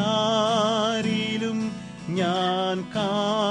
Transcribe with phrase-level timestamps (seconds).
[0.00, 1.58] മറ്റാരിലും
[2.10, 3.47] ഞാൻ കാണുന്നില്ലൻ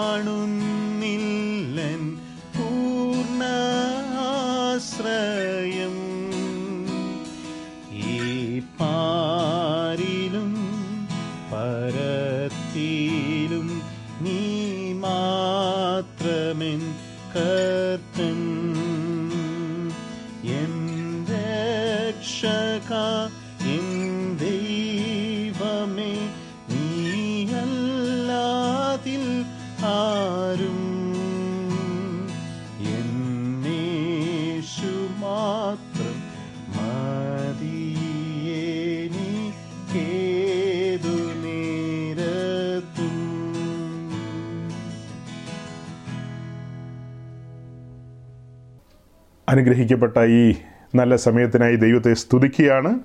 [49.50, 50.56] അനുഗ്രഹിക്കപ്പെട്ട ഈ
[50.96, 53.00] നല്ല സമയത്തിനായി ദൈവത്തെ സ്തുതിക്കുകയാണ്.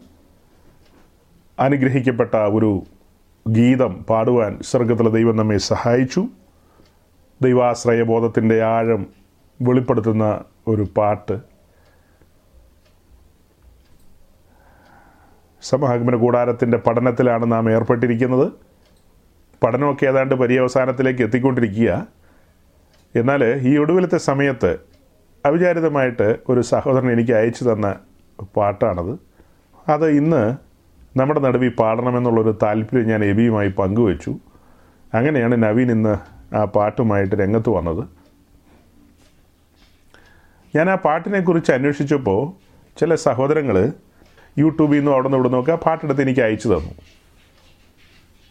[1.61, 2.83] അനുഗ്രഹിക്കപ്പെട്ട ഒരു
[3.49, 6.27] ഗീതം പാടുവാൻ സ്വർഗത്തിലെ ദൈവം നമ്മെ സഹായിച്ചു.
[7.43, 9.07] ദൈവാശ്രയബോധത്തിന്റെ ആഴം
[9.63, 11.41] വെളിപ്പെടുത്തുന്ന ഒരു പാട്ട്.
[15.63, 18.53] സമാഗമന കൂടാരത്തിന്റെ പഠനത്തിലാണ് നാം ഏർപ്പെട്ടിരിക്കുന്നത്.
[19.63, 22.07] പഠനമൊക്കെ ഏതാണ്ട് പര്യവസാനത്തിലേക്ക് എത്തിക്കൊണ്ടിരിക്കുക.
[23.17, 24.92] എന്നാൽ ഈ ഒടുവിലത്തെ സമയത്ത്
[25.47, 27.97] അവിചാരിതമായിട്ട് ഒരു സഹോദരൻ എനിക്ക് അയച്ചു തന്ന
[28.57, 29.19] പാട്ടാണത്.
[29.89, 30.57] അത് ഇന്ന്
[31.19, 34.35] നമ്മുടെ നടുവിൽ പാടണമെന്നുള്ളൊരു താല്പര്യം ഞാൻ എബിയുമായി പങ്കുവച്ചു.
[35.15, 36.15] അങ്ങനെയാണ് നവീൻ ഇന്ന്
[36.55, 38.05] ആ പാട്ടുമായിട്ട് രംഗത്ത് വന്നത്.
[40.77, 42.53] ഞാൻ ആ പാട്ടിനെക്കുറിച്ച് അന്വേഷിച്ചപ്പോൾ
[43.01, 43.93] ചില സഹോദരങ്ങൾ
[44.59, 46.93] യൂട്യൂബിൽ നിന്നും അവിടെ നിന്ന് ഇവിടെ നിന്നൊക്കെ ആ പാട്ടെടുത്ത് എനിക്ക് അയച്ചു തന്നു.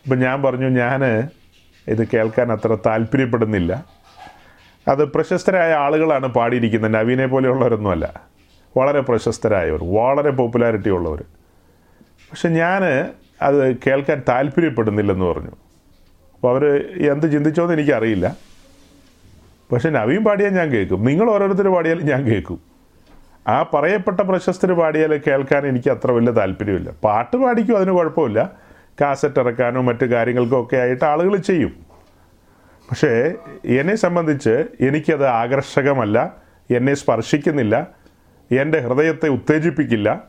[0.03, 1.03] അപ്പം ഞാൻ പറഞ്ഞു ഞാൻ
[1.87, 4.00] ഇത് കേൾക്കാൻ അത്ര താല്പര്യപ്പെടുന്നില്ല.
[4.87, 6.93] അത് പ്രശസ്തരായ ആളുകളാണ് പാടിയിരിക്കുന്നത്.
[6.93, 8.21] നവീനെ പോലെയുള്ളവരൊന്നുമല്ല.
[8.77, 11.23] വളരെ പ്രശസ്തരായവർ വളരെ പോപ്പുലാരിറ്റി ഉള്ളവർ
[12.31, 12.83] പക്ഷെ ഞാൻ
[13.41, 15.51] അത് കേൾക്കാൻ താല്പര്യപ്പെടുന്നില്ലെന്ന് പറഞ്ഞു.
[16.35, 16.65] അപ്പോൾ അവർ
[17.11, 18.35] എന്ത് ചിന്തിച്ചോന്ന് എനിക്കറിയില്ല.
[19.71, 21.05] പക്ഷെ നവീൻ പാടിയാൽ ഞാൻ കേൾക്കും.
[21.05, 22.59] നിങ്ങൾ ഓരോരുത്തർ പാടിയാലും ഞാൻ കേൾക്കും.
[23.47, 26.91] ആ പറയപ്പെട്ട പ്രശസ്തർ പാടിയാൽ കേൾക്കാൻ എനിക്ക് അത്ര വലിയ താല്പര്യമില്ല.
[27.03, 28.51] പാട്ട് പാടിക്കും അതിന് കുഴപ്പമില്ല.
[29.01, 31.90] കാസറ്റ് ഇറക്കാനോ മറ്റു കാര്യങ്ങൾക്കോ ഒക്കെ ആയിട്ട് ആളുകൾ ചെയ്യും.
[32.91, 33.33] പക്ഷേ
[33.65, 36.35] എന്നെ സംബന്ധിച്ച് എനിക്കത് ആകർഷകമല്ല.
[36.71, 37.87] എന്നെ സ്പർശിക്കുന്നില്ല.
[38.51, 40.23] എന്റെ ഹൃദയത്തെ ഉത്തേജിപ്പിക്കില്ല.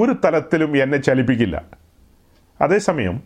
[0.00, 1.62] ഒരു തലത്തിലും എന്നെ ചലിപ്പിക്കില്ല.
[2.60, 3.22] അതേസമയം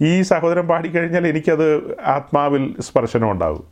[0.00, 3.64] ഈ സഹോദരൻ പാടിക്കഴിഞ്ഞാൽ എനിക്കത് ആത്മാവിൽ സ്പർശനം ഉണ്ടാകും.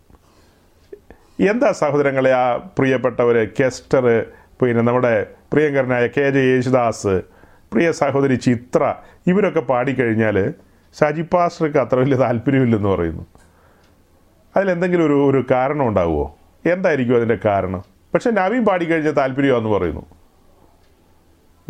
[1.50, 4.26] എന്താ സഹോദരങ്ങളെ ആ പ്രിയപ്പെട്ടവർ കെസ്റ്റർ
[4.62, 7.22] പിന്നെ നമ്മുടെ പ്രിയങ്കരനായ കെ ജെ യേശുദാസ്
[7.72, 8.94] പ്രിയ സഹോദരി ചിത്ര
[9.26, 10.54] ഇവരൊക്കെ പാടിക്കഴിഞ്ഞാൽ
[11.00, 13.26] ഷാജി പാസ്റ്റർക്ക് അത്ര വലിയ താല്പര്യമില്ലെന്ന് പറയുന്നു.
[14.56, 17.82] അതിലെന്തെങ്കിലും ഒരു ഒരു കാരണം ഉണ്ടാവുമോ എന്തായിരിക്കും അതിന്റെ കാരണം?
[18.14, 20.06] പക്ഷെ നവീൻ പാടിക്കഴിഞ്ഞാൽ താല്പര്യമാണെന്ന് പറയുന്നു.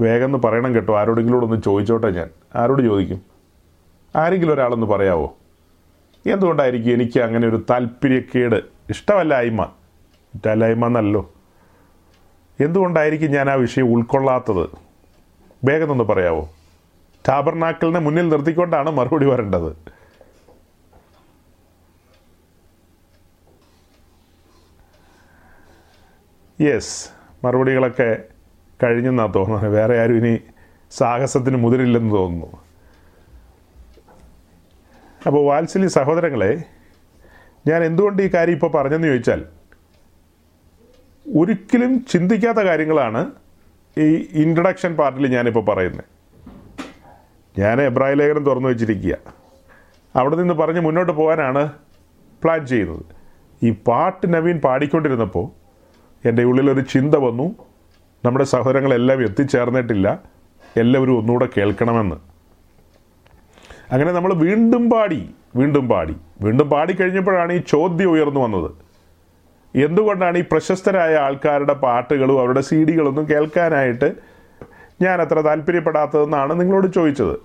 [0.00, 2.30] വേഗം എന്ന് പറയണം കേട്ടോ ആരോടെങ്കിലും ഒന്ന് ചോദിച്ചോട്ടെ ഞാൻ.
[2.56, 3.20] ആരോട് ചോദിക്കും?
[4.16, 5.36] ആരെങ്കിലും ഒരാളൊന്ന് പറയാവോ?
[6.26, 8.56] എന്തുകൊണ്ടായിരിക്കും എനിക്ക് അങ്ങനെ ഒരു താല്പര്യക്കേട്?
[8.90, 9.62] ഇഷ്ടമല്ലായ്മ.
[10.34, 11.32] ഇഷ്ടമല്ലായ്മ എന്നല്ലോ.
[12.60, 14.68] എന്തുകൊണ്ടായിരിക്കും ഞാൻ ആ വിഷയം ഉൾക്കൊള്ളാത്തത്?
[15.64, 16.48] വേഗം ഒന്ന് പറയാവോ?
[17.28, 19.70] ടാബർനാക്കലിനെ മുന്നിൽ നിർത്തിക്കൊണ്ടാണ് മറുപടി വരേണ്ടത്.
[26.58, 26.94] യെസ്
[27.44, 28.10] മറുപടികളൊക്കെ
[28.82, 29.68] കഴിഞ്ഞെന്നാണ് തോന്നുന്നത്.
[29.76, 30.32] വേറെ ആരും ഇനി
[30.98, 32.48] സാഹസത്തിന് മുതിരില്ലെന്ന് തോന്നുന്നു.
[35.26, 36.52] അപ്പോൾ വാത്സല്യ സഹോദരങ്ങളെ
[37.68, 39.40] ഞാൻ എന്തുകൊണ്ട് ഈ കാര്യം ഇപ്പോൾ പറഞ്ഞെന്ന് ചോദിച്ചാൽ
[41.26, 43.22] ഒരിക്കലും ചിന്തിക്കാത്ത കാര്യങ്ങളാണ്
[43.96, 44.06] ഈ
[44.42, 46.15] ഇൻട്രഡക്ഷൻ പാർട്ടിൽ ഞാനിപ്പോൾ പറയുന്നത്
[47.58, 49.16] ഞാൻ എബ്രാഹിം ലേഖനം തുറന്നു വെച്ചിരിക്കുക.
[50.16, 51.72] അവിടെ നിന്ന് പറഞ്ഞ് മുന്നോട്ട് പോകാനാണ്
[52.44, 53.04] പ്ലാൻ ചെയ്യുന്നത്.
[53.62, 55.48] ഈ പാട്ട് നവീൻ പാടിക്കൊണ്ടിരുന്നപ്പോൾ
[56.28, 57.54] എന്റെ ഉള്ളിലൊരു ചിന്ത വന്നു.
[58.24, 60.18] നമ്മുടെ സഹോദരങ്ങളെല്ലാം എത്തിച്ചേർന്നിട്ടില്ല.
[60.76, 62.16] എല്ലാവരും ഒന്നുകൂടെ കേൾക്കണമെന്ന്.
[63.92, 66.16] അങ്ങനെ നമ്മൾ വീണ്ടും പാടി വീണ്ടും പാടി.
[66.40, 68.70] വീണ്ടും പാടിക്കഴിഞ്ഞപ്പോഴാണ് ഈ ചോദ്യം ഉയർന്നു വന്നത്.
[69.76, 74.14] എന്തുകൊണ്ടാണ് ഈ പ്രശസ്തരായ ആൾക്കാരുടെ പാട്ടുകളും അവരുടെ സി ഡികളൊന്നും കേൾക്കാനായിട്ട്
[75.02, 77.36] ഞാൻ അത്ര താല്പര്യപ്പെടാത്തതെന്നാണ് നിങ്ങളോട് ചോദിച്ചത്.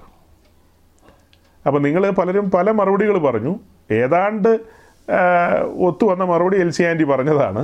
[1.67, 3.59] അപ്പോൾ നിങ്ങൾ പലരും പല മറുപടികൾ പറഞ്ഞു.
[3.91, 7.61] ഏതാണ്ട് ഒത്തു ഒത്തുവന്ന മറുപടി എൽ സി ആന്റി പറഞ്ഞതാണ്.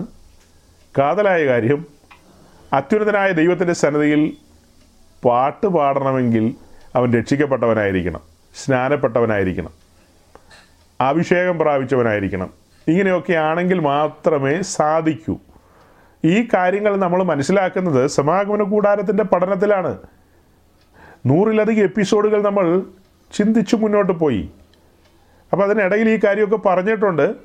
[0.98, 1.86] കാതലായ കാര്യം
[2.74, 4.38] അത്യുന്നതനായ ദൈവത്തിന്റെ സന്നദ്ധയിൽ
[5.26, 6.54] പാട്ട് പാടണമെങ്കിൽ
[6.96, 8.24] അവൻ രക്ഷിക്കപ്പെട്ടവനായിരിക്കണം
[8.56, 9.74] സ്നാനപ്പെട്ടവനായിരിക്കണം
[11.02, 12.50] അഭിഷേകം പ്രാപിച്ചവനായിരിക്കണം.
[12.88, 15.36] ഇങ്ങനെയൊക്കെ ആണെങ്കിൽ മാത്രമേ സാധിക്കൂ.
[16.26, 19.98] ഈ കാര്യങ്ങൾ നമ്മൾ മനസ്സിലാക്കുന്നത് സമാഗമന കൂടാരത്തിന്റെ പഠനത്തിലാണ്.
[21.26, 22.82] നൂറിലധികം എപ്പിസോഡുകൾ നമ്മൾ
[23.34, 24.52] ചിന്തിച്ചു മുന്നോട്ട് പോയി.
[25.52, 27.36] അപ്പോൾ അതിനിടയിൽ ഈ കാര്യമൊക്കെ പറഞ്ഞിട്ടുണ്ട്.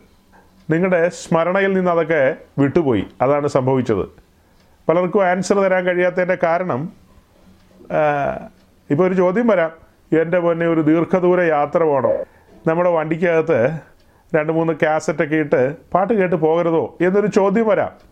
[0.70, 3.06] നിങ്ങളുടെ സ്മരണയിൽ നിന്ന് അതൊക്കെ വിട്ടുപോയി.
[3.22, 4.04] അതാണ് സംഭവിച്ചത്.
[4.88, 6.92] പലർക്കും ആൻസർ തരാൻ കഴിയാത്തതിന്റെ കാരണം
[8.90, 9.70] ഇപ്പോൾ ഒരു ചോദ്യം വരാം.
[10.20, 12.24] എന്റെ പൊന്നെ ഒരു ദീർഘദൂര യാത്ര പോകണം
[12.66, 13.78] നമ്മുടെ വണ്ടിക്കകത്ത്
[14.36, 18.11] രണ്ട് മൂന്ന് കാസറ്റൊക്കെ ഇട്ട് പാട്ട് കേട്ട് പോകരുതോ എന്നൊരു ചോദ്യം വരാം.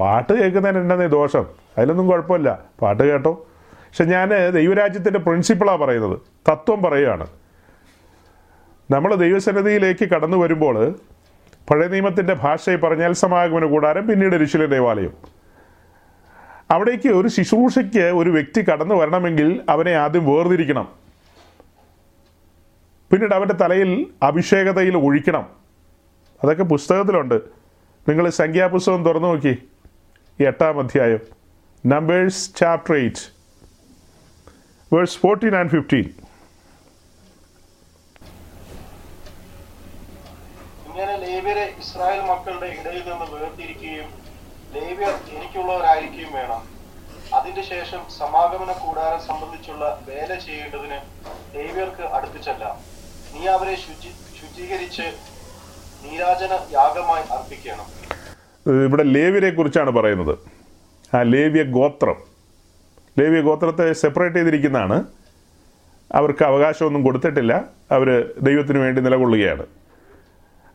[0.00, 1.46] പാട്ട് കേൾക്കുന്നതിന് ഉണ്ടെന്നേ ദോഷം?
[1.78, 2.58] അതിലൊന്നും കുഴപ്പമില്ല.
[2.82, 3.46] പാട്ട് കേട്ടോ.
[3.72, 6.18] പക്ഷെ ഞാൻ ദൈവരാജ്യത്തിന്റെ പ്രിൻസിപ്പിളാണ് പറയുന്നത്.
[6.50, 7.26] തത്വം പറയുകയാണ്.
[8.90, 10.94] നമ്മൾ ദൈവസന്നിധിയിലേക്ക് കടന്നു വരുമ്പോൾ
[11.70, 15.12] പഴയ നിയമത്തിന്റെ ഭാഷയിൽ പറഞ്ഞാൽ സമാഗമന കൂടാരം പിന്നീട് ഋഷില ദേവാലയം.
[16.70, 20.88] അവിടേക്ക് ഒരു ശുശ്രൂഷയ്ക്ക് ഒരു വ്യക്തി കടന്നു വരണമെങ്കിൽ അവനെ ആദ്യം വേർതിരിക്കണം.
[23.12, 25.46] പിന്നീട് അവന്റെ തലയിൽ അഭിഷേകതയിൽ ഒഴിക്കണം.
[26.44, 27.34] അതൊക്കെ പുസ്തകത്തിലുണ്ട്.
[28.08, 29.68] നിങ്ങൾ സംഖ്യാപുസ്തകം തുറന്നു നോക്കി.
[30.40, 31.20] എട്ടാം അധ്യായം.
[31.86, 33.32] Numbers chapter eight
[34.94, 36.14] verse fourteen and fifteen
[41.78, 44.10] Israel മക്കളുടെ ഇടയിൽ നിന്ന് വേർതിരിക്കുകയും
[44.72, 46.68] ലേവ്യർ എനിക്കുള്ളവരായിരിക്കുകയും വേണം.
[47.34, 51.00] അതിന്റെ ശേഷം സമാഗമന കൂടാരം സംബന്ധിച്ചുള്ള വേല ചെയ്യേണ്ടതിന്
[51.54, 52.80] ലേവ്യർക്ക് അടുപ്പിച്ചല്ല.
[53.32, 55.18] നീ അവരെ ശുചി ശുചീകരിച്ച്
[56.02, 57.86] നീരാജന യാഗമായി അർപ്പിക്കണം.
[58.72, 60.38] ഇവിടെ ലേവ്യരെ കുറിച്ചാണ് പറയുന്നത്.
[61.16, 62.16] ആ ലേവ്യ ഗോത്രം.
[63.18, 65.04] ലേവ്യ ഗോത്രത്തെ സെപ്പറേറ്റ് ചെയ്തിരിക്കുന്നതാണ്.
[66.12, 67.64] അവർക്ക് അവകാശമൊന്നും കൊടുത്തിട്ടില്ല.
[67.90, 69.66] അവർ ദൈവത്തിന് വേണ്ടി നിലകൊള്ളുകയാണ്.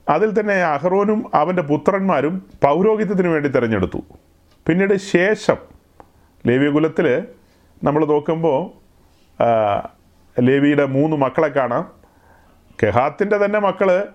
[0.09, 4.03] അതിൽ തന്നെ അഹ്റോനും അവന്റെ പുത്രന്മാരും പൗരോഹിത്യത്തിന് വേണ്ടി തിരഞ്ഞെടുത്തു.
[4.67, 5.55] പിന്നീട് ശേഷം
[6.47, 7.27] ലേവ്യകുലത്തിൽ
[7.83, 8.83] നമ്മൾ നോക്കുമ്പോൾ
[10.39, 11.91] ലേവിയുടെ മൂന്ന് മക്കളെ കാണാം.
[12.83, 14.07] കെഹാത്തിന്റെ തന്നെ മക്കൾ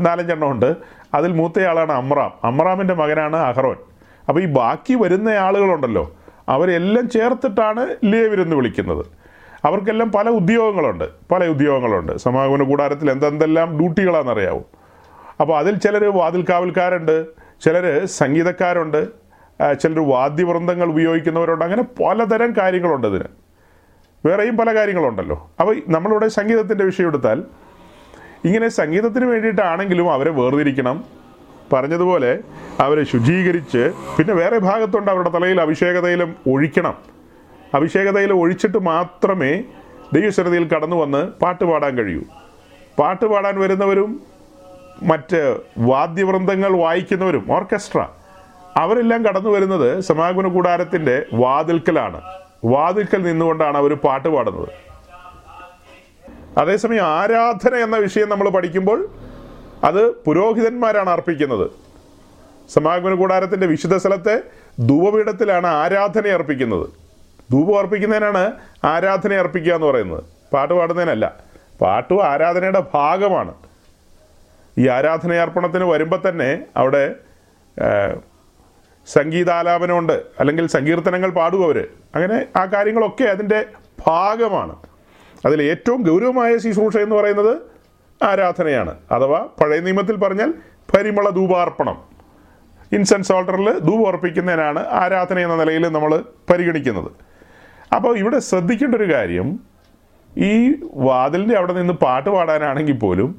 [0.00, 0.76] നാലഞ്ചെണ്ണം ഉണ്ട്.
[1.14, 2.32] അതിൽ മൂത്തയാളാണ് അമ്രാം.
[2.44, 3.76] അമ്രാമിന്റെ മകനാണ് അഹ്റോൻ.
[4.28, 6.16] അപ്പോൾ ഈ ബാക്കി വരുന്ന ആളുകളുണ്ടല്ലോ
[6.48, 9.06] അവരെല്ലാം ചേർത്തിട്ടാണ് ലേവരെന്ന് വിളിക്കുന്നത്.
[9.64, 12.12] അവർക്കെല്ലാം പല ഉദ്യോഗങ്ങളുണ്ട് പല ഉദ്യോഗങ്ങളുണ്ട്.
[12.16, 14.64] സമാഗമന കൂടാരത്തിൽ എന്തെന്തെല്ലാം ഡ്യൂട്ടികളാണെന്നറിയാവും.
[15.40, 17.26] അപ്പോൾ അതിൽ ചിലർ വാതിൽക്കാവൽക്കാരുണ്ട്
[17.64, 19.08] ചിലർ സംഗീതക്കാരുണ്ട്
[19.80, 21.64] ചിലർ വാദ്യവൃന്ദങ്ങൾ ഉപയോഗിക്കുന്നവരുണ്ട്.
[21.64, 23.28] അങ്ങനെ പലതരം കാര്യങ്ങളുണ്ട് ഇതിന്.
[24.26, 25.50] വേറെയും പല കാര്യങ്ങളുണ്ടല്ലോ.
[25.60, 27.42] അപ്പോൾ നമ്മളിവിടെ സംഗീതത്തിന്റെ വിഷയം എടുത്താൽ
[28.44, 31.04] ഇങ്ങനെ സംഗീതത്തിന് വേണ്ടിയിട്ടാണെങ്കിലും അവരെ വേർതിരിക്കണം.
[31.72, 32.38] പറഞ്ഞതുപോലെ
[32.80, 36.94] അവരെ ശുചീകരിച്ച് പിന്നെ വേറെ ഭാഗത്തുണ്ട് അവരുടെ തലയിൽ അഭിഷേകതയിലും ഒഴിക്കണം.
[37.74, 39.62] അഭിഷേകതയിൽ ഒഴിച്ചിട്ട് മാത്രമേ
[40.12, 42.20] ദൈവശ്രദ്ധയിൽ കടന്നു വന്ന് പാട്ട് പാടാൻ കഴിയൂ.
[42.98, 44.20] പാട്ട് പാടാൻ വരുന്നവരും
[45.02, 48.06] മറ്റ് വാദ്യവൃന്ദങ്ങൾ വായിക്കുന്നവരും ഓർക്കസ്ട്ര
[48.76, 52.20] അവരെല്ലാം കടന്നു വരുന്നത് സമാഗമന കൂടാരത്തിന്റെ വാതിൽക്കലാണ്.
[52.64, 54.87] വാതിൽക്കൽ നിന്നുകൊണ്ടാണ് അവർ പാട്ട് പാടുന്നത്.
[56.58, 59.08] അതേസമയം ആരാധന എന്ന വിഷയം നമ്മൾ പഠിക്കുമ്പോൾ
[59.84, 61.70] അത് പുരോഹിതന്മാരാണ് അർപ്പിക്കുന്നത്.
[62.68, 64.42] സമാഗമന കൂടാരത്തിന്റെ വിശുദ്ധ സ്ഥലത്തെ
[64.86, 66.88] ധൂപപീഠത്തിലാണ് ആരാധന അർപ്പിക്കുന്നത്.
[67.52, 68.52] ധൂപം അർപ്പിക്കുന്നതിനാണ്
[68.84, 70.24] ആരാധന അർപ്പിക്കുക എന്ന് പറയുന്നത്.
[70.52, 71.36] പാട്ട് പാടുന്നതിനല്ല.
[71.80, 73.54] പാട്ടും ആരാധനയുടെ ഭാഗമാണ്.
[74.78, 77.14] ഈ ആരാധനയർപ്പണത്തിന് വരുമ്പോൾ തന്നെ അവിടെ
[79.06, 80.22] സംഗീതാലാപനമുണ്ട്.
[80.40, 83.64] അല്ലെങ്കിൽ സങ്കീർത്തനങ്ങൾ പാടും അവർ അങ്ങനെ ആ കാര്യങ്ങളൊക്കെ അതിന്റെ
[84.06, 84.87] ഭാഗമാണ്.
[85.46, 87.52] അതിൽ ഏറ്റവും ഗൗരവമായ ശുശ്രൂഷ എന്ന് പറയുന്നത്
[88.22, 88.96] ആരാധനയാണ്.
[89.12, 90.54] അഥവാ പഴയ നിയമത്തിൽ പറഞ്ഞാൽ
[90.94, 91.96] പരിമള ധൂപാർപ്പണം.
[92.92, 97.10] ഇൻസെൻസ് ഓൾട്ടറിൽ ധൂപം അർപ്പിക്കുന്നതിനാണ് ആരാധന എന്ന നിലയിൽ നമ്മൾ പരിഗണിക്കുന്നത്.
[97.96, 99.60] അപ്പോൾ ഇവിടെ ശ്രദ്ധിക്കേണ്ട ഒരു കാര്യം
[100.38, 103.30] ഈ വാതിലിന്റെ അവിടെ നിന്ന് പാട്ട് പാടാനാണെങ്കിൽ പോലും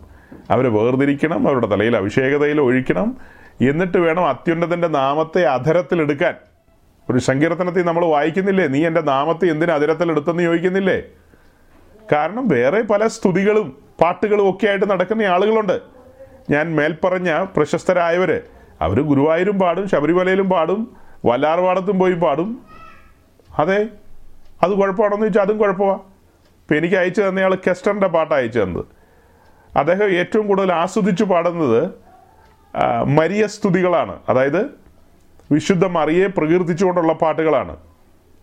[0.52, 3.18] അവരെ വേർതിരിക്കണം അവരുടെ തലയിൽ അഭിഷേകതയിൽ ഒഴിക്കണം
[3.62, 6.36] എന്നിട്ട് വേണം അത്യുന്നതന്റെ നാമത്തെ അധരത്തിലെടുക്കാൻ
[7.10, 10.98] ഒരു സങ്കീർത്തനത്തിൽ നമ്മൾ വായിക്കുന്നില്ലേ നീ എന്റെ നാമത്തെ എന്തിനു അധരത്തിലെടുത്തെന്ന് ചോദിക്കുന്നില്ലേ?
[12.12, 15.82] കാരണം വേറെ പല സ്തുതികളും പാട്ടുകളും ഒക്കെ ആയിട്ട് നടക്കുന്ന ആളുകളുണ്ട്.
[16.50, 18.42] ഞാൻ മേൽപ്പറഞ്ഞ പ്രശസ്തരായവർ
[18.82, 22.50] അവർ ഗുരുവായൂരും പാടും ശബരിമലയിലും പാടും വല്ലാർവാടത്തും പോയി പാടും.
[23.60, 23.88] അതെ
[24.64, 26.00] അത് കുഴപ്പമാണെന്ന് ചോദിച്ചാൽ അതും കുഴപ്പമാണ്
[26.62, 28.86] ഇപ്പം എനിക്ക് അയച്ചു തന്നയാൾ കെസ്റ്ററിന്റെ പാട്ട് അയച്ചു തന്നത്.
[29.78, 31.82] അദ്ദേഹം ഏറ്റവും കൂടുതൽ ആസ്വദിച്ച് പാടുന്നത്
[33.08, 34.20] മരിയ സ്തുതികളാണ്.
[34.30, 34.62] അതായത്
[35.52, 37.78] വിശുദ്ധ മറിയെ പ്രകീർത്തിച്ചുകൊണ്ടുള്ള പാട്ടുകളാണ്.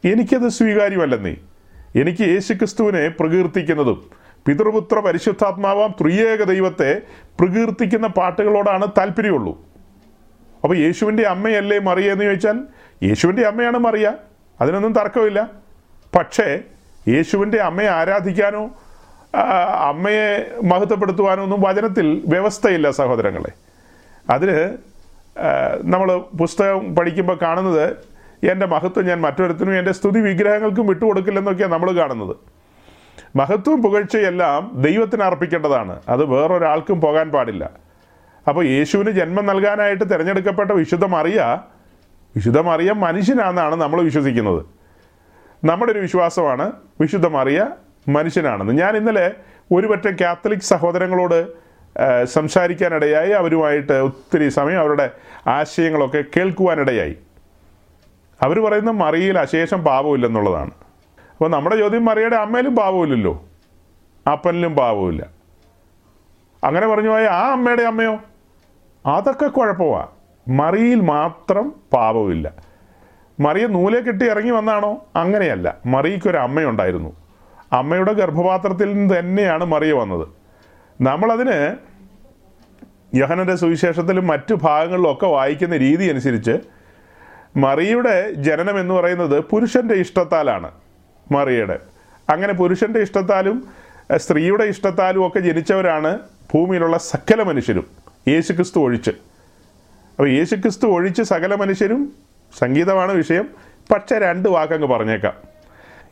[0.04, 1.36] എനിക്കത് സ്വീകാര്യമല്ലെന്നേ
[1.96, 4.10] എനിക്ക് യേശുക്രിസ്തുവിനെ പ്രകീർത്തിക്കുന്നതും
[4.46, 7.00] പിതൃപുത്ര പരിശുദ്ധാത്മാവാം ത്രിയേക ദൈവത്തെ
[7.40, 9.52] പ്രകീർത്തിക്കുന്ന പാട്ടുകളോടാണ് താല്പര്യമുള്ളൂ.
[10.64, 12.58] അപ്പോൾ യേശുവിന്റെ അമ്മയല്ലേ മറിയ എന്ന് ചോദിച്ചാൽ
[13.02, 14.12] യേശുവിന്റെ അമ്മയാണ് മറിയ.
[14.60, 15.50] അതിനൊന്നും തർക്കമില്ല.
[16.16, 16.60] പക്ഷേ
[17.08, 18.70] യേശുവിന്റെ അമ്മയെ ആരാധിക്കാനോ
[19.88, 23.52] അമ്മയെ മഹത്വപ്പെടുത്തുവാനോ ഒന്നും വചനത്തിൽ വ്യവസ്ഥയില്ല സഹോദരങ്ങളെ.
[24.30, 24.76] അതിന്
[25.84, 32.36] നമ്മൾ പുസ്തകം പഠിക്കുമ്പോൾ കാണുന്നത് എന്റെ മഹത്വം ഞാൻ മറ്റൊരുത്തിനും എന്റെ സ്തുതി വിഗ്രഹങ്ങൾക്കും വിട്ടുകൊടുക്കില്ലെന്നൊക്കെയാണ് നമ്മൾ കാണുന്നത്.
[33.36, 36.00] മഹത്വവും പുകഴ്ചയെല്ലാം ദൈവത്തിന് അർപ്പിക്കേണ്ടതാണ്.
[36.08, 37.70] അത് വേറൊരാൾക്കും പോകാൻ പാടില്ല.
[38.48, 41.58] അപ്പോൾ യേശുവിന് ജന്മം നൽകാനായിട്ട് തിരഞ്ഞെടുക്കപ്പെട്ട വിശുദ്ധ മറിയ
[42.36, 44.64] വിശുദ്ധ മറിയ മനുഷ്യനാണെന്നാണ് നമ്മൾ വിശ്വസിക്കുന്നത്.
[45.64, 47.66] നമ്മുടെ ഒരു വിശ്വാസമാണ് വിശുദ്ധ മറിയ
[48.08, 48.72] മനുഷ്യനാണെന്ന്.
[48.72, 49.34] ഞാൻ ഇന്നലെ
[49.72, 51.46] ഒരുപറ്റം കാത്തലിക് സഹോദരങ്ങളോട്
[52.24, 53.30] സംസാരിക്കാനിടയായി.
[53.30, 55.10] അവരുമായിട്ട് ഒത്തിരി സമയം അവരുടെ
[55.46, 57.16] ആശയങ്ങളൊക്കെ കേൾക്കുവാനിടയായി.
[58.42, 60.70] അവർ പറയുന്ന മറിയിൽ അശേഷം പാപമില്ലെന്നുള്ളതാണ്.
[61.32, 63.44] അപ്പോൾ നമ്മുടെ ചോദ്യം മറിയുടെ അമ്മയിലും പാപമില്ലല്ലോ.
[64.32, 65.26] അപ്പനിലും പാപമില്ല.
[66.64, 68.18] അങ്ങനെ പറഞ്ഞു പോയ ആ അമ്മയുടെ അമ്മയോ?
[69.06, 70.06] അതൊക്കെ കുഴപ്പമാണ്
[70.48, 72.52] മറിയിൽ മാത്രം പാപമില്ല.
[73.40, 75.06] മറിയ നൂലെ കെട്ടി ഇറങ്ങി വന്നാണോ?
[75.16, 75.74] അങ്ങനെയല്ല.
[75.86, 77.16] മറിയയ്ക്കൊരു അമ്മയുണ്ടായിരുന്നു.
[77.72, 80.28] അമ്മയുടെ ഗർഭപാത്രത്തിൽ നിന്ന് തന്നെയാണ് മറിയ വന്നത്.
[81.00, 81.76] നമ്മളതിന്
[83.16, 86.75] യഹനന്റെ സുവിശേഷത്തിലും മറ്റു ഭാഗങ്ങളിലും ഒക്കെ വായിക്കുന്ന രീതി അനുസരിച്ച്
[87.56, 90.70] മറിയുടെ ജനനം എന്ന് പറയുന്നത് പുരുഷന്റെ ഇഷ്ടത്താലാണ്
[91.32, 91.80] മറിയുടെ
[92.30, 93.68] അങ്ങനെ പുരുഷന്റെ ഇഷ്ടത്താലും
[94.16, 96.18] സ്ത്രീയുടെ ഇഷ്ടത്താലും ഒക്കെ ജനിച്ചവരാണ്
[96.54, 97.86] ഭൂമിയിലുള്ള സകല മനുഷ്യരും.
[98.28, 99.10] യേശുക്രിസ്തു ഒഴിച്ച്.
[99.10, 102.12] അപ്പോൾ യേശുക്രിസ്തു ഒഴിച്ച് സകല മനുഷ്യരും
[102.58, 103.48] സംഗീതമാണ് വിഷയം
[103.92, 105.34] പക്ഷേ രണ്ട് വാക്കങ്ങ് പറഞ്ഞേക്കാം.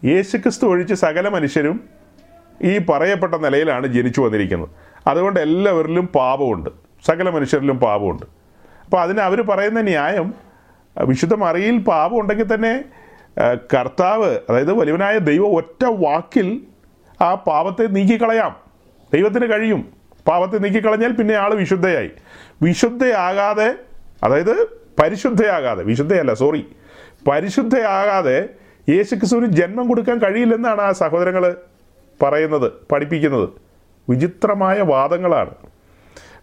[0.05, 1.85] യേശുക്രിസ്തു ഒഴിച്ച് സകല മനുഷ്യരും
[2.63, 4.69] ഈ പറയപ്പെട്ട നിലയിലാണ് ജനിച്ചു വന്നിരിക്കുന്നത്.
[5.07, 6.71] അതുകൊണ്ട് എല്ലാവരിലും പാപമുണ്ട്.
[7.07, 8.27] സകല മനുഷ്യരിലും പാപമുണ്ട്.
[8.85, 10.35] അപ്പോൾ അതിന് അവർ പറയുന്ന ന്യായം
[11.03, 12.85] വിശുദ്ധ മറിയിൽ പാപം ഉണ്ടെങ്കിൽ തന്നെ
[13.75, 16.61] കർത്താവ് അതായത് വലിയവനായ ദൈവം ഒറ്റ വാക്കിൽ
[17.21, 18.57] ആ പാപത്തെ നീക്കിക്കളയാം.
[19.15, 19.93] ദൈവത്തിന് കഴിയും.
[20.29, 22.11] പാപത്തെ നീക്കിക്കളഞ്ഞാൽ പിന്നെ ആൾ വിശുദ്ധയായി.
[22.63, 23.75] വിശുദ്ധയാകാതെ
[24.25, 24.65] അതായത്
[25.03, 26.67] പരിശുദ്ധയാകാതെ വിശുദ്ധയല്ല സോറി
[27.29, 28.49] പരിശുദ്ധയാകാതെ
[28.89, 31.57] യേശുക്രിസ്തുവിന് ജന്മം കൊടുക്കാൻ കഴിയില്ലെന്നാണ് ആ സഹോദരങ്ങൾ
[32.23, 33.49] പറയുന്നത് പഠിപ്പിക്കുന്നത്.
[34.09, 35.55] വിചിത്രമായ വാദങ്ങളാണ്.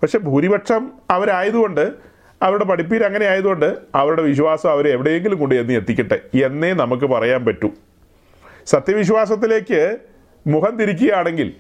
[0.02, 2.11] പക്ഷെ ഭൂരിപക്ഷം അവരായതുകൊണ്ട്
[2.42, 7.70] അവരുടെ പഠിപ്പീര് അങ്ങനെ ആയതുകൊണ്ട് അവരുടെ വിശ്വാസം അവരെ എവിടെയെങ്കിലും കൊണ്ട് എന്ന് എത്തിക്കട്ടെ എന്നേ നമുക്ക് പറയാൻ പറ്റൂ.
[8.66, 9.98] സത്യവിശ്വാസത്തിലേക്ക്
[10.48, 11.54] മുഖം തിരിക്കുകയാണെങ്കിൽ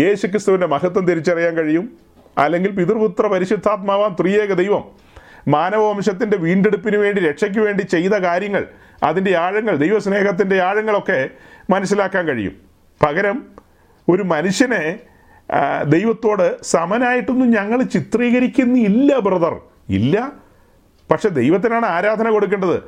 [0.00, 1.98] യേശുക്രിസ്തുവിന്റെ മഹത്വം തിരിച്ചറിയാൻ കഴിയും.
[2.38, 4.84] അല്ലെങ്കിൽ പിതൃപുത്ര പരിശുദ്ധാത്മാവാം ത്രിയേക ദൈവം
[5.48, 8.66] മാനവവംശത്തിന്റെ വീണ്ടെടുപ്പിന് വേണ്ടി രക്ഷയ്ക്ക് വേണ്ടി ചെയ്ത കാര്യങ്ങൾ
[9.02, 11.28] അതിന്റെ ആഴങ്ങൾ ദൈവസ്നേഹത്തിന്റെ ആഴങ്ങളൊക്കെ
[11.70, 12.56] മനസ്സിലാക്കാൻ കഴിയും.
[13.06, 13.44] പകരം
[14.08, 15.00] ഒരു മനുഷ്യനെ
[15.86, 19.60] ദൈവത്തോട് സമനായിട്ടൊന്നും ഞങ്ങൾ ചിത്രീകരിക്കുന്നില്ല ബ്രദർ.
[19.88, 20.32] ഇല്ല.
[21.10, 22.82] പക്ഷെ ദൈവത്തിനാണ് ആരാധന കൊടുക്കേണ്ടത്.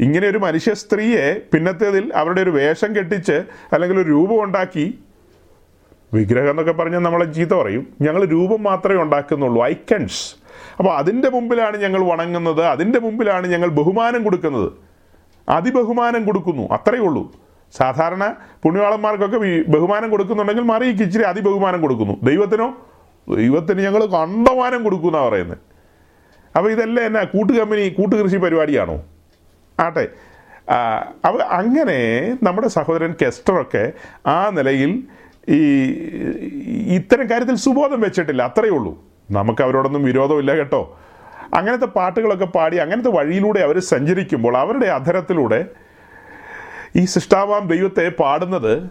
[0.00, 3.42] ഇങ്ങനെ ഒരു മനുഷ്യ സ്ത്രീയെ പിന്നത്തേതിൽ അവരുടെ ഒരു വേഷം കെട്ടിച്ച്
[3.72, 4.98] അല്ലെങ്കിൽ ഒരു രൂപം ഉണ്ടാക്കി
[6.14, 7.86] വിഗ്രഹം എന്നൊക്കെ പറഞ്ഞാൽ നമ്മളെ ചീത്ത പറയും.
[8.00, 9.64] ഞങ്ങൾ രൂപം മാത്രമേ ഉണ്ടാക്കുന്നുള്ളൂ.
[9.64, 10.34] ഐക്കൺസ്.
[10.78, 12.64] അപ്പോൾ അതിന്റെ മുമ്പിലാണ് ഞങ്ങൾ വണങ്ങുന്നത്.
[12.64, 14.72] അതിന്റെ മുമ്പിലാണ് ഞങ്ങൾ ബഹുമാനം കൊടുക്കുന്നത്.
[15.48, 16.62] അതിബഹുമാനം കൊടുക്കുന്നു.
[16.62, 17.47] അത്രയേ ഉള്ളൂ.
[17.72, 18.34] സാധാരണ
[18.64, 22.18] പുണ്യവാളന്മാർക്കൊക്കെ ബഹുമാനം കൊടുക്കുന്നുണ്ടെങ്കിൽ മറിയക്ക് ഇച്ചിരി അതിബഹുമാനം കൊടുക്കുന്നു.
[22.22, 22.72] ദൈവത്തിനോ?
[23.36, 25.58] ദൈവത്തിന് ഞങ്ങൾ കണ്ടമാനം കൊടുക്കുന്ന പറയുന്നത്.
[26.56, 29.04] അപ്പോൾ ഇതെല്ലാം എന്നാ കൂട്ടുകമ്പനി കൂട്ടുകൃഷി പരിപാടിയാണോ?
[29.80, 30.08] ആട്ടെ.
[31.24, 31.98] അവ അങ്ങനെ
[32.42, 33.92] നമ്മുടെ സഹോദരൻ കെസ്റ്ററൊക്കെ
[34.26, 35.02] ആ നിലയിൽ
[35.48, 35.60] ഈ
[36.94, 38.42] ഇത്തരം കാര്യത്തിൽ സുബോധം വെച്ചിട്ടില്ല.
[38.42, 39.04] അത്രയേ ഉള്ളൂ.
[39.30, 40.98] നമുക്ക് അവരോടൊന്നും വിരോധമില്ല കേട്ടോ.
[41.54, 45.66] അങ്ങനത്തെ പാട്ടുകളൊക്കെ പാടി അങ്ങനത്തെ വഴിയിലൂടെ അവർ സഞ്ചരിക്കുമ്പോൾ അവരുടെ അധരത്തിലൂടെ
[46.96, 48.86] ഈ സൃഷ്ടാവാം ദൈവത്തെ പാടുന്നത്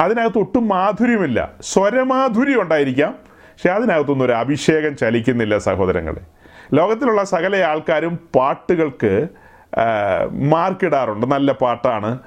[0.00, 1.52] അതിനകത്ത് ഒട്ടും മാധുര്യമില്ല.
[1.60, 6.20] സ്വരമാധുര്യം ഉണ്ടായിരിക്കാം പക്ഷെ അതിനകത്തൊന്നും ഒരു അഭിഷേകം ചലിക്കുന്നില്ല സഹോദരങ്ങളെ.
[6.74, 9.28] ലോകത്തിലുള്ള സകല ആൾക്കാരും പാട്ടുകൾക്ക്
[10.32, 11.26] മാർക്കിടാറുണ്ട്.
[11.26, 12.18] നല്ല പാട്ടാണ്.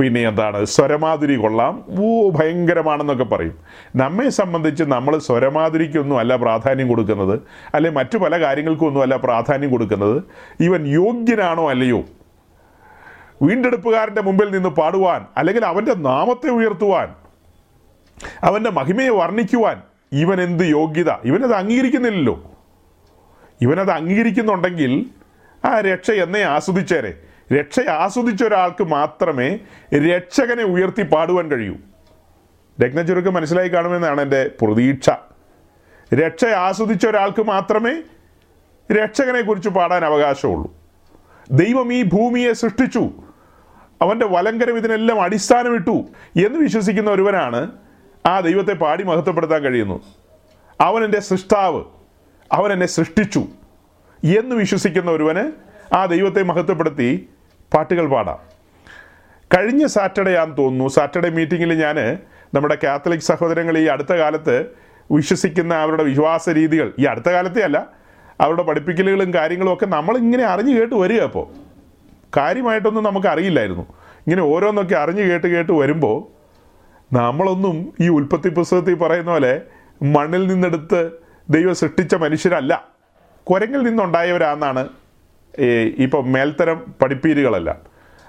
[0.00, 0.64] പിന്നെ എന്താണ്?
[0.64, 1.84] സ്വരമാധുരി കൊള്ളാം.
[2.00, 3.58] ഓ ഭയങ്കരമാണെന്നൊക്കെ പറയും.
[3.96, 7.40] നമ്മെ സംബന്ധിച്ച് നമ്മൾ സ്വരമാധുരിക്കൊന്നും അല്ല പ്രാധാന്യം കൊടുക്കുന്നത്
[7.74, 10.22] അല്ലെ മറ്റു പല കാര്യങ്ങൾക്കൊന്നും അല്ല പ്രാധാന്യം കൊടുക്കുന്നത്.
[10.60, 12.04] ഇവൻ യോഗ്യനാണോ അല്ലയോ?
[13.42, 17.14] വീണ്ടെടുപ്പുകാരന്റെ മുമ്പിൽ നിന്ന് പാടുവാൻ അല്ലെങ്കിൽ അവന്റെ നാമത്തെ ഉയർത്തുവാൻ
[18.42, 21.10] അവന്റെ മഹിമയെ വർണിക്കുവാൻ ഇവൻ എന്ത് യോഗ്യത?
[21.10, 22.50] ഇവനത് അംഗീകരിക്കുന്നില്ലല്ലോ.
[23.60, 25.06] ഇവനത് അംഗീകരിക്കുന്നുണ്ടെങ്കിൽ
[25.64, 27.20] ആ രക്ഷ എന്നേ ആസ്വദിച്ചേരെ.
[27.52, 29.58] രക്ഷ ആസ്വദിച്ച ഒരാൾക്ക് മാത്രമേ
[29.94, 31.74] രക്ഷകനെ ഉയർത്തി പാടുവാൻ കഴിയൂ.
[32.84, 35.10] രത്നചുരുക്കം മനസ്സിലായി കാണുമെന്നാണ് എന്റെ പ്രതീക്ഷ.
[36.14, 38.02] രക്ഷ ആസ്വദിച്ച ഒരാൾക്ക് മാത്രമേ
[38.92, 40.83] രക്ഷകനെക്കുറിച്ച് പാടാൻ അവകാശമുള്ളൂ.
[41.50, 43.10] ദൈവം ഈ ഭൂമിയെ സൃഷ്ടിച്ചു.
[44.02, 46.06] അവന്റെ വലങ്കരം ഇതിനെല്ലാം അടിസ്ഥാനമിട്ടു
[46.46, 47.70] എന്ന് വിശ്വസിക്കുന്ന ഒരുവനാണ്
[48.26, 50.02] ആ ദൈവത്തെ പാടി മഹത്വപ്പെടുത്താൻ കഴിയുന്നു.
[50.80, 51.84] അവൻ എന്റെ സൃഷ്ടാവ്
[52.52, 53.38] അവൻ എന്നെ സൃഷ്ടിച്ചു
[54.24, 55.52] എന്ന് വിശ്വസിക്കുന്ന ഒരുവന്
[55.94, 57.28] ആ ദൈവത്തെ മഹത്വപ്പെടുത്തി
[57.74, 58.38] പാട്ടുകൾ പാടാം.
[59.56, 60.88] കഴിഞ്ഞ സാറ്റർഡേ ആണെന്ന് തോന്നുന്നു.
[60.88, 62.18] സാറ്റർഡേ മീറ്റിങ്ങിൽ ഞാൻ
[62.54, 64.66] നമ്മുടെ കാത്തലിക് സഹോദരങ്ങൾ ഈ അടുത്ത കാലത്ത്
[65.12, 66.92] വിശ്വസിക്കുന്ന അവരുടെ വിശ്വാസ രീതികൾ.
[66.98, 68.03] ഈ അടുത്ത കാലത്തെ അല്ല
[68.40, 71.46] അവരുടെ പഠിപ്പിക്കലുകളും കാര്യങ്ങളും ഒക്കെ നമ്മളിങ്ങനെ അറിഞ്ഞു കേട്ട് വരിക അപ്പോൾ
[72.36, 73.84] കാര്യമായിട്ടൊന്നും നമുക്ക് അറിയില്ലായിരുന്നു.
[74.26, 76.16] ഇങ്ങനെ ഓരോന്നൊക്കെ അറിഞ്ഞു കേട്ട് കേട്ട് വരുമ്പോൾ
[77.14, 79.62] നമ്മളൊന്നും ഈ ഉൽപ്പത്തി പുസ്തകത്തിൽ പറയുന്ന പോലെ
[80.02, 81.00] മണ്ണിൽ നിന്നെടുത്ത്
[81.50, 82.88] ദൈവം സൃഷ്ടിച്ച മനുഷ്യരല്ല.
[83.44, 84.88] കുരങ്ങിൽ നിന്നുണ്ടായവരാണെന്നാണ്
[86.04, 87.78] ഇപ്പം മേൽത്തരം പഠിപ്പീരുകളെല്ലാം.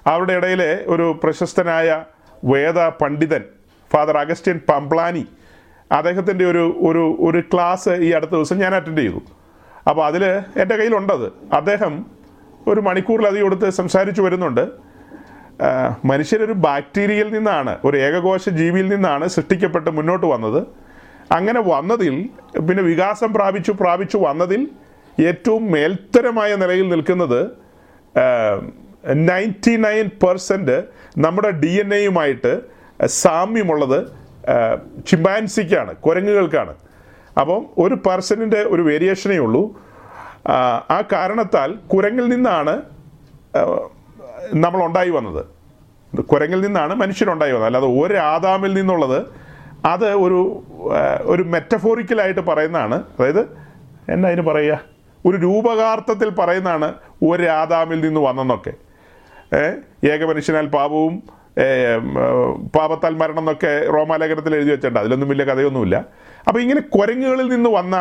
[0.06, 2.04] അവരുടെ ഇടയിൽ ഒരു പ്രശസ്തനായ
[2.44, 3.44] വേദ പണ്ഡിതൻ
[3.92, 5.24] ഫാദർ അഗസ്റ്റ്യൻ പംപ്ലാനി
[5.92, 9.20] അദ്ദേഹത്തിന്റെ ഒരു ഒരു ഒരു ക്ലാസ് ഈ അടുത്ത ദിവസം ഞാൻ അറ്റൻഡ് ചെയ്തു.
[9.88, 10.24] അപ്പോൾ അതിൽ
[10.62, 11.26] എന്റെ കയ്യിലുണ്ടത്.
[11.58, 11.92] അദ്ദേഹം
[12.68, 14.64] ഒരു മണിക്കൂറിലധികം എടുത്ത് സംസാരിച്ചു വരുന്നുണ്ട്.
[16.10, 20.60] മനുഷ്യരൊരു ബാക്ടീരിയയിൽ നിന്നാണ് ഒരു ഏകകോശ ജീവിയിൽ നിന്നാണ് സൃഷ്ടിക്കപ്പെട്ട് മുന്നോട്ട് വന്നത്.
[21.36, 22.16] അങ്ങനെ വന്നതിൽ
[22.68, 24.68] പിന്നെ വികാസം പ്രാപിച്ചു പ്രാപിച്ചു വന്നതിൽ
[25.28, 27.40] ഏറ്റവും മേൽത്തരമായ നിലയിൽ നിൽക്കുന്നത്
[29.28, 30.76] നയന്റി നയൻ പെർസെന്റ്
[31.24, 32.52] നമ്മുടെ ഡി എൻ എയുമായിട്ട്
[33.06, 33.98] സാമ്യമുള്ളത്
[35.06, 36.74] ചിമ്പാൻസിക്കാണ് കുരങ്ങുകൾക്കാണ്.
[37.40, 39.80] അപ്പം ഒരു പേഴ്സണിന്റെ ഒരു വേരിയേഷനേ ഉള്ളൂ.
[40.90, 42.82] ആ, കാരണത്താൽ കുരങ്ങിൽ നിന്നാണ്
[44.54, 45.46] നമ്മൾ ഉണ്ടായി വന്നത്.
[46.22, 47.66] കുരങ്ങിൽ നിന്നാണ് മനുഷ്യരുണ്ടായി വന്നത്.
[47.66, 49.26] അല്ലാതെ ഒരു ആദാമിൽ നിന്നുള്ളത്
[49.86, 50.62] അത് ഒരു
[51.22, 52.94] ഒരു മെറ്റഫോറിക്കലായിട്ട് പറയുന്നതാണ്.
[52.94, 53.58] അതായത്
[54.08, 54.80] എന്നാ അതിന് പറയുക?
[55.26, 56.94] ഒരു രൂപകാർത്ഥത്തിൽ പറയുന്നതാണ്
[57.24, 58.72] ഒരു ആദാമിൽ നിന്ന് വന്നെന്നൊക്കെ.
[60.06, 61.22] ഏക മനുഷ്യനാൽ പാപവും
[62.76, 65.00] പാപത്താൽ മരണം എന്നൊക്കെ റോമാലേഖനത്തിൽ എഴുതി വെച്ചിട്ടുണ്ട്.
[65.00, 66.04] അതിലൊന്നും വലിയ കഥയൊന്നുമില്ല.
[66.48, 67.96] അപ്പോൾ ഇങ്ങനെ കുരങ്ങുകളിൽ നിന്ന് വന്ന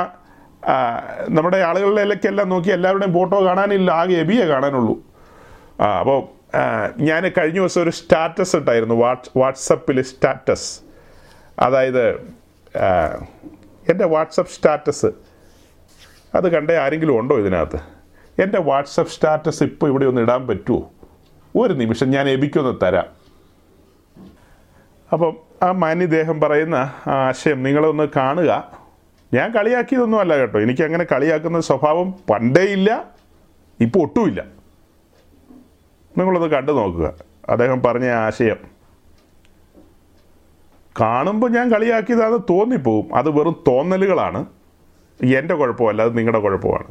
[1.29, 4.95] നമ്മുടെ ആളുകളിലേക്കെല്ലാം നോക്കി എല്ലാവരുടെയും ഫോട്ടോ കാണാനില്ല ആകെ എബിയെ കാണാനുള്ളൂ.
[5.81, 6.19] ആ അപ്പോൾ
[6.99, 10.81] ഞാൻ കഴിഞ്ഞ ദിവസം ഒരു സ്റ്റാറ്റസ് ഇട്ടായിരുന്നു വാട്സ് വാട്സപ്പിൽ സ്റ്റാറ്റസ്.
[11.60, 12.05] അതായത്
[13.91, 15.10] എന്റെ വാട്സപ്പ് സ്റ്റാറ്റസ്.
[16.36, 17.79] അത് കണ്ടേ ആരെങ്കിലും ഉണ്ടോ ഇതിനകത്ത്?
[18.43, 20.91] എന്റെ വാട്സപ്പ് സ്റ്റാറ്റസ് ഇപ്പോൾ ഇവിടെ ഒന്ന് ഇടാൻ പറ്റുമോ
[21.55, 23.08] ഒരു നിമിഷം ഞാൻ എബിക്കൊന്ന് തരാം.
[25.13, 28.80] അപ്പം ആ മാന്യദേഹം പറയുന്ന ആശയം നിങ്ങളൊന്ന് കാണുക.
[29.34, 30.60] ഞാൻ കളിയാക്കിയതൊന്നും അല്ല കേട്ടോ.
[30.60, 33.12] എനിക്ക് അങ്ങനെ കളിയാക്കുന്ന സ്വഭാവം പണ്ടേ ഇല്ല
[33.80, 34.46] ഇപ്പോൾ ഒട്ടുമില്ല.
[36.18, 37.13] നിങ്ങളൊന്ന് കണ്ടു നോക്കുക.
[37.50, 38.58] അദ്ദേഹം പറഞ്ഞ ആശയം.
[41.02, 43.15] കാണുമ്പോൾ ഞാൻ കളിയാക്കിയതാണെന്ന് തോന്നിപ്പോവും.
[43.15, 44.46] അത് വെറും തോന്നലുകളാണ്.
[45.24, 46.88] എന്റെ കുഴപ്പമല്ല അത് നിങ്ങളുടെ കുഴപ്പമാണ്.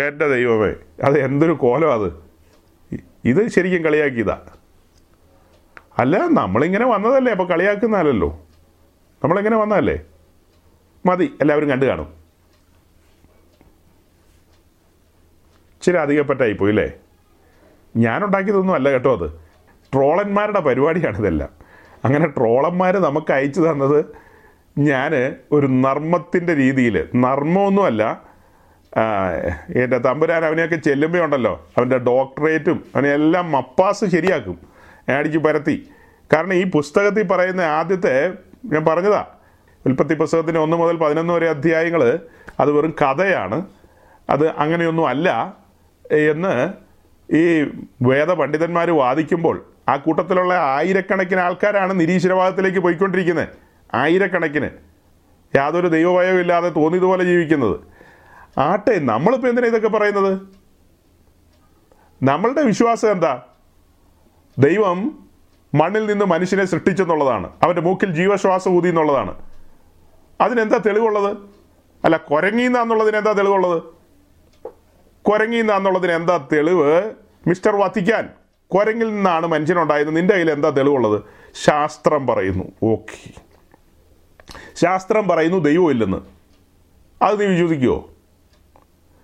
[0.00, 2.12] എന്റെ ദൈവമേ അത് എന്തൊരു കോലം അത്.
[3.24, 4.40] ഇത് ശരിക്കും കളിയാക്കിയതാ.
[6.00, 7.32] അല്ല നമ്മളിങ്ങനെ വന്നതല്ലേ?
[7.32, 8.46] അപ്പോൾ കളിയാക്കുന്നതല്ലോ
[9.24, 9.98] നമ്മളിങ്ങനെ വന്നതല്ലേ?
[11.06, 12.08] മതി എല്ലാവരും കണ്ടു കാണും.
[15.74, 16.92] ഇച്ചിരി അധികപ്പറ്റായിപ്പോയി അല്ലേ?
[17.96, 19.30] ഞാനുണ്ടാക്കിയതൊന്നും അല്ല കേട്ടോ അത്.
[19.92, 21.50] ട്രോളന്മാരുടെ പരിപാടിയാണ് ഇതെല്ലാം.
[22.04, 24.04] അങ്ങനെ ട്രോളന്മാർ നമുക്ക് അയച്ചു തന്നത്
[24.78, 28.28] ഞാൻ ഒരു നർമ്മത്തിന്റെ രീതിയിൽ നർമ്മമൊന്നുമല്ല
[29.82, 31.68] എന്റെ തമ്പുരാൻ അവനെയൊക്കെ ചെല്ലുമ്പോൾ ഉണ്ടല്ലോ.
[31.78, 34.67] അവന്റെ ഡോക്ടറേറ്റും അവനെല്ലാം മപ്പാസ് ശരിയാക്കും.
[35.16, 35.90] അടിച്ച് പരത്തി.
[36.32, 38.32] കാരണം ഈ പുസ്തകത്തിൽ പറയുന്ന ആദ്യത്തെ
[38.64, 39.24] ഞാൻ പറഞ്ഞതാ
[39.86, 42.20] ഉൽപ്പത്തി പുസ്തകത്തിന്റെ ഒന്ന് മുതൽ പതിനൊന്ന് വരെ അധ്യായങ്ങൾ
[42.60, 43.66] അത് വെറും കഥയാണ്
[44.30, 45.56] അത് അങ്ങനെയൊന്നും അല്ല
[46.10, 46.72] എന്ന്
[47.34, 47.70] ഈ
[48.02, 53.48] വേദപണ്ഡിതന്മാർ വാദിക്കുമ്പോൾ ആ കൂട്ടത്തിലുള്ള ആയിരക്കണക്കിന് ആൾക്കാരാണ് നിരീശ്വരവാദത്തിലേക്ക് പോയിക്കൊണ്ടിരിക്കുന്നത്
[53.94, 54.70] ആയിരക്കണക്കിന്.
[55.56, 57.80] യാതൊരു ദൈവഭയവും ഇല്ലാതെ തോന്നിയതുപോലെ ജീവിക്കുന്നത്.
[58.58, 60.38] ആട്ടെ നമ്മളിപ്പോൾ എന്തിനാണ് ഇതൊക്കെ പറയുന്നത്?
[62.22, 63.42] നമ്മളുടെ വിശ്വാസം എന്താ?
[64.58, 65.28] ദൈവം
[65.74, 67.50] മണ്ണിൽ നിന്ന് മനുഷ്യനെ സൃഷ്ടിച്ചെന്നുള്ളതാണ്.
[67.62, 69.34] അവന്റെ മൂക്കിൽ ജീവശ്വാസം ഊതി എന്നുള്ളതാണ്.
[70.40, 71.36] അതിനെന്താ തെളിവുള്ളത്?
[72.04, 73.82] അല്ല കുരങ്ങിന്നാന്നുള്ളതിന് എന്താ തെളിവുള്ളത്?
[75.22, 77.12] കുരങ്ങിന്നാന്നുള്ളതിന് എന്താ തെളിവ്?
[77.46, 78.30] മിസ്റ്റർ വത്തിക്കാൻ
[78.66, 80.16] കുരങ്ങിൽ നിന്നാണ് മനുഷ്യനുണ്ടായത്.
[80.16, 81.22] നിന്റെ കയ്യിൽ എന്താ തെളിവുള്ളത്?
[81.54, 82.64] ശാസ്ത്രം പറയുന്നു.
[82.82, 83.30] ഓക്കെ.
[84.74, 86.16] ശാസ്ത്രം പറയുന്നു ദൈവമില്ലെന്ന്
[87.24, 88.10] അത് നീ വിശ്വസിക്കുമോ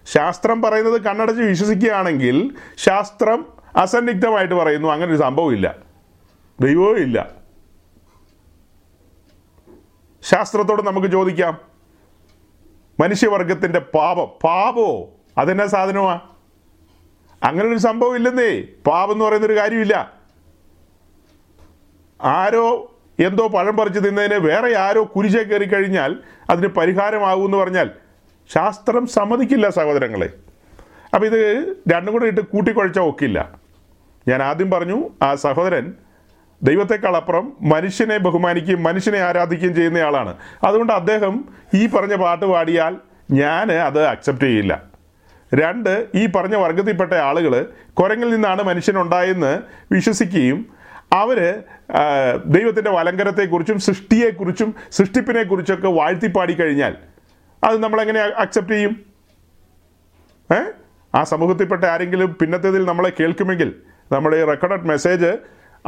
[0.07, 5.77] ശാസ്ത്രം പറയുന്നത് കണ്ണടച്ച് വിശ്വസിക്കുകയാണെങ്കിൽ ശാസ്ത്രം അസന്നിഗ്ധമായിട്ട് പറയുന്നു അങ്ങനെ ഒരു സംഭവമില്ല
[6.61, 7.31] ദൈവവും ഇല്ല.
[10.23, 11.59] ശാസ്ത്രത്തോട് നമുക്ക് ചോദിക്കാം.
[13.01, 15.11] മനുഷ്യവർഗത്തിന്റെ പാപം പാപോ?
[15.39, 16.21] അതെന്നാ സാധനമാ?
[17.43, 18.61] അങ്ങനെ ഒരു സംഭവം ഇല്ലെന്നേ.
[18.87, 20.13] പാപം എന്ന് പറയുന്നൊരു കാര്യമില്ല.
[22.23, 26.17] ആരോ എന്തോ പഴം പറിച്ച് തിന്നതിന് വേറെ ആരോ കുരിശെ കയറി കഴിഞ്ഞാൽ
[26.51, 27.91] അതിന് പരിഹാരമാകും എന്ന് പറഞ്ഞാൽ
[28.55, 30.31] ശാസ്ത്രം സമ്മതിക്കില്ല സഹോദരങ്ങളെ.
[31.15, 33.64] അപ്പം ഇത് രണ്ടും കൂടെ ഇട്ട് കൂട്ടിക്കുഴച്ചാൽ ഒക്കില്ല.
[34.27, 35.87] ഞാൻ ആദ്യം പറഞ്ഞു ആ സഹോദരൻ
[36.61, 40.33] ദൈവത്തെക്കാളപ്പുറം മനുഷ്യനെ ബഹുമാനിക്കുകയും മനുഷ്യനെ ആരാധിക്കുകയും ചെയ്യുന്നയാളാണ്
[40.65, 41.35] അതുകൊണ്ട് അദ്ദേഹം
[41.75, 42.95] ഈ പറഞ്ഞ പാട്ട് പാടിയാൽ
[43.35, 44.73] ഞാൻ അത് അക്സെപ്റ്റ് ചെയ്യില്ല.
[45.53, 47.53] രണ്ട് ഈ പറഞ്ഞ വർഗത്തിൽപ്പെട്ട ആളുകൾ
[47.95, 49.53] കുരങ്ങിൽ നിന്നാണ് മനുഷ്യനുണ്ടായെന്ന്
[49.93, 50.59] വിശ്വസിക്കുകയും
[51.13, 51.39] അവർ
[52.55, 56.95] ദൈവത്തിന്റെ വലങ്കരത്തെക്കുറിച്ചും സൃഷ്ടിയെക്കുറിച്ചും സൃഷ്ടിപ്പിനെക്കുറിച്ചൊക്കെ വാഴ്ത്തിപ്പാടി കഴിഞ്ഞാൽ
[57.63, 58.95] അത് നമ്മളെങ്ങനെ അക്സെപ്റ്റ് ചെയ്യും?
[60.51, 60.61] ഏ?
[61.15, 63.71] ആ സമൂഹത്തിൽപ്പെട്ട ആരെങ്കിലും പിന്നത്തേതിൽ നമ്മളെ കേൾക്കുമെങ്കിൽ
[64.13, 65.39] നമ്മുടെ ഈ റെക്കോർഡഡ് മെസ്സേജ്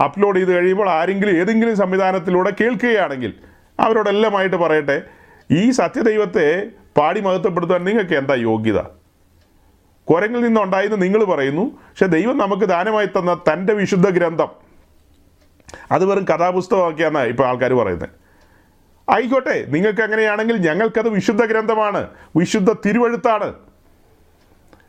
[0.01, 3.35] അപ്ലോഡ് ചെയ്ത് കഴിയുമ്പോൾ ആരെങ്കിലും ഏതെങ്കിലും സംവിധാനത്തിലൂടെ കേൾക്കുകയാണെങ്കിൽ
[3.81, 5.03] അവരോടെല്ലാമായിട്ട് പറയട്ടെ
[5.51, 8.79] ഈ സത്യദൈവത്തെ പാടി മഹത്വപ്പെടുത്താൻ നിങ്ങൾക്ക് എന്താ യോഗ്യത?
[10.11, 14.49] കുരങ്ങിൽ നിന്നുണ്ടായെന്ന് നിങ്ങൾ പറയുന്നു പക്ഷെ ദൈവം നമുക്ക് ദാനമായി തന്ന തന്റെ വിശുദ്ധ ഗ്രന്ഥം.
[15.93, 18.09] അത് വെറും കഥാപുസ്തകമാക്കിയാണ് ഇപ്പോൾ ആൾക്കാർ പറയുന്നത്
[19.11, 23.55] ആയിക്കോട്ടെ നിങ്ങൾക്ക് അങ്ങനെയാണെങ്കിൽ ഞങ്ങൾക്കത് വിശുദ്ധ ഗ്രന്ഥമാണ് വിശുദ്ധ തിരുവഴുത്താണ്.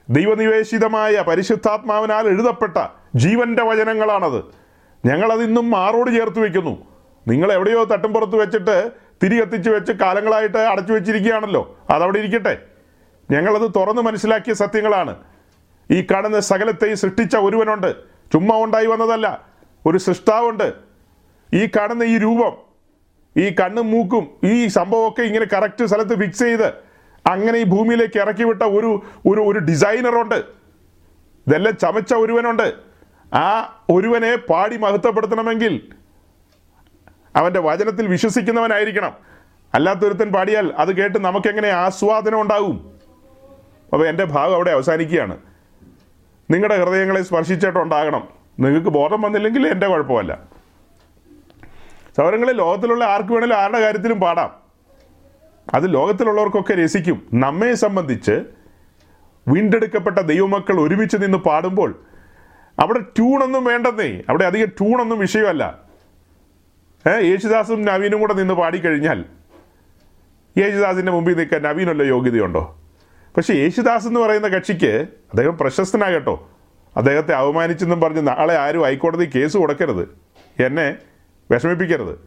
[0.09, 2.77] ദൈവനിവേശിതമായ പരിശുദ്ധാത്മാവിനാൽ എഴുതപ്പെട്ട
[3.17, 4.43] ജീവന്റെ വചനങ്ങളാണത്.
[5.05, 6.85] ഞങ്ങളത് ഇന്നും മാറോട് ചേർത്ത് വയ്ക്കുന്നു
[7.27, 8.91] നിങ്ങൾ എവിടെയോ തട്ടുംപുറത്ത് വെച്ചിട്ട്
[9.23, 11.77] തിരി കത്തിച്ച് വെച്ച് കാലങ്ങളായിട്ട് അടച്ചു വെച്ചിരിക്കുകയാണല്ലോ.
[11.89, 12.57] അതവിടെ ഇരിക്കട്ടെ.
[13.31, 15.15] ഞങ്ങളത് തുറന്ന് മനസ്സിലാക്കിയ സത്യങ്ങളാണ്.
[15.91, 17.95] ഈ കാണുന്ന സകലത്തെയും സൃഷ്ടിച്ച ഒരുവനുണ്ട്.
[18.33, 19.45] ചുമ്മാ ഉണ്ടായി വന്നതല്ല.
[19.85, 20.73] ഒരു സൃഷ്ടാവുണ്ട്.
[21.53, 22.67] ഈ കാണുന്ന ഈ രൂപം
[23.37, 26.67] ഈ കണ്ണും മൂക്കും ഈ സംഭവമൊക്കെ ഇങ്ങനെ കറക്റ്റ് സ്ഥലത്ത് ഫിക്സ് ചെയ്ത്
[27.27, 30.35] അങ്ങനെ ഈ ഭൂമിയിലേക്ക് ഇറക്കി വിട്ട ഒരു ഒരു ഒരു ഡിസൈനറുണ്ട്
[31.47, 32.86] ഇതെല്ലാം ചമച്ച ഒരുവനുണ്ട്.
[33.33, 35.93] ആ ഒരുവനെ പാടി മഹത്വപ്പെടുത്തണമെങ്കിൽ
[37.35, 39.11] അവന്റെ വചനത്തിൽ വിശ്വസിക്കുന്നവനായിരിക്കണം.
[39.73, 42.91] അല്ലാത്തൊരുത്തൻ പാടിയാൽ അത് കേട്ട് നമുക്കെങ്ങനെ ആസ്വാദനം ഉണ്ടാകും
[43.93, 45.37] അപ്പോൾ എന്റെ ഭാഗം അവിടെ അവസാനിക്കുകയാണ്.
[46.51, 48.27] നിങ്ങളുടെ ഹൃദയങ്ങളെ സ്പർശിച്ചിട്ടുണ്ടാകണം
[48.59, 50.39] നിങ്ങൾക്ക് ബോധം വന്നില്ലെങ്കിൽ എന്റെ കുഴപ്പമല്ല.
[52.17, 54.55] സൗരങ്ങളിൽ ലോകത്തിലുള്ള ആർക്ക് വേണേലും ആരുടെ കാര്യത്തിലും പാടാം.
[55.73, 57.27] അത് ലോകത്തിലുള്ളവർക്കൊക്കെ രസിക്കും.
[57.33, 58.43] നമ്മെ സംബന്ധിച്ച്
[59.47, 61.99] വീണ്ടെടുക്കപ്പെട്ട ദൈവമക്കൾ ഒരുമിച്ച് നിന്ന് പാടുമ്പോൾ
[62.79, 64.21] അവിടെ ട്യൂണൊന്നും വേണ്ടെന്നേ.
[64.29, 65.77] അവിടെ അധികം ട്യൂണൊന്നും വിഷയമല്ല.
[67.07, 69.25] ഏഹ് യേശുദാസും നവീനും കൂടെ നിന്ന് പാടിക്കഴിഞ്ഞാൽ
[70.57, 72.79] യേശുദാസിന്റെ മുമ്പിൽ നിൽക്കാൻ നവീനല്ല യോഗ്യതയുണ്ടോ?
[73.37, 76.49] പക്ഷേ യേശുദാസ് എന്ന് പറയുന്ന കക്ഷിക്ക് അദ്ദേഹം പ്രശസ്തനാകട്ടോ
[76.97, 80.17] അദ്ദേഹത്തെ അവമാനിച്ചെന്നും പറഞ്ഞ് നാളെ ആരും ഹൈക്കോടതി കേസ് കൊടുക്കരുത്.
[80.63, 80.95] എന്നെ
[81.51, 82.19] വിഷമിപ്പിക്കരുത്.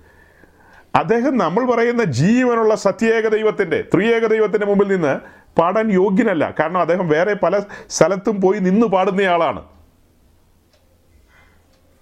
[0.94, 5.20] അദ്ദേഹം നമ്മൾ പറയുന്ന ജീവനുള്ള സത്യേക ദൈവത്തിന്റെ ത്രിയേക ദൈവത്തിന്റെ മുമ്പിൽ നിന്ന്
[5.60, 6.54] പാടാൻ യോഗ്യനല്ല.
[6.60, 9.64] കാരണം അദ്ദേഹം വേറെ പല സ്ഥലത്തും പോയി നിന്ന് പാടുന്നയാളാണ്.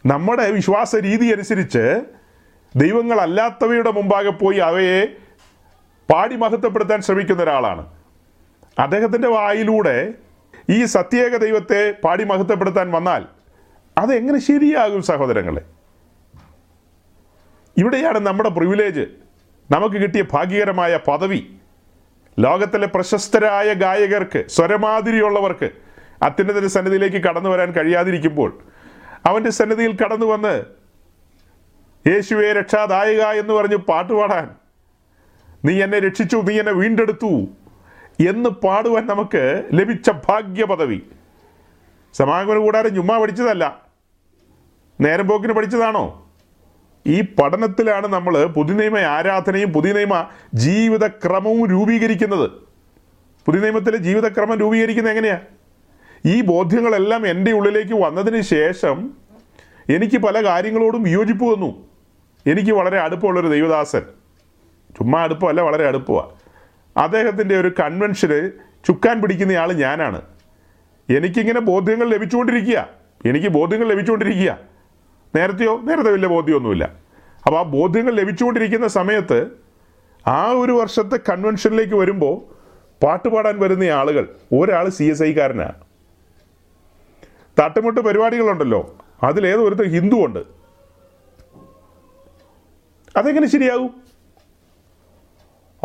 [0.08, 2.02] നമ്മുടെ വിശ്വാസ രീതി അനുസരിച്ച്
[2.76, 4.98] ദൈവങ്ങളല്ലാത്തവയുടെ മുമ്പാകെ പോയി അവയെ
[6.08, 7.82] പാടി മഹത്വപ്പെടുത്താൻ ശ്രമിക്കുന്ന ഒരാളാണ്.
[8.78, 10.14] അദ്ദേഹത്തിന്റെ വായിലൂടെ
[10.70, 13.22] ഈ സത്യേക ദൈവത്തെ പാടി മഹത്വപ്പെടുത്താൻ വന്നാൽ
[13.98, 15.62] അതെങ്ങനെ ശരിയാകും സഹോദരങ്ങളെ?
[17.76, 19.04] ഇവിടെയാണ് നമ്മുടെ പ്രിവിലേജ്
[19.70, 21.40] നമുക്ക് കിട്ടിയ ഭാഗ്യകരമായ പദവി.
[22.38, 25.70] ലോകത്തിലെ പ്രശസ്തരായ ഗായകർക്ക് സ്വരമാതിരിയുള്ളവർക്ക്
[26.22, 28.50] അത്യുന്നതിന്റെ സന്നിധിയിലേക്ക് കടന്നു വരാൻ കഴിയാതിരിക്കുമ്പോൾ
[29.26, 30.64] അവന്റെ സന്നിധിയിൽ കടന്നു വന്ന്
[32.09, 34.54] യേശുവെ രക്ഷാദായക എന്ന് പറഞ്ഞ് പാട്ടുപാടാൻ
[35.64, 37.48] നീ എന്നെ രക്ഷിച്ചു നീ എന്നെ വീണ്ടെടുത്തു
[38.28, 41.02] എന്ന് പാടുവാൻ നമുക്ക് ലഭിച്ച ഭാഗ്യ പദവി
[42.14, 43.83] സമാഗമന കൂടാരം ചുമ്മാ പഠിച്ചതല്ല.
[45.00, 46.31] നേരം പോക്കിന് പഠിച്ചതാണോ?
[47.07, 52.50] ഈ പഠനത്തിലാണ് നമ്മൾ പുതിയ നിയമ ആരാധനയും പുതിയ നിയമ ജീവിതക്രമവും രൂപീകരിക്കുന്നത്.
[53.46, 55.40] പുതിയ നിയമത്തിലെ ജീവിതക്രമം രൂപീകരിക്കുന്നത് എങ്ങനെയാ?
[56.26, 59.11] ഈ ബോധ്യങ്ങളെല്ലാം എന്റെ ഉള്ളിലേക്ക് വന്നതിന് ശേഷം
[59.88, 61.88] എനിക്ക് പല കാര്യങ്ങളോടും വിയോജിപ്പ് വന്നു.
[62.46, 64.00] എനിക്ക് വളരെ അടുപ്പമുള്ളൊരു ദൈവദാസൻ.
[64.98, 66.28] ചുമ്മാ അടുപ്പമല്ല വളരെ അടുപ്പമാണ്
[66.98, 68.50] അദ്ദേഹത്തിന്റെ ഒരു കൺവെൻഷന്
[68.87, 70.22] ചുക്കാൻ പിടിക്കുന്നയാൾ ഞാനാണ്.
[71.11, 72.88] എനിക്കിങ്ങനെ ബോധ്യങ്ങൾ ലഭിച്ചുകൊണ്ടിരിക്കുക.
[73.26, 74.59] എനിക്ക് ബോധ്യങ്ങൾ ലഭിച്ചുകൊണ്ടിരിക്കുക.
[75.37, 75.81] നേരത്തെയോ?
[75.85, 76.85] നേരത്തെ വലിയ ബോധ്യമൊന്നുമില്ല.
[77.46, 79.46] അപ്പോൾ ആ ബോധ്യങ്ങൾ ലഭിച്ചുകൊണ്ടിരിക്കുന്ന സമയത്ത്
[80.26, 82.54] ആ ഒരു വർഷത്തെ കൺവെൻഷനിലേക്ക് വരുമ്പോൾ
[83.04, 85.88] പാട്ട് പാടാൻ വരുന്ന ആളുകൾ ഒരാൾ സി എസ് ഐക്കാരനാണ്
[87.60, 88.96] തട്ടുമുട്ട് പരിപാടികളുണ്ടല്ലോ.
[89.22, 90.38] അതിലേതൊരുത്ത ഹിന്ദു ഉണ്ട്
[93.16, 93.90] അതെങ്ങനെ ശരിയാകും?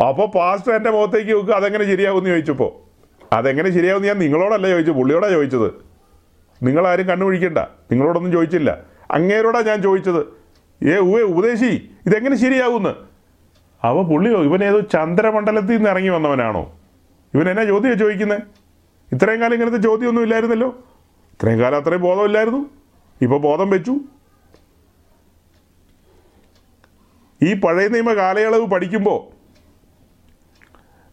[0.08, 2.72] അപ്പോൾ പാസ്റ്റർ എന്റെ മുഖത്തേക്ക് നോക്കുക അതെങ്ങനെ ശരിയാകും എന്ന് ചോദിച്ചപ്പോൾ
[3.32, 5.74] അതെങ്ങനെ ശരിയാകും ഞാൻ നിങ്ങളോടല്ല ചോദിച്ചു പുള്ളിയോടാണ് ചോദിച്ചത്.
[6.62, 8.78] നിങ്ങളാരും കണ്ണുപിടിക്കണ്ട നിങ്ങളോടൊന്നും ചോദിച്ചില്ല.
[9.10, 10.26] അങ്ങേരോടാണ് ഞാൻ ചോദിച്ചത്.
[10.84, 12.94] ഏ ഉവേ ഉപദേശി ഇതെങ്ങനെ ശരിയാകുമെന്ന്.
[13.84, 16.78] അവ പുള്ളിയോ ഇവനേതോ ചന്ദ്രമണ്ഡലത്തിൽ നിന്ന് ഇറങ്ങി വന്നവനാണോ?
[17.34, 18.42] ഇവൻ എന്നാ ചോദ്യം ചോദിക്കുന്നത്
[19.12, 20.93] ഇത്രയും കാലം ഇങ്ങനത്തെ ചോദ്യമൊന്നും ഇല്ലായിരുന്നല്ലോ?
[21.34, 22.70] ഇത്രയും കാലം അത്രയും ബോധമില്ലായിരുന്നു.
[23.22, 23.96] ഇപ്പോൾ ബോധം വെച്ചു.
[27.42, 29.34] ഈ പഴയ നിയമ കാലയളവ് പഠിക്കുമ്പോൾ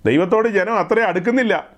[0.05, 1.69] ദൈവത്തോട് ജനം അത്രയും അടുക്കുന്നില്ല.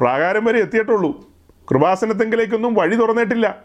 [0.00, 1.30] പ്രാകാരം വരെ എത്തിയിട്ടുള്ളൂ.
[1.70, 3.64] കൃപാസനത്തെങ്കിലേക്കൊന്നും വഴി തുറന്നിട്ടില്ല.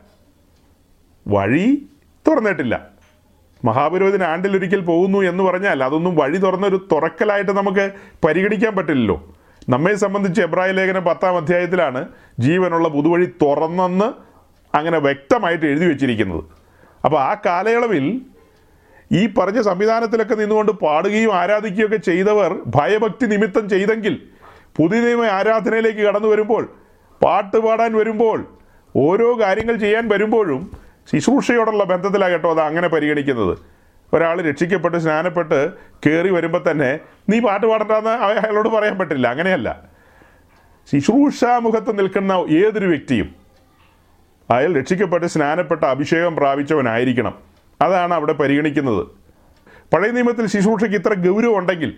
[1.28, 1.90] വഴി
[2.28, 2.88] തുറന്നിട്ടില്ല.
[3.66, 7.94] മഹാപുരോഹിതൻ ആണ്ടിലൊരിക്കൽ പോകുന്നു എന്ന് പറഞ്ഞാൽ അതൊന്നും വഴി തുറന്നൊരു തുറക്കലായിട്ട് നമുക്ക്
[8.26, 9.35] പരിഗണിക്കാൻ പറ്റില്ലല്ലോ.
[9.70, 12.02] നമ്മെ സംബന്ധിച്ച് എബ്രായ ലേഖനം പത്താം അധ്യായത്തിലാണ്
[12.40, 14.08] ജീവനുള്ള പുതുവഴി തുറന്നെന്ന്
[14.76, 16.44] അങ്ങനെ വ്യക്തമായിട്ട് എഴുതി വെച്ചിരിക്കുന്നത്.
[17.06, 18.06] അപ്പോൾ ആ കാലയളവിൽ
[19.12, 24.16] ഈ പറഞ്ഞ സംവിധാനത്തിലൊക്കെ നിന്നുകൊണ്ട് പാടുകയും ആരാധിക്കുകയൊക്കെ ചെയ്തവർ ഭയഭക്തി നിമിത്തം ചെയ്തെങ്കിൽ
[24.78, 26.64] പുതിയ നിയമ ആരാധനയിലേക്ക് കടന്നു വരുമ്പോൾ
[27.22, 28.40] പാട്ട് പാടാൻ വരുമ്പോൾ
[28.96, 30.62] ഓരോ കാര്യങ്ങൾ ചെയ്യാൻ വരുമ്പോഴും
[31.12, 33.56] ശുശ്രൂഷയോടുള്ള ബന്ധത്തിലാണ് കേട്ടോ അത് അങ്ങനെ പരിഗണിക്കുന്നത്.
[34.14, 35.74] ഒരാൾ രക്ഷിക്കപ്പെട്ട് സ്നാനപ്പെട്ട്
[36.06, 39.28] കയറി വരുമ്പോൾ തന്നെ നീ പാട്ട് പാടണ്ടെന്ന് അയ- അയാളോട് പറയാൻ പറ്റില്ല.
[39.28, 39.82] അങ്ങനെയല്ല.
[40.92, 43.36] ശുശ്രൂഷാമുഖത്ത് നിൽക്കുന്ന ഏതൊരു വ്യക്തിയും
[44.52, 47.40] അയാൾ രക്ഷിക്കപ്പെട്ട് സ്നാനപ്പെട്ട അഭിഷേകം പ്രാപിച്ചവനായിരിക്കണം.
[47.82, 49.08] അതാണ് അവിടെ പരിഗണിക്കുന്നത്.
[49.94, 51.98] പഴയ നിയമത്തിൽ ശുശ്രൂഷയ്ക്ക് ഇത്ര ഗൗരവം ഉണ്ടെങ്കിൽ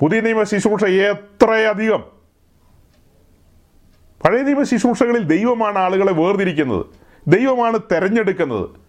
[0.00, 2.04] പുതിയ നിയമ ശുശ്രൂഷ എത്രയധികം?
[4.24, 6.86] പഴയ നിയമ ശുശ്രൂഷകളിൽ ദൈവമാണ് ആളുകളെ വേർതിരിക്കുന്നത്.
[7.28, 8.87] ദൈവമാണ് തെരഞ്ഞെടുക്കുന്നത്.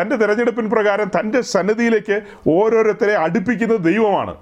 [0.00, 4.36] തന്റെ തിരഞ്ഞെടുപ്പിൻ പ്രകാരം തന്റെ സന്നിധിയിലേക്ക് ഓരോരുത്തരെ അടുപ്പിക്കുന്നത് ദൈവമാണ്.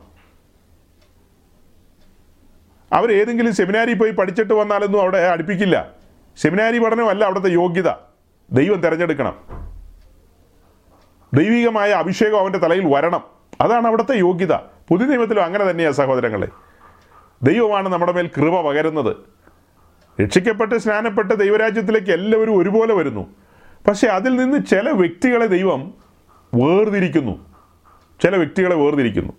[2.93, 5.91] അവർ ഏതെങ്കിലും സെമിനാരി പോയി പഠിച്ചിട്ട് വന്നാലൊന്നും അവിടെ അടുപ്പിക്കില്ല.
[6.37, 7.89] സെമിനാരി പഠനമല്ല അവിടുത്തെ യോഗ്യത.
[8.51, 9.37] ദൈവം തിരഞ്ഞെടുക്കണം.
[11.35, 13.25] ദൈവികമായ അഭിഷേകം അവന്റെ തലയിൽ വരണം.
[13.61, 14.53] അതാണ് അവിടുത്തെ യോഗ്യത.
[14.89, 16.49] പുതിയ നിയമത്തിലും അങ്ങനെ തന്നെയാണ് സഹോദരങ്ങളെ.
[17.43, 19.17] ദൈവമാണ് നമ്മുടെ മേൽ കൃപ പകരുന്നത്.
[20.23, 23.46] രക്ഷിക്കപ്പെട്ട് സ്നാനപ്പെട്ട് ദൈവരാജ്യത്തിലേക്ക് എല്ലാവരും ഒരുപോലെ വരുന്നു.
[23.89, 25.95] പക്ഷെ അതിൽ നിന്ന് ചില വ്യക്തികളെ ദൈവം
[26.55, 27.55] വേർതിരിക്കുന്നു.
[28.23, 29.33] ചില വ്യക്തികളെ വേർതിരിക്കുന്നു.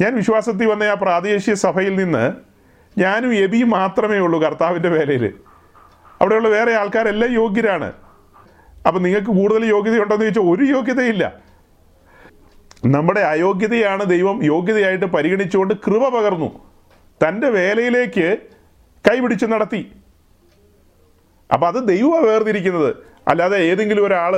[0.00, 2.32] ഞാൻ വിശ്വാസത്തിൽ വന്ന ആ പ്രാദേശിക സഭയിൽ നിന്ന്
[2.98, 5.34] ഞാനും എബിയും മാത്രമേ ഉള്ളൂ കർത്താവിന്റെ വേലയിൽ.
[6.20, 7.92] അവിടെയുള്ള വേറെ ആൾക്കാരെല്ലാം യോഗ്യരാണ്.
[8.86, 11.32] അപ്പം നിങ്ങൾക്ക് കൂടുതൽ യോഗ്യതയുണ്ടോ എന്ന് ചോദിച്ചാൽ ഒരു യോഗ്യതയില്ല.
[12.86, 16.64] നമ്മുടെ അയോഗ്യതയാണ് ദൈവം യോഗ്യതയായിട്ട് പരിഗണിച്ചുകൊണ്ട് കൃപ പകർന്നു.
[17.28, 18.36] തന്റെ വേലയിലേക്ക്
[19.10, 19.92] കൈപിടിച്ച് നടത്തി.
[21.52, 22.94] അപ്പം അത് ദൈവമാണ് വേർതിരിക്കുന്നത്.
[23.28, 24.34] അല്ലാതെ ഏതെങ്കിലും ഒരാൾ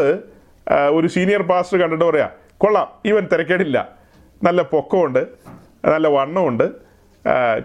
[0.97, 3.79] ഒരു സീനിയർ പാസ്റ്റർ കണ്ടിട്ട് പറയാം കൊള്ളാം ഇവൻ തിരക്കേടില്ല.
[4.45, 5.23] നല്ല പൊക്കമുണ്ട്
[5.93, 6.67] നല്ല വണ്ണമുണ്ട്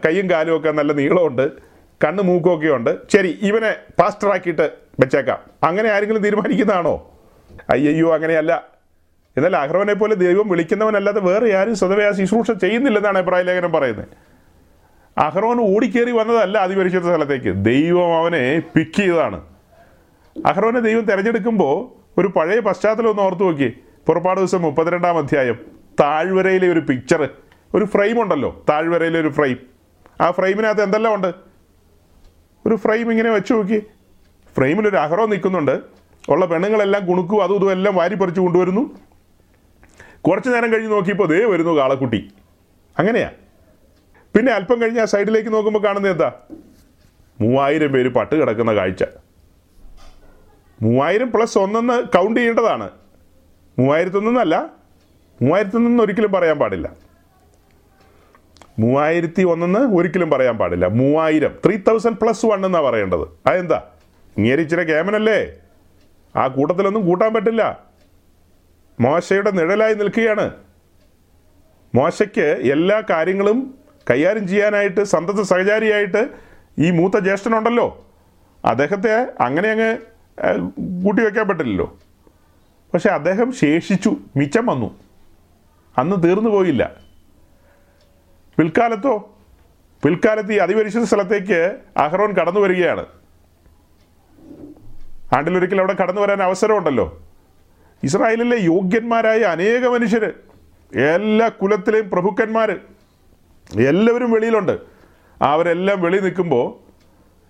[0.06, 1.51] കൈയും കാലും ഒക്കെ നല്ല നീളമുണ്ട്
[2.03, 2.97] കണ്ണ് മൂക്കൊക്കെ ഉണ്ട്.
[3.13, 4.65] ശരി ഇവനെ പാസ്റ്ററാക്കിയിട്ട്
[4.99, 5.39] വെച്ചേക്കാം.
[5.63, 6.93] അങ്ങനെ ആരെങ്കിലും തീരുമാനിക്കുന്നതാണോ?
[7.69, 8.53] അയ്യോ അങ്ങനെയല്ല.
[9.38, 14.08] എന്നാൽ അഹ്റോനെ പോലെ ദൈവം വിളിക്കുന്നവനല്ലാതെ വേറെ ആരും സ്വതവേ ആ ശുശ്രൂഷ ചെയ്യുന്നില്ലെന്നാണ് അഭിപ്രായ ലേഖനം പറയുന്നത്.
[15.17, 17.54] അഹ്റോൻ ഓടിക്കേറി വന്നതല്ല അതിപരിശുദ്ധ സ്ഥലത്തേക്ക്.
[17.65, 19.41] ദൈവം അവനെ പിക്ക് ചെയ്തതാണ്.
[20.45, 23.73] അഹ്റോനെ ദൈവം തിരഞ്ഞെടുക്കുമ്പോൾ ഒരു പഴയ പശ്ചാത്തലം ഒന്ന് ഓർത്തു നോക്കി
[24.08, 25.58] പുറപ്പാട് ദിവസം മുപ്പത്തിരണ്ടാം അധ്യായം.
[25.99, 27.30] താഴ്വരയിലെ ഒരു പിക്ചർ
[27.73, 28.63] ഒരു ഫ്രെയിം ഉണ്ടല്ലോ.
[28.69, 29.58] താഴ്വരയിലെ ഒരു ഫ്രെയിം
[30.21, 31.34] ആ ഫ്രെയിമിനകത്ത് എന്തെല്ലാം ഉണ്ട്?
[32.65, 33.84] ഒരു ഫ്രെയിം ഇങ്ങനെ വെച്ച് നോക്കി
[34.58, 35.80] ഫ്രെയിമിൽ ഒരു അഹ്റോ നിൽക്കുന്നുണ്ട്.
[36.30, 38.97] ഉള്ള പെണ്ണുങ്ങളെല്ലാം കുണുക്കും അതും ഇതും എല്ലാം വാരി പറിച്ചു കൊണ്ടുവരുന്നു.
[40.21, 42.32] കുറച്ച് നേരം കഴിഞ്ഞ് നോക്കിയപ്പോൾ ദേ വരുന്നു കാളക്കുട്ടി.
[42.99, 43.30] അങ്ങനെയാ.
[44.36, 46.32] പിന്നെ അല്പം കഴിഞ്ഞ് ആ സൈഡിലേക്ക് നോക്കുമ്പോൾ കാണുന്നത് എന്താ?
[47.41, 49.04] മൂവായിരം പേര് പട്ട് കിടക്കുന്ന കാഴ്ച.
[50.82, 52.89] മൂവായിരം പ്ലസ് ഒന്നെന്ന് കൗണ്ട് ചെയ്യേണ്ടതാണ്.
[53.80, 54.74] മൂവായിരത്തൊന്നല്ല
[55.41, 56.93] മൂവായിരത്തൊന്നെന്ന് ഒരിക്കലും പറയാൻ പാടില്ല.
[58.80, 60.86] മൂവായിരത്തി ഒന്നെന്ന് ഒരിക്കലും പറയാൻ പാടില്ല.
[60.86, 63.28] മൂവായിരം ത്രീ തൗസൻഡ് പ്ലസ് വൺ എന്നാണ് പറയേണ്ടത്.
[63.48, 63.82] അതെന്താ?
[64.38, 65.54] ഇങ്ങനെ ഇച്ചിരി ക്യാമനല്ലേ
[66.36, 67.84] ആ കൂട്ടത്തിലൊന്നും കൂട്ടാൻ പറ്റില്ല.
[69.00, 70.52] മോശയുടെ നിഴലായി നിൽക്കുകയാണ്.
[71.96, 76.30] മോശയ്ക്ക് എല്ലാ കാര്യങ്ങളും കൈകാര്യം ചെയ്യാനായിട്ട് സന്തത സഹചാരിയായിട്ട്
[76.80, 78.06] ഈ മൂത്ത ജ്യേഷ്ഠനുണ്ടല്ലോ.
[78.66, 79.98] അദ്ദേഹത്തെ അങ്ങനെ അങ്ങ്
[80.46, 81.98] ഏഹ്, കൂട്ടി വയ്ക്കാൻ പറ്റില്ലല്ലോ.
[82.94, 85.00] പക്ഷെ അദ്ദേഹം ശേഷിച്ചു മിച്ചം വന്നു.
[85.98, 86.92] അന്ന് തീർന്നു പോയില്ല.
[88.58, 89.38] പിൽക്കാലത്തോ
[90.06, 93.06] പിൽക്കാലത്ത് ഈ അതിപരിശുദ്ധ സ്ഥലത്തേക്ക് അഹ്റോൻ കടന്നു വരികയാണ്.
[95.36, 97.22] ആണ്ടിലൊരിക്കൽ അവിടെ കടന്നു വരാൻ അവസരമുണ്ടല്ലോ.
[98.04, 100.34] ഇസ്രായേലിലെ യോഗ്യന്മാരായ അനേക മനുഷ്യർ
[100.96, 102.80] എല്ലാ കുലത്തിലെയും പ്രഭുക്കന്മാർ
[103.71, 104.80] എല്ലാവരും വെളിയിലുണ്ട്.
[105.41, 106.84] അവരെല്ലാം വെളി നിൽക്കുമ്പോൾ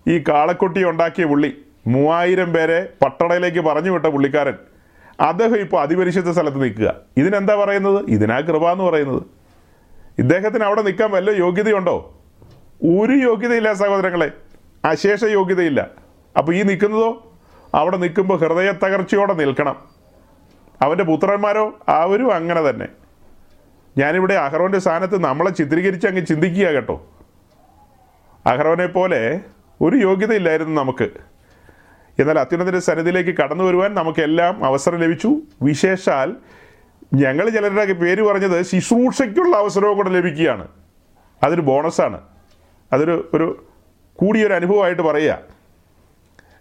[0.09, 4.53] ഈ കാളക്കൊട്ടി ഉണ്ടാക്കിയ പുള്ളി മൂവായിരം പേരെ പട്ടണയിലേക്ക് പറഞ്ഞു വിട്ട പുള്ളിക്കാരൻ.
[5.21, 6.95] അദ്ദേഹം ഇപ്പോൾ അതിപരിശുദ്ധ സ്ഥലത്ത് നിൽക്കുക.
[7.17, 8.05] ഇതിനെന്താ പറയുന്നത്?
[8.09, 9.23] ഇതിനാ കൃപ എന്ന് പറയുന്നത്.
[10.19, 12.19] ഇദ്ദേഹത്തിന് അവിടെ നിൽക്കാൻ വല്ല യോഗ്യതയുണ്ടോ?
[12.83, 14.31] ഒരു യോഗ്യതയില്ല സഹോദരങ്ങളെ.
[14.85, 15.87] അശേഷ യോഗ്യതയില്ല.
[16.37, 17.33] അപ്പോൾ ഈ നിൽക്കുന്നതോ?
[17.73, 19.75] അവിടെ നിൽക്കുമ്പോൾ ഹൃദയ തകർച്ചയോടെ നിൽക്കണം.
[20.81, 21.79] അവന്റെ പുത്രന്മാരോ?
[21.89, 22.87] അവരും അങ്ങനെ തന്നെ.
[23.97, 27.07] ഞാനിവിടെ അഹ്റോന്റെ സ്ഥാനത്ത് നമ്മളെ ചിത്രീകരിച്ച് അങ്ങ് ചിന്തിക്കുക കേട്ടോ.
[28.45, 29.39] അഹ്റോനെ പോലെ
[29.81, 31.09] ഒരു യോഗ്യതയില്ലായിരുന്നു നമുക്ക്.
[32.19, 35.35] എന്നാൽ അത്യുന്നതിന്റെ സന്നിധിയിലേക്ക് കടന്നു വരുവാൻ നമുക്കെല്ലാം അവസരം ലഭിച്ചു.
[35.61, 36.35] വിശേഷാൽ
[37.13, 40.67] ഞങ്ങൾ ചിലരുടെ പേര് പറഞ്ഞത് ശുശ്രൂഷയ്ക്കുള്ള അവസരവും കൂടെ ലഭിക്കുകയാണ്.
[41.43, 42.21] അതൊരു ബോണസാണ്.
[42.93, 43.65] അതൊരു ഒരു
[44.15, 45.39] കൂടിയൊരു അനുഭവമായിട്ട് പറയുക.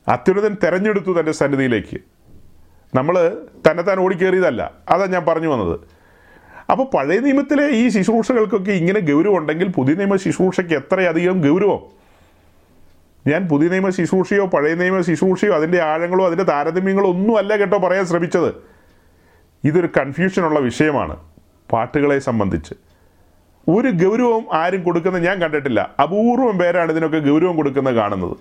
[0.09, 2.01] അത്യുന്നതൻ തിരഞ്ഞെടുത്തു തന്റെ സന്നിധിയിലേക്ക്.
[2.95, 4.73] നമ്മൾ തന്നെത്താൻ ഓടിക്കേറിയതല്ല.
[4.89, 5.81] അതാണ് ഞാൻ പറഞ്ഞു വന്നത്.
[6.73, 11.81] അപ്പോൾ പഴയ നിയമത്തിലെ ഈ ശുശ്രൂഷകൾക്കൊക്കെ ഇങ്ങനെ ഗൗരവം ഉണ്ടെങ്കിൽ പുതിയ നിയമ ശുശ്രൂഷയ്ക്ക് എത്രയധികം ഗൗരവം?
[13.27, 18.07] ഞാൻ പുതിയ നിയമ ശുശ്രൂഷയോ പഴയ നിയമ ശുശ്രൂഷയോ അതിന്റെ ആഴങ്ങളോ അതിന്റെ താരതമ്യങ്ങളോ ഒന്നും അല്ല കേട്ടോ പറയാൻ
[18.07, 18.55] ശ്രമിച്ചത്.
[19.65, 21.17] ഇതൊരു കൺഫ്യൂഷനുള്ള വിഷയമാണ്
[21.73, 22.75] പാട്ടുകളെ സംബന്ധിച്ച്.
[23.69, 25.95] ഒരു ഗൗരവം ആരും കൊടുക്കുന്ന ഞാൻ കണ്ടിട്ടില്ല.
[26.03, 28.37] അപൂർവം പേരാണ് ഇതിനൊക്കെ ഗൗരവം കൊടുക്കുന്നത് കാണുന്നത്.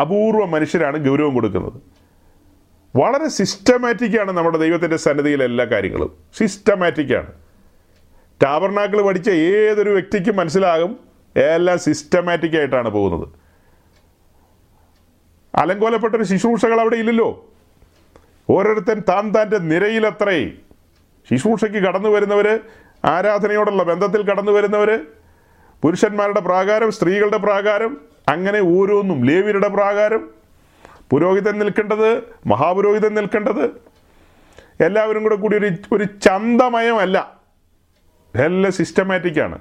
[0.00, 1.99] അപൂർവം മനുഷ്യരാണ് ഗൗരവം കൊടുക്കുന്നത്.
[2.96, 6.18] വളരെ സിസ്റ്റമാറ്റിക്കാണ് നമ്മുടെ ദൈവത്തിന്റെ സന്നിധിയിലെ എല്ലാ കാര്യങ്ങളും.
[6.38, 7.32] സിസ്റ്റമാറ്റിക്കാണ്
[8.42, 10.98] ടാബർനാക്കിൾ പഠിച്ച ഏതൊരു വ്യക്തിക്കും മനസ്സിലാകും
[11.36, 13.28] എല്ലാം സിസ്റ്റമാറ്റിക് ആയിട്ടാണ് പോകുന്നത്.
[15.54, 17.52] അലങ്കോലപ്പെട്ടൊരു ശിശൂഷകൾ അവിടെ ഇല്ലല്ലോ.
[18.50, 20.52] ഓരോരുത്തൻ താൻ താന്റെ നിരയിലത്രേ.
[21.30, 22.60] ശിശൂഷയ്ക്ക് കടന്നു വരുന്നവർ
[23.04, 25.00] ആരാധനയോടുള്ള ബന്ധത്തിൽ കടന്നു വരുന്നവർ
[25.82, 30.39] പുരുഷന്മാരുടെ പ്രാകാരം സ്ത്രീകളുടെ പ്രാകാരം അങ്ങനെ ഓരോന്നും ലേവിയുടെ പ്രാകാരം
[31.10, 33.64] പുരോഹിതൻ നിൽക്കേണ്ടത് മഹാപുരോഹിതൻ നിൽക്കേണ്ടത്
[34.84, 37.38] എല്ലാവരും കൂടെ കൂടി ഒരു ഒരു ചന്തമയമല്ല.
[38.36, 39.58] എല്ലാം സിസ്റ്റമാറ്റിക്കാണ്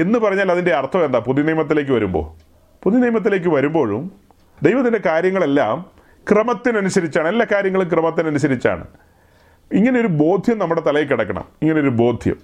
[0.00, 1.18] എന്ന് പറഞ്ഞാൽ അതിന്റെ അർത്ഥം എന്താ?
[1.18, 2.44] പുതിയ നിയമത്തിലേക്ക് വരുമ്പോൾ
[2.82, 4.12] പുതിയ നിയമത്തിലേക്ക് വരുമ്പോഴും
[4.62, 5.86] ദൈവത്തിന്റെ കാര്യങ്ങളെല്ലാം
[6.32, 7.28] ക്രമത്തിനനുസരിച്ചാണ്.
[7.28, 8.86] എല്ലാ കാര്യങ്ങളും ക്രമത്തിനനുസരിച്ചാണ്.
[9.72, 11.44] ഇങ്ങനെ ഒരു ബോധ്യം നമ്മുടെ തലയിൽ കിടക്കണം.
[11.62, 12.36] ഇങ്ങനൊരു ബോധ്യം.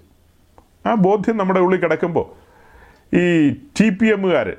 [0.86, 2.50] ആ ബോധ്യം നമ്മുടെ ഉള്ളിൽ കിടക്കുമ്പോൾ
[3.16, 4.56] ഈ ടി പി എമ്മുകാർ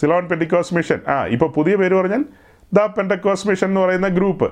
[0.00, 2.24] സിലോൺ പെന്റിക്കോസ് മിഷൻ ആ ഇപ്പോൾ പുതിയ പേര് പറഞ്ഞാൽ
[2.72, 4.48] ദ പെൻഡക്കോസ് മിഷൻ എന്ന് പറയുന്ന ഗ്രൂപ്പ്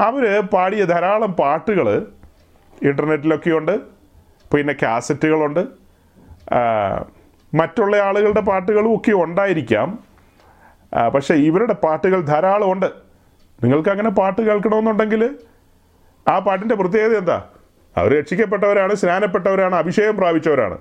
[0.00, 2.06] അവർ പാടിയ ധാരാളം പാട്ടുകൾ
[2.82, 3.80] ഇന്റർനെറ്റിലൊക്കെ ഉണ്ട്
[4.54, 5.60] പിന്നെ കാസറ്റുകളുണ്ട്
[7.54, 9.98] മറ്റുള്ള ആളുകളുടെ പാട്ടുകളും ഒക്കെ ഉണ്ടായിരിക്കാം.
[11.14, 12.90] പക്ഷേ ഇവരുടെ പാട്ടുകൾ ധാരാളം ഉണ്ട്.
[14.18, 15.36] പാട്ട് കേൾക്കണമെന്നുണ്ടെങ്കിൽ
[16.28, 17.48] ആ പാട്ടിന്റെ പ്രത്യേകത എന്താ?
[17.96, 20.78] അവർ രക്ഷിക്കപ്പെട്ടവരാണ് സ്നാനപ്പെട്ടവരാണ് അഭിഷേകം പ്രാപിച്ചവരാണ്.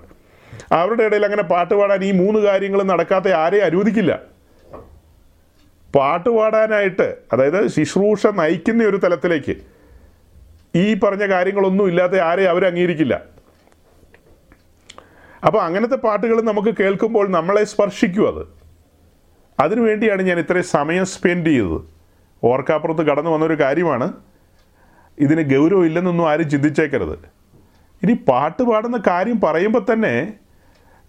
[0.72, 4.32] അവരുടെ ഇടയിൽ അങ്ങനെ പാട്ട് പാടാൻ ഈ മൂന്ന് കാര്യങ്ങളും നടക്കാത്ത ആരെയും അനുവദിക്കില്ല.
[5.95, 9.55] പാട്ട് പാടാനായിട്ട് അതായത് ശുശ്രൂഷ നയിക്കുന്ന ഒരു തലത്തിലേക്ക്
[10.75, 13.21] ഈ പറഞ്ഞ കാര്യങ്ങളൊന്നും ഇല്ലാത്ത ആരെയും അവർ അംഗീകരിക്കില്ല.
[15.45, 18.43] അപ്പോൾ അങ്ങനത്തെ പാട്ടുകൾ നമുക്ക് കേൾക്കുമ്പോൾ നമ്മളെ സ്പർശിക്കും അത്.
[19.59, 21.79] അതിനുവേണ്ടിയാണ് ഞാൻ ഇത്രയും സമയം സ്പെൻഡ് ചെയ്തത്.
[22.43, 24.13] ഓർക്കാപ്പുറത്ത് കടന്നു വന്നൊരു കാര്യമാണ്.
[25.19, 27.17] ഇതിന് ഗൗരവം ഇല്ലെന്നൊന്നും ആരും ചിന്തിച്ചേക്കരുത്.
[28.03, 30.33] ഇനി പാട്ട് പാടുന്ന കാര്യം പറയുമ്പോൾ തന്നെ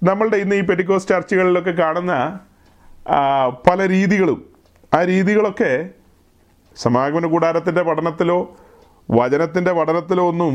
[0.05, 2.41] നമ്മളുടെ ഇന്ന് ഈ പെറ്റിക്കോസ് ചർച്ചുകളിലൊക്കെ കാണുന്ന
[3.69, 4.54] പല രീതികളും
[4.97, 5.73] ആ രീതികളൊക്കെ
[6.77, 8.39] സമാഗമന കൂടാരത്തിന്റെ പഠനത്തിലോ
[9.09, 10.55] വചനത്തിന്റെ പഠനത്തിലോ ഒന്നും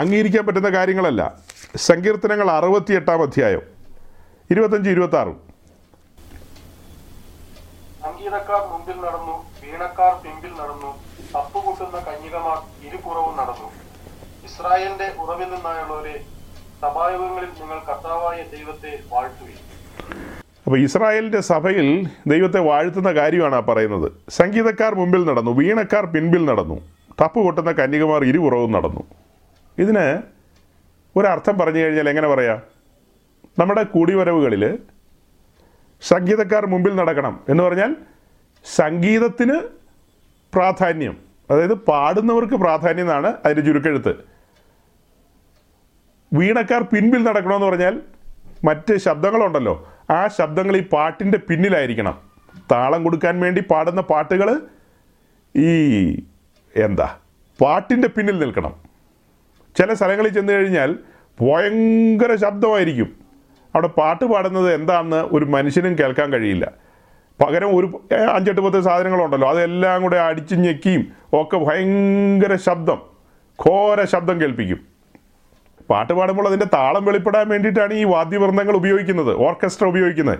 [0.00, 1.22] അംഗീകരിക്കാൻ പറ്റുന്ന കാര്യങ്ങളല്ല.
[1.88, 3.64] സങ്കീർത്തനങ്ങൾ അറുപത്തിയെട്ടാം അധ്യായം
[4.50, 4.88] ഇരുപത്തഞ്ച്
[8.04, 9.36] സംഗീതക്കാർ മുമ്പിൽ നടന്നു
[10.60, 10.90] നടന്നു
[12.08, 12.58] കന്യകമാർ
[13.40, 13.68] നടന്നു.
[14.48, 16.16] ഇസ്രായേലിന്റെ ഉറവിൽ നിന്നായുള്ളവരെ
[16.82, 19.64] സഭായോഗങ്ങളിൽ നിങ്ങൾ കർത്താവായ ദൈവത്തെ വാഴ്ത്തുകയും
[20.66, 24.12] അപ്പോൾ ഇസ്രായേലിന്റെ സഭയിൽ ദൈവത്തെ വാഴ്ത്തുന്ന കാര്യമാണ് ആ പറയുന്നത്.
[24.28, 26.76] സംഗീതക്കാർ മുമ്പിൽ നടന്നു വീണക്കാർ പിൻപിൽ നടന്നു
[27.20, 29.02] തപ്പ് കൊട്ടുന്ന കന്യകുമാർ ഇരുപുറവും നടന്നു.
[29.78, 30.22] ഇതിന്
[31.16, 32.58] ഒരർത്ഥം പറഞ്ഞു കഴിഞ്ഞാൽ എങ്ങനെ പറയാം?
[33.58, 34.78] നമ്മുടെ കൂടിവരവുകളിൽ
[36.02, 37.96] സംഗീതക്കാർ മുമ്പിൽ നടക്കണം എന്ന് പറഞ്ഞാൽ
[38.64, 39.56] സംഗീതത്തിന്
[40.54, 41.16] പ്രാധാന്യം
[41.50, 44.14] അതായത് പാടുന്നവർക്ക് പ്രാധാന്യം എന്നാണ് അതിന്റെ ചുരുക്കെഴുത്ത്.
[46.34, 48.02] വീണക്കാർ പിൻപിൽ നടക്കണമെന്ന് പറഞ്ഞാൽ
[48.64, 49.95] മറ്റ് ശബ്ദങ്ങളുണ്ടല്ലോ.
[50.10, 52.16] ആ ശബ്ദങ്ങൾ ഈ പാട്ടിന്റെ പിന്നിലായിരിക്കണം.
[52.72, 54.60] താളം കൊടുക്കാൻ വേണ്ടി പാടുന്ന പാട്ടുകൾ
[55.56, 55.70] ഈ
[56.76, 57.16] എന്താ
[57.60, 58.74] പാട്ടിന്റെ പിന്നിൽ നിൽക്കണം.
[59.76, 60.98] ചില സ്ഥലങ്ങളിൽ ചെന്ന് കഴിഞ്ഞാൽ
[61.40, 63.08] ഭയങ്കര ശബ്ദമായിരിക്കും.
[63.74, 66.72] അവിടെ പാട്ട് പാടുന്നത് എന്താണെന്ന് ഒരു മനുഷ്യനും കേൾക്കാൻ കഴിയില്ല.
[67.44, 67.86] പകരം ഒരു
[68.34, 71.02] അഞ്ചെട്ട് പത്ത് സാധനങ്ങളുണ്ടല്ലോ അതെല്ലാം കൂടെ അടിച്ചു ഞെക്കിയും
[71.32, 73.02] ഒക്കെ ഭയങ്കര ശബ്ദം
[73.66, 74.95] ഘോര ശബ്ദം കേൾപ്പിക്കും.
[75.90, 80.38] പാട്ട് പാടുമ്പോൾ അതിന്റെ താളം വെളിപ്പെടാൻ വേണ്ടിയിട്ടാണ് ഈ വാദ്യവൃന്ദങ്ങൾ ഉപയോഗിക്കുന്നത് ഓർക്കസ്ട്ര ഉപയോഗിക്കുന്നത്.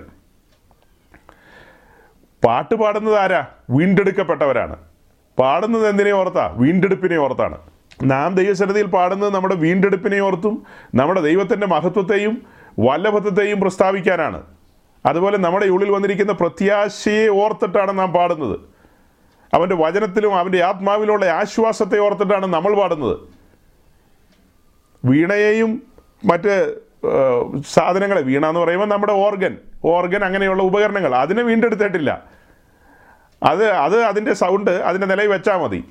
[2.45, 3.47] പാട്ട് പാടുന്നത് ആരാ?
[3.71, 4.77] വീണ്ടെടുക്കപ്പെട്ടവരാണ്.
[5.39, 6.55] പാടുന്നത് എന്തിനെ ഓർത്താ?
[6.57, 7.59] വീണ്ടെടുപ്പിനെ ഓർത്താണ്.
[8.05, 10.63] നാം ദൈവസന്നിധിയിൽ പാടുന്നത് നമ്മുടെ വീണ്ടെടുപ്പിനെ ഓർത്തും
[10.95, 12.43] നമ്മുടെ ദൈവത്തിന്റെ മഹത്വത്തെയും
[12.79, 14.43] വല്ലഭത്വത്തെയും പ്രസ്താവിക്കാനാണ്.
[15.07, 18.61] അതുപോലെ നമ്മുടെ ഉള്ളിൽ വന്നിരിക്കുന്ന പ്രത്യാശയെ ഓർത്തിട്ടാണ് നാം പാടുന്നത്.
[19.55, 23.36] അവന്റെ വചനത്തിലും അവന്റെ ആത്മാവിലുള്ള ആശ്വാസത്തെ ഓർത്തിട്ടാണ് നമ്മൾ പാടുന്നത്.
[25.07, 25.83] വീണയെയും
[26.25, 26.75] മറ്റ്
[27.69, 32.25] സാധനങ്ങളെ വീണ എന്ന് പറയുമ്പോൾ നമ്മുടെ ഓർഗൻ ഓർഗൻ അങ്ങനെയുള്ള ഉപകരണങ്ങൾ അതിനെ വീണ്ടെടുത്തിട്ടില്ല.
[33.43, 35.85] അത് അത് അതിന്റെ സൗണ്ട് അതിന്റെ നിലയിൽ വെച്ചാൽ മതി.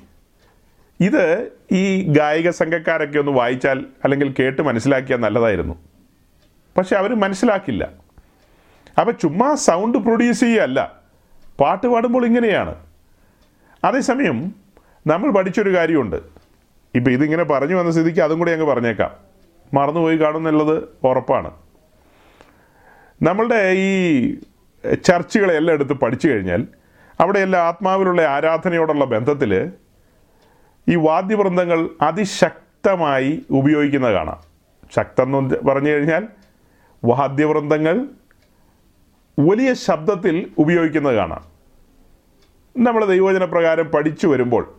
[1.00, 5.74] ഇത് ഈ ഗായിക സംഘക്കാരൊക്കെ ഒന്ന് വായിച്ചാൽ അല്ലെങ്കിൽ കേട്ട് മനസ്സിലാക്കിയാൽ നല്ലതായിരുന്നു.
[6.78, 7.88] പക്ഷെ അവർ മനസ്സിലാക്കില്ല.
[9.00, 10.92] അപ്പം ചുമ്മാ സൗണ്ട് പ്രൊഡ്യൂസ് ചെയ്യുകയല്ല.
[11.60, 12.74] പാട്ട് പാടുമ്പോൾ ഇങ്ങനെയാണ്.
[13.84, 14.54] അതേസമയം
[15.06, 16.16] നമ്മൾ പഠിച്ചൊരു കാര്യമുണ്ട്.
[16.96, 19.10] ഇപ്പം ഇതിങ്ങനെ പറഞ്ഞു വന്ന സ്ഥിതിക്ക് അതും കൂടി അങ്ങ് പറഞ്ഞേക്കാം.
[19.74, 21.50] മറന്നുപോയി കാണുമെന്നുള്ളത് ഉറപ്പാണ്.
[23.22, 24.34] നമ്മളുടെ ഈ
[25.04, 26.66] ചർച്ചുകളെല്ലാം എടുത്ത് പഠിച്ചു കഴിഞ്ഞാൽ
[27.20, 29.72] അവിടെയെല്ലാം ആത്മാവിലുള്ള ആരാധനയോടുള്ള ബന്ധത്തിൽ
[30.88, 34.40] ഈ വാദ്യവൃന്ദങ്ങൾ അതിശക്തമായി ഉപയോഗിക്കുന്നത് കാണാം.
[34.96, 36.28] ശക്തം എന്ന് പറഞ്ഞു കഴിഞ്ഞാൽ
[37.04, 38.06] വാദ്യവൃന്ദങ്ങൾ
[39.38, 41.44] വലിയ ശബ്ദത്തിൽ ഉപയോഗിക്കുന്നത് കാണാം.
[42.78, 44.75] നമ്മൾ ദൈവചന പ്രകാരം പഠിച്ചു വരുമ്പോൾ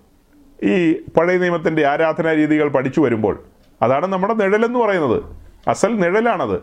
[0.64, 3.44] ഈ പഴയ നിയമത്തിന്റെ ആരാധനാ രീതികൾ പഠിച്ചു വരുമ്പോൾ
[3.82, 5.24] അതാണ് നമ്മുടെ നിഴലെന്ന് പറയുന്നത്.
[5.68, 6.62] അസൽ നിഴലാണത്.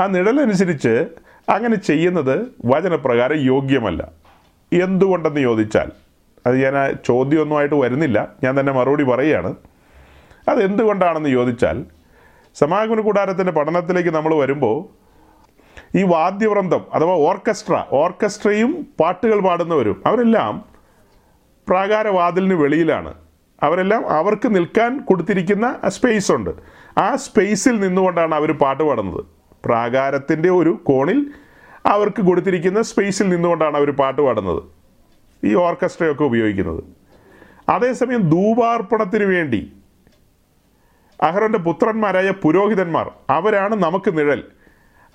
[0.00, 1.06] ആ നിഴലനുസരിച്ച്
[1.48, 4.08] അങ്ങനെ ചെയ്യുന്നത് വചനപ്രകാരം യോഗ്യമല്ല.
[4.72, 5.90] എന്തുകൊണ്ടെന്ന് ചോദിച്ചാൽ
[6.46, 8.28] അത് ഞാൻ ആ ചോദ്യമൊന്നുമായിട്ട് വരുന്നില്ല.
[8.44, 9.54] ഞാൻ തന്നെ മറുപടി പറയുകയാണ്.
[10.48, 11.84] അത് എന്തുകൊണ്ടാണെന്ന് ചോദിച്ചാൽ
[12.54, 14.98] സമാഗമന കൂടാരത്തിന്റെ പഠനത്തിലേക്ക് നമ്മൾ വരുമ്പോൾ
[15.98, 20.64] ഈ വാദ്യവൃന്ദം അഥവാ ഓർക്കസ്ട്ര ഓർക്കസ്ട്രയും പാട്ടുകൾ പാടുന്നവരും അവരെല്ലാം
[21.68, 23.14] പ്രാകാരവാതിലിന് വെളിയിലാണ്.
[23.62, 26.50] അവരെല്ലാം അവർക്ക് നിൽക്കാൻ കൊടുത്തിരിക്കുന്ന സ്പേസ് ഉണ്ട്.
[26.98, 29.24] ആ സ്പേസിൽ നിന്നുകൊണ്ടാണ് അവർ പാട്ട് പാടുന്നത്.
[29.64, 31.30] പ്രാകാരത്തിന്റെ ഒരു കോണിൽ
[31.86, 34.62] അവർക്ക് കൊടുത്തിരിക്കുന്ന സ്പേസിൽ നിന്നുകൊണ്ടാണ് അവർ പാട്ട് പാടുന്നത്.
[35.44, 36.84] ഈ ഓർക്കസ്ട്രയൊക്കെ ഉപയോഗിക്കുന്നത്.
[37.68, 39.72] അതേസമയം ധൂപാർപ്പണത്തിന് വേണ്ടി
[41.22, 44.44] അഹ്റന്റെ പുത്രന്മാരായ പുരോഹിതന്മാർ അവരാണ് നമുക്ക് നിഴൽ.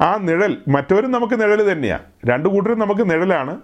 [0.02, 3.62] ആ നിഴൽ മറ്റവരും നമുക്ക് നിഴൽ തന്നെയാണ് രണ്ടു കൂട്ടരും നമുക്ക് നിഴലാണ്.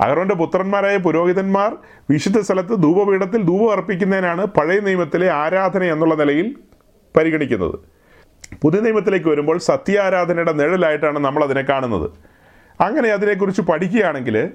[0.00, 1.76] അഹ്റോന്റെ പുത്രന്മാരായ പുരോഹിതന്മാർ
[2.10, 6.56] വിശുദ്ധ സ്ഥലത്ത് ധൂപപീഠത്തിൽ ധൂപം അർപ്പിക്കുന്നതിനാണ് പഴയ നിയമത്തിലെ ആരാധന എന്നുള്ള നിലയിൽ
[7.16, 7.74] പരിഗണിക്കുന്നത്.
[8.62, 12.10] പുതിയ നിയമത്തിലേക്ക് വരുമ്പോൾ സത്യാരാധനയുടെ നിഴലായിട്ടാണ് നമ്മൾ അതിനെ കാണുന്നത്.
[12.80, 14.48] അങ്ങനെ അതിനെക്കുറിച്ച് പഠിക്കുകയാണെങ്കിൽ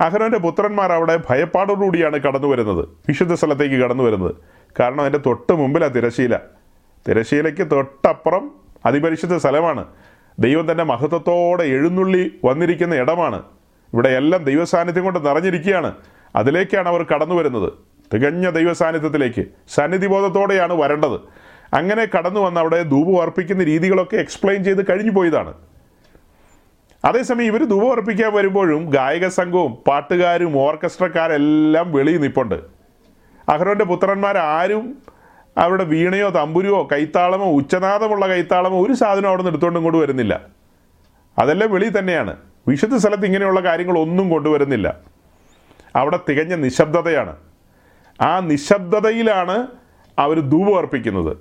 [0.00, 4.34] അഹ്റോന്റെ പുത്രന്മാർ അവിടെ ഭയപ്പാടോടുകൂടിയാണ് കടന്നു വരുന്നത് വിശുദ്ധ സ്ഥലത്തേക്ക് കടന്നു വരുന്നത്
[4.80, 6.36] കാരണം അതിന്റെ തൊട്ട് മുമ്പിലാണ് തിരശീല
[7.08, 8.50] തിരശീലയ്ക്ക് തൊട്ടപ്പുറം
[8.86, 9.86] അതിപരിശുദ്ധ സ്ഥലമാണ്.
[10.38, 13.42] ദൈവം തന്റെ മഹത്വത്തോടെ എഴുന്നള്ളി വന്നിരിക്കുന്ന ഇടമാണ്.
[13.92, 15.94] ഇവിടെ എല്ലാം ദൈവസാന്നിധ്യം കൊണ്ട് നിറഞ്ഞിരിക്കുകയാണ്.
[16.36, 17.72] അതിലേക്കാണ് അവർ കടന്നു വരുന്നത്.
[18.14, 21.20] തികഞ്ഞ ദൈവസാന്നിധ്യത്തിലേക്ക് സന്നിധിബോധത്തോടെയാണ് വരേണ്ടത്.
[21.74, 25.54] അങ്ങനെ കടന്നു വന്ന് അവിടെ ധൂപം അർപ്പിക്കുന്ന രീതികളൊക്കെ എക്സ്പ്ലെയിൻ ചെയ്ത് കഴിഞ്ഞു പോയതാണ്.
[27.04, 32.54] അതേസമയം ഇവർ ധൂപം അർപ്പിക്കാൻ വരുമ്പോഴും ഗായക സംഘവും പാട്ടുകാരും ഓർക്കസ്ട്രക്കാരെല്ലാം വെളിയിൽ നിൽപ്പുണ്ട്
[33.48, 34.98] അഹ്റോന്റെ പുത്രന്മാരാരും
[35.58, 40.40] അവിടെ വീണയോ തമ്പുരിയോ കൈത്താളമോ ഉച്ചനാദമുള്ള കൈത്താളമോ ഒരു സാധനം അവിടെ നിന്ന് എടുത്തുകൊണ്ടും ഇങ്ങോട്ട് വരുന്നില്ല.
[41.38, 42.49] അതെല്ലാം വെളി തന്നെയാണ്.
[42.68, 44.96] വിശുദ്ധ സ്ഥലത്ത് ഇങ്ങനെയുള്ള കാര്യങ്ങൾ ഒന്നും കൊണ്ടുവരുന്നില്ല.
[45.96, 47.36] അവിടെ തികഞ്ഞ നിശബ്ദതയാണ്.
[48.20, 49.66] ആ നിശബ്ദതയിലാണ്
[50.18, 51.36] അവർ ധൂപം അർപ്പിക്കുന്നത്.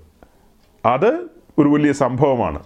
[0.85, 2.63] അത് ഒരു വലിയ സംഭവമാണ്.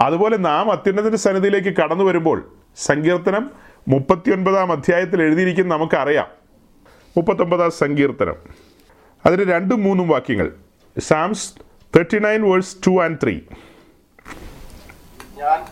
[0.00, 3.50] അതുപോലെ നാം അത്യുന്നതിന്റെ സന്നിധിയിലേക്ക് കടന്നു വരുമ്പോൾ സങ്കീർത്തനം
[3.88, 6.26] മുപ്പത്തിയൊൻപതാം അധ്യായത്തിൽ എഴുതിയിരിക്കുന്ന നമുക്കറിയാം.
[7.16, 8.34] മുപ്പത്തൊമ്പതാം സങ്കീർത്തനം.
[9.26, 10.52] അതിന് രണ്ടും മൂന്നും വാക്യങ്ങൾ.
[10.98, 11.54] Psalms
[11.96, 13.40] thirty nine verse two and three.
[15.36, 15.64] ഞാൻ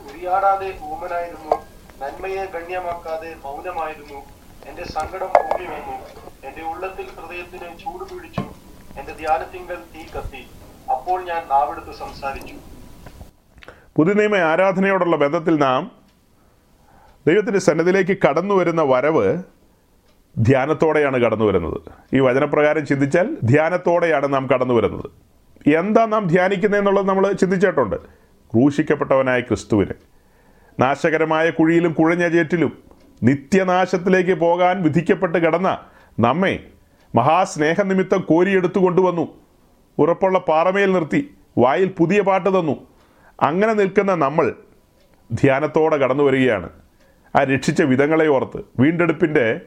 [2.00, 4.18] നന്മയെ ഗണ്യമാക്കാതെ മൗനമായിരുന്നു.
[4.66, 5.96] എന്റെ സങ്കടം പൊങ്ങി വന്നു.
[6.48, 8.40] എന്റെ ഉള്ളത്തിൽ ഹൃദയത്തിന് ചൂട് പിടിച്ചു.
[9.00, 10.46] എന്റെ ധ്യാനത്തിങ്കൽ തീ കത്തി.
[10.90, 12.54] അപ്പോൾ ഞാൻ നാവെടുത്ത് സംസാരിച്ചു.
[13.96, 15.90] പുതുനിയമ ആരാധനയോടുള്ള ബന്ധത്തിൽ നാം
[17.26, 19.42] ദൈവത്തിന്റെ സന്നദ്ധിയിലേക്ക് കടന്നു വരുന്ന വരവ്
[20.38, 21.80] ധ്യാനത്തോടെയാണ് കടന്നു വരുന്നത്.
[22.16, 25.10] ഈ വചനപ്രകാരം ചിന്തിച്ചാൽ ധ്യാനത്തോടെയാണ് നാം കടന്നു വരുന്നത്.
[25.70, 27.96] എന്താ നാം ധ്യാനിക്കുന്നത് എന്നുള്ളത് നമ്മൾ ചിന്തിച്ചിട്ടുണ്ട്.
[28.52, 30.19] ക്രൂശിക്കപ്പെട്ടവനായ ക്രിസ്തുവിനെ.
[30.80, 32.72] നാശകരമായ കുഴിയിലും കുഴഞ്ഞ ചേറ്റിലും
[33.22, 35.78] നിത്യനാശത്തിലേക്ക് പോകാൻ വിധിക്കപ്പെട്ട് കിടന്ന
[36.20, 36.54] നമ്മെ
[37.14, 39.24] മഹാസ്നേഹനിമിത്തം കോരിയെടുത്തു കൊണ്ടുവന്നു.
[39.98, 41.20] ഉറപ്പുള്ള പാറമേൽ നിർത്തി
[41.58, 42.76] വായിൽ പുതിയ പാട്ട് തന്നു.
[43.42, 44.54] അങ്ങനെ നിൽക്കുന്ന നമ്മൾ
[45.32, 46.68] ധ്യാനത്തോടെ കടന്നു വരികയാണ്.
[47.36, 49.60] ആ രക്ഷിച്ച വിധങ്ങളെ ഓർത്ത് വീണ്ടെടുപ്പിന്റെ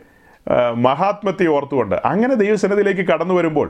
[0.77, 3.67] മഹാത്മത്തെ ഓർത്തുകൊണ്ട് അങ്ങനെ ദൈവസ്നേഹത്തിലേക്ക് കടന്നു വരുമ്പോൾ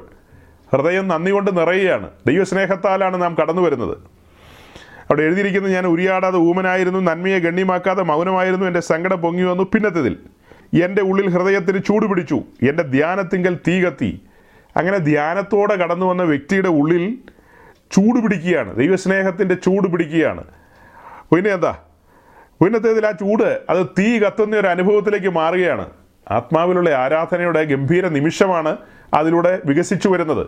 [0.72, 2.10] ഹൃദയം നന്ദി കൊണ്ട് നിറയുകയാണ്.
[2.28, 3.98] ദൈവസ്നേഹത്താലാണ് നാം കടന്നു വരുന്നത്.
[5.10, 9.64] അവിടെ എഴുതിയിരിക്കുന്നത് ഞാൻ ഉരിയാടാതെ ഊമനായിരുന്നു നന്മയെ ഗണ്യമാക്കാതെ മൗനമായിരുന്നു എന്റെ സങ്കടം പൊങ്ങി വന്നു.
[9.64, 10.18] പിന്നത്തതിൽ
[10.84, 14.22] എന്റെ ഉള്ളിൽ ഹൃദയത്തിന് ചൂട് പിടിച്ചു എന്റെ ധ്യാനത്തിങ്കൽ തീ കത്തി.
[14.78, 17.18] അങ്ങനെ ധ്യാനത്തോടെ കടന്നു വന്ന വ്യക്തിയുടെ ഉള്ളിൽ
[17.92, 18.76] ചൂട് പിടിക്കുകയാണ്.
[18.76, 20.44] ദൈവസ്നേഹത്തിന്റെ ചൂട് പിടിക്കുകയാണ്.
[21.36, 21.78] പിന്നെ എന്താ?
[22.64, 25.90] പിന്നത്തേതിൽ ആ ചൂട് അത് തീ കത്തുന്ന ഒരു അനുഭവത്തിലേക്ക് മാറുകയാണ്.
[26.32, 28.78] ആത്മാവിലുള്ള ആരാധനയുടെ ഗംഭീര നിമിഷമാണ്
[29.14, 30.48] അതിലൂടെ വികസിച്ചു വരുന്നത്.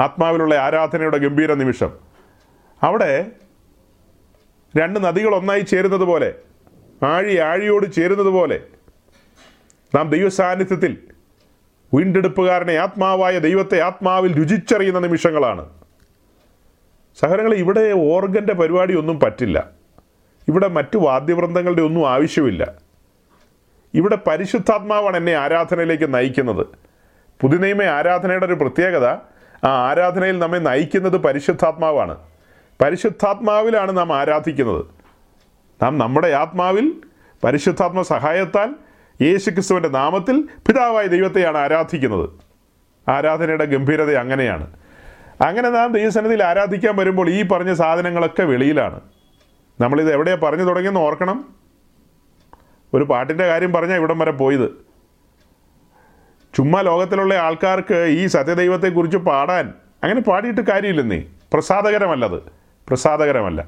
[0.00, 1.90] ആത്മാവിലുള്ള ആരാധനയുടെ ഗംഭീര നിമിഷം.
[2.82, 3.26] അവിടെ
[4.78, 6.34] രണ്ട് നദികൾ ഒന്നായി ചേരുന്നത് പോലെ
[7.02, 8.60] ആഴി ആഴിയോട് ചേരുന്നത് പോലെ
[9.94, 10.96] നാം ദൈവ സാന്നിധ്യത്തിൽ
[11.94, 15.68] വീണ്ടെടുപ്പുകാരനെ ആത്മാവായ ദൈവത്തെ ആത്മാവിൽ രുചിച്ചറിയുന്ന നിമിഷങ്ങളാണ്.
[17.20, 19.70] സഹോദരങ്ങളെ ഇവിടെ ഓർഗന്റെ പരിപാടി ഒന്നും പറ്റില്ല.
[20.48, 22.74] ഇവിടെ മറ്റു വാദ്യവൃന്ദങ്ങളുടെ ഒന്നും ആവശ്യമില്ല.
[23.94, 26.66] ഇവിടെ പരിശുദ്ധാത്മാവാണ് എന്നെ ആരാധനയിലേക്ക് നയിക്കുന്നത്.
[27.40, 29.06] പുതുനിയമ ആരാധനയുടെ ഒരു പ്രത്യേകത
[29.64, 32.18] ആ ആരാധനയിൽ നമ്മെ നയിക്കുന്നത് പരിശുദ്ധാത്മാവാണ്.
[32.80, 34.84] പരിശുദ്ധാത്മാവിലാണ് നാം ആരാധിക്കുന്നത്.
[35.82, 36.92] നാം നമ്മുടെ ആത്മാവിൽ
[37.44, 38.74] പരിശുദ്ധാത്മ സഹായത്താൽ
[39.22, 42.30] യേശുക്രിസ്തുവിന്റെ നാമത്തിൽ പിതാവായ ദൈവത്തെയാണ് ആരാധിക്കുന്നത്.
[43.10, 44.76] ആരാധനയുടെ ഗംഭീരത അങ്ങനെയാണ്.
[45.40, 49.00] അങ്ങനെ നാം ദൈവസന്നിധിയിൽ ആരാധിക്കാൻ വരുമ്പോൾ ഈ പറഞ്ഞ സാധനങ്ങളൊക്കെ വെളിയിലാണ്.
[49.80, 51.44] നമ്മളിത് എവിടെയാണ് പറഞ്ഞു തുടങ്ങിയെന്ന് ഓർക്കണം.
[52.94, 54.88] ഒരു പാട്ടിന്റെ കാര്യം പറഞ്ഞാൽ ഇവിടം വരെ പോയത്.
[56.56, 61.22] ചുമ്മാ ലോകത്തിലുള്ള ആൾക്കാർക്ക് ഈ സത്യദൈവത്തെക്കുറിച്ച് പാടാൻ അങ്ങനെ പാടിയിട്ട് കാര്യമില്ലെന്നേ.
[61.52, 62.57] പ്രസാദകരമല്ലത്.
[62.88, 63.66] പ്രസാദകരമല്ല.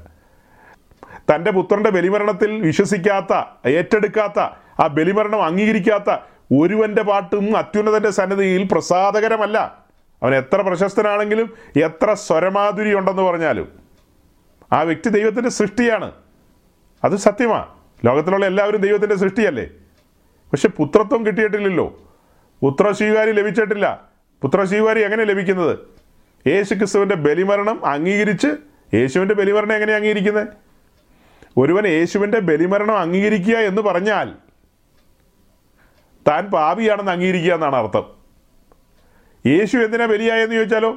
[1.35, 4.39] തന്റെ പുത്രന്റെ ബലിമരണത്തിൽ വിശ്വസിക്കാത്ത ഏറ്റെടുക്കാത്ത
[4.79, 6.17] ആ ബലിമരണം അംഗീകരിക്കാത്ത
[6.61, 9.77] ഒരുവന്റെ പാട്ടും അത്യുന്നതന്റെ സന്നിധിയിൽ പ്രസാദകരമല്ല.
[10.23, 11.53] അവൻ എത്ര പ്രശസ്തനാണെങ്കിലും
[11.83, 13.67] എത്ര സ്വരമാധുരി ഉണ്ടെന്ന് പറഞ്ഞാലും
[14.73, 16.11] ആ വ്യക്തി ദൈവത്തിന്റെ സൃഷ്ടിയാണ്.
[17.03, 17.65] അത് സത്യമാണ്
[18.05, 19.67] ലോകത്തിലുള്ള എല്ലാവരും ദൈവത്തിന്റെ സൃഷ്ടിയല്ലേ?
[20.51, 21.99] പക്ഷെ പുത്രത്വം കിട്ടിയിട്ടില്ലല്ലോ.
[22.61, 24.01] പുത്രസ്വീകാരി ലഭിച്ചിട്ടില്ല.
[24.41, 25.79] പുത്രസ്വീകാരി എങ്ങനെ ലഭിക്കുന്നത്?
[26.47, 28.47] യേശു ക്രിസ്തുവിന്റെ ബലിമരണം അംഗീകരിച്ച്
[28.93, 30.47] യേശുവിന്റെ ബലിമരണം എങ്ങനെ അംഗീകരിക്കുന്നത്
[31.57, 34.33] ഒരുവൻ യേശുവിന്റെ ബലിമരണം അംഗീകരിക്കുക എന്ന് പറഞ്ഞാൽ
[36.27, 38.03] താൻ പാപിയാണെന്ന് അംഗീകരിക്കുക എന്നാണ് അർത്ഥം.
[39.45, 40.91] യേശു എന്തിനാ ബലിയായെന്ന് ചോദിച്ചാലോ?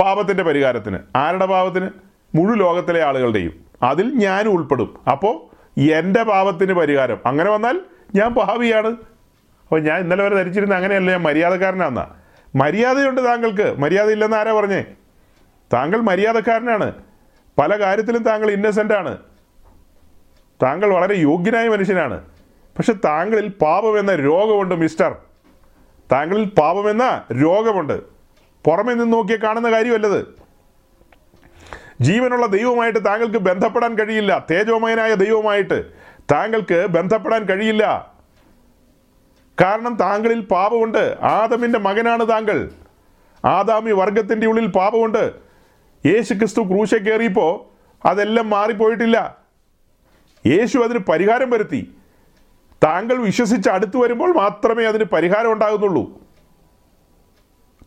[0.00, 0.98] പാപത്തിന്റെ പരിഹാരത്തിന്.
[1.16, 1.88] ആരുടെ പാപത്തിന്?
[2.34, 3.64] മുഴു ലോകത്തിലെ ആളുകളുടെയും.
[3.82, 5.00] അതിൽ ഞാൻ ഉൾപ്പെടും.
[5.10, 5.50] അപ്പോൾ
[5.80, 7.18] എന്റെ പാപത്തിന് പരിഹാരം.
[7.26, 7.80] അങ്ങനെ വന്നാൽ
[8.14, 12.06] ഞാൻ പാവിയാണ് അപ്പോൾ ഞാൻ ഇന്നലെ വരെ ധരിച്ചിരുന്ന അങ്ങനെയല്ല ഞാൻ മര്യാദക്കാരനാന്നാ.
[12.54, 13.74] മര്യാദയുണ്ട് താങ്കൾക്ക്.
[13.78, 14.84] മര്യാദയില്ലെന്ന് ആരാ പറഞ്ഞേ?
[15.72, 16.92] താങ്കൾ മര്യാദക്കാരനാണ്.
[17.60, 19.18] പല കാര്യത്തിലും താങ്കൾ ഇന്നസെന്റ് ആണ്.
[20.62, 22.24] താങ്കൾ വളരെ യോഗ്യനായ മനുഷ്യനാണ്.
[22.76, 25.16] പക്ഷെ താങ്കളിൽ പാപമെന്ന രോഗമുണ്ട് മിസ്റ്റർ
[26.12, 28.00] താങ്കളിൽ പാപമെന്ന രോഗമുണ്ട്.
[28.64, 30.34] പുറമെ നിന്ന് നോക്കിയ കാണുന്ന കാര്യമല്ലത്.
[32.00, 34.46] ജീവനുള്ള ദൈവമായിട്ട് താങ്കൾക്ക് ബന്ധപ്പെടാൻ കഴിയില്ല.
[34.50, 35.84] തേജോമയനായ ദൈവമായിട്ട്
[36.32, 38.14] താങ്കൾക്ക് ബന്ധപ്പെടാൻ കഴിയില്ല.
[39.60, 41.16] കാരണം താങ്കളിൽ പാപമുണ്ട്.
[41.22, 42.70] ആദമിന്റെ മകനാണ് താങ്കൾ.
[43.44, 45.49] ആദാമി വർഗത്തിന്റെ ഉള്ളിൽ പാപമുണ്ട്.
[46.06, 47.70] യേശു ക്രിസ്തു ക്രൂശ കയറിയപ്പോൾ
[48.08, 49.38] അതെല്ലാം മാറിപ്പോയിട്ടില്ല.
[50.46, 51.94] യേശു അതിന് പരിഹാരം വരുത്തി.
[52.84, 56.20] താങ്കൾ വിശ്വസിച്ച് അടുത്തു വരുമ്പോൾ മാത്രമേ അതിന് പരിഹാരം ഉണ്ടാകുന്നുള്ളൂ.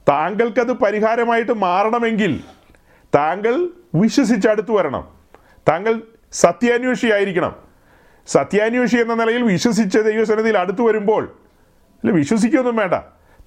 [0.09, 2.43] താങ്കൾക്കത് പരിഹാരമായിട്ട് മാറണമെങ്കിൽ
[3.15, 5.07] താങ്കൾ വിശ്വസിച്ച് അടുത്തു വരണം.
[5.69, 6.01] താങ്കൾ
[6.31, 7.55] സത്യാന്വേഷിയായിരിക്കണം
[8.27, 11.23] സത്യാന്വേഷി എന്ന നിലയിൽ വിശ്വസിച്ച ദൈവസന്നിധിയിൽ അടുത്തു വരുമ്പോൾ
[12.03, 12.93] അല്ല വിശ്വസിക്കൊന്നും വേണ്ട.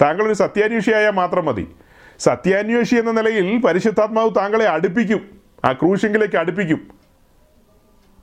[0.03, 1.75] താങ്കൾ ഒരു സത്യാന്വേഷിയായാൽ മാത്രം മതി.
[2.19, 5.29] സത്യാന്വേഷി എന്ന നിലയിൽ പരിശുദ്ധാത്മാവ് താങ്കളെ അടുപ്പിക്കും.
[5.65, 6.89] ആ ക്രൂശിങ്കിലേക്ക് അടുപ്പിക്കും.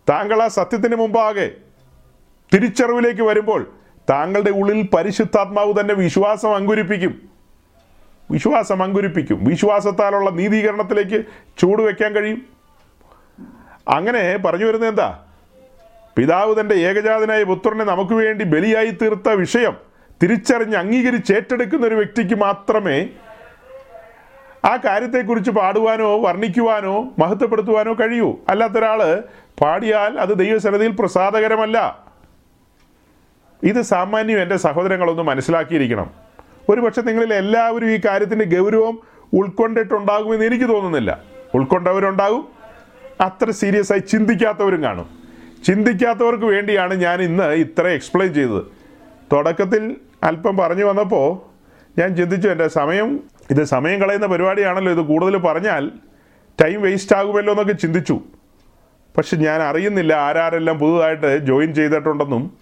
[0.09, 1.51] താങ്കൾ ആ സത്യത്തിന് മുമ്പാകെ
[2.53, 3.71] തിരിച്ചറിവിലേക്ക് വരുമ്പോൾ
[4.09, 7.29] താങ്കളുടെ ഉള്ളിൽ പരിശുദ്ധാത്മാവ് തന്നെ വിശ്വാസം അങ്കുരിപ്പിക്കും.
[8.31, 9.43] വിശ്വാസം അങ്കുരിപ്പിക്കും.
[9.43, 11.25] വിശ്വാസത്താലുള്ള നീതീകരണത്തിലേക്ക്
[11.57, 12.45] ചൂടുവെക്കാൻ കഴിയും.
[13.87, 15.19] അങ്ങനെ പറഞ്ഞു വരുന്നത് എന്താ?
[16.17, 19.77] പിതാവ് തന്റെ ഏകജാതനായ പുത്രനെ നമുക്ക് വേണ്ടി ബലിയായി തീർത്ത വിഷയം
[20.23, 23.09] തിരിച്ചറിഞ്ഞ് അംഗീകരിച്ച് ഏറ്റെടുക്കുന്ന ഒരു വ്യക്തിക്ക് മാത്രമേ
[24.65, 28.35] ആ കാര്യത്തെക്കുറിച്ച് പാടുവാനോ വർണിക്കുവാനോ മഹത്വപ്പെടുത്തുവാനോ കഴിയൂ.
[28.49, 29.23] അല്ലാത്തൊരാൾ
[29.61, 32.05] പാടിയാൽ അത് ദൈവസന്നതിയിൽ പ്രസാദകരമല്ല.
[33.63, 36.11] ഇത് സാമാന്യം എന്റെ സഹോദരങ്ങളൊന്ന് മനസ്സിലാക്കിയിരിക്കണം.
[36.69, 38.99] ഒരുപക്ഷെ നിങ്ങളിൽ എല്ലാവരും ഈ കാര്യത്തിന്റെ ഗൗരവം
[39.33, 41.21] ഉൾക്കൊണ്ടിട്ടുണ്ടാകുമെന്ന് എനിക്ക് തോന്നുന്നില്ല.
[41.53, 42.47] ഉൾക്കൊണ്ടവരുണ്ടാകും.
[43.21, 45.09] അത്ര സീരിയസ് ആയി ചിന്തിക്കാത്തവരും കാണും.
[45.67, 48.63] ചിന്തിക്കാത്തവർക്ക് വേണ്ടിയാണ് ഞാൻ ഇന്ന് ഇത്ര എക്സ്പ്ലെയിൻ ചെയ്തത്.
[49.33, 51.53] തുടക്കത്തിൽ അല്പം പറഞ്ഞു വന്നപ്പോൾ
[52.01, 53.19] ഞാൻ ചിന്തിച്ചു എന്റെ സമയം
[53.53, 55.91] ഇത് സമയം കളയുന്ന പരിപാടിയാണല്ലോ ഇത് കൂടുതൽ പറഞ്ഞാൽ.
[56.63, 58.19] ടൈം വേസ്റ്റ് ആകുമല്ലോ എന്നൊക്കെ ചിന്തിച്ചു.
[59.17, 62.57] പക്ഷെ ഞാൻ അറിയുന്നില്ല ആരാരെല്ലാം പുതുതായിട്ട് ജോയിൻ ചെയ്തിട്ടുണ്ടെന്നും.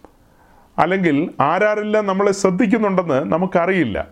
[0.77, 4.07] അല്ലെങ്കിൽ ആരാരെല്ലാം നമ്മളെ ശ്രദ്ധിക്കുന്നുണ്ടെന്ന് നമുക്കറിയില്ല.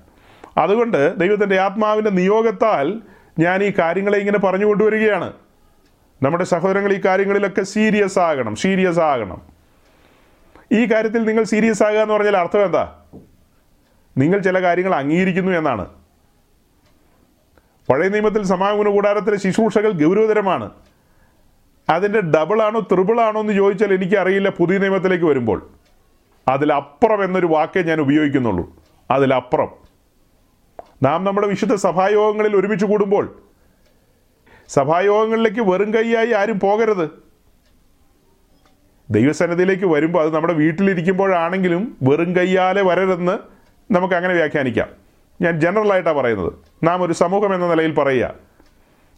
[0.57, 3.01] അതുകൊണ്ട് ദൈവത്തിന്റെ ആത്മാവിന്റെ നിയോഗത്താൽ
[3.39, 5.33] ഞാൻ ഈ കാര്യങ്ങളെ ഇങ്ങനെ പറഞ്ഞു കൊണ്ടുവരികയാണ്.
[6.23, 9.41] നമ്മുടെ സഹോദരങ്ങൾ ഈ കാര്യങ്ങളിലൊക്കെ സീരിയസ് ആകണം സീരിയസ് ആകണം.
[10.71, 12.95] ഈ കാര്യത്തിൽ നിങ്ങൾ സീരിയസ് ആകുക എന്ന് പറഞ്ഞാൽ അർത്ഥം എന്താ?
[14.17, 15.98] നിങ്ങൾ ചില കാര്യങ്ങൾ അംഗീകരിക്കുന്നു എന്നാണ്.
[17.89, 20.71] പഴയ നിയമത്തിൽ സമാഗമന കൂടാരത്തിലെ ശുശ്രൂഷകൾ ഗൗരവതരമാണ്.
[21.89, 22.81] അതിന്റെ ഡബിളാണോ
[23.21, 25.69] ആണോ എന്ന് ചോദിച്ചാൽ എനിക്കറിയില്ല പുതിയ നിയമത്തിലേക്ക് വരുമ്പോൾ.
[26.47, 28.75] അതിലപ്പുറം എന്നൊരു വാക്കേ ഞാൻ ഉപയോഗിക്കുന്നുള്ളൂ.
[29.11, 29.67] അതിലപ്പുറം.
[31.03, 33.35] നാം നമ്മുടെ വിശുദ്ധ സഭായോഗങ്ങളിൽ ഒരുമിച്ച് കൂടുമ്പോൾ
[34.69, 37.09] സഭായോഗങ്ങളിലേക്ക് വെറും കൈയായി ആരും പോകരുത്.
[39.09, 43.37] ദൈവസന്നിധിയിലേക്ക് വരുമ്പോൾ അത് നമ്മുടെ വീട്ടിലിരിക്കുമ്പോഴാണെങ്കിലും വെറും കൈയാലെ വരരുതെന്ന്
[43.93, 44.87] നമുക്ക് അങ്ങനെ വ്യാഖ്യാനിക്കാം.
[45.41, 46.68] ഞാൻ ജനറൽ ആയിട്ടാണ് പറയുന്നത്.
[46.83, 48.33] നാം ഒരു സമൂഹം എന്ന നിലയിൽ പറയുക.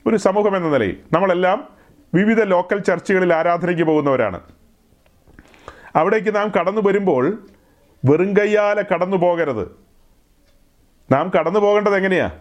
[0.07, 1.67] ഒരു സമൂഹം എന്ന നിലയിൽ നമ്മളെല്ലാം
[2.13, 4.39] വിവിധ ലോക്കൽ ചർച്ചുകളിൽ ആരാധനയ്ക്ക് പോകുന്നവരാണ്.
[5.95, 7.43] അവിടേക്ക് നാം കടന്നു വരുമ്പോൾ
[8.05, 9.71] വെറും കയ്യാലെ കടന്നു പോകരുത്.
[11.11, 12.31] നാം കടന്നു പോകേണ്ടത് എങ്ങനെയാ?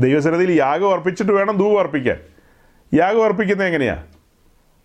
[0.00, 2.18] ദൈവസന്നിധിയിൽ യാഗം അർപ്പിച്ചിട്ട് വേണം ധൂവ് അർപ്പിക്കാൻ.
[2.94, 4.06] യാഗം അർപ്പിക്കുന്നത് എങ്ങനെയാ?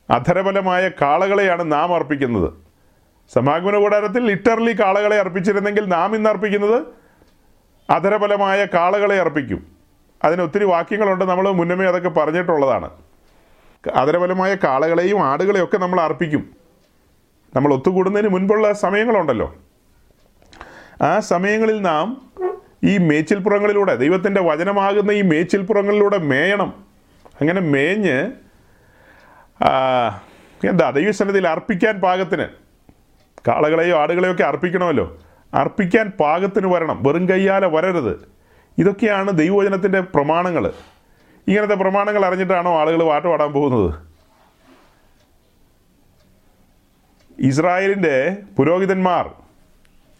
[0.09, 2.53] അധരബലമായ കാളകളെയാണ് നാം അർപ്പിക്കുന്നത്.
[3.33, 6.87] സമാഗമന കൂടാരത്തിൽ ലിറ്ററലി കാളകളെ അർപ്പിച്ചിരുന്നെങ്കിൽ നാം ഇന്ന് അർപ്പിക്കുന്നത്
[7.89, 9.67] അധരബലമായ കാളകളെ അർപ്പിക്കും.
[10.23, 11.25] അതിന് ഒത്തിരി വാക്യങ്ങളുണ്ട്.
[11.25, 12.89] നമ്മൾ മുന്നമേ അതൊക്കെ പറഞ്ഞിട്ടുള്ളതാണ്.
[13.93, 16.49] അധരബലമായ കാളകളെയും ആടുകളെയും ഒക്കെ നമ്മൾ അർപ്പിക്കും.
[17.55, 19.55] നമ്മൾ ഒത്തുകൂടുന്നതിന് മുൻപുള്ള സമയങ്ങളുണ്ടല്ലോ.
[21.01, 22.31] ആ സമയങ്ങളിൽ നാം
[22.83, 26.85] ഈ മേച്ചിൽപ്പുറങ്ങളിലൂടെ ദൈവത്തിന്റെ വചനമാകുന്ന ഈ മേച്ചിൽപ്പുറങ്ങളിലൂടെ മേയണം.
[27.41, 28.31] അങ്ങനെ മേഞ്ഞ്
[30.67, 32.45] എന്താ ദൈവസന്നിധിയിൽ അർപ്പിക്കാൻ പാകത്തിന്
[33.47, 35.17] കാളകളെയോ ആടുകളെയോ ഒക്കെ അർപ്പിക്കണമല്ലോ.
[35.53, 38.29] അർപ്പിക്കാൻ പാകത്തിന് വരണം വെറും കയ്യാലെ വരരുത്.
[38.77, 40.71] ഇതൊക്കെയാണ് ദൈവവചനത്തിന്റെ പ്രമാണങ്ങൾ
[41.47, 44.05] ഇങ്ങനത്തെ പ്രമാണങ്ങൾ അറിഞ്ഞിട്ടാണോ ആളുകൾ പാട്ട് പാടാൻ പോകുന്നത്?
[47.39, 49.29] ഇസ്രായേലിന്റെ പുരോഹിതന്മാർ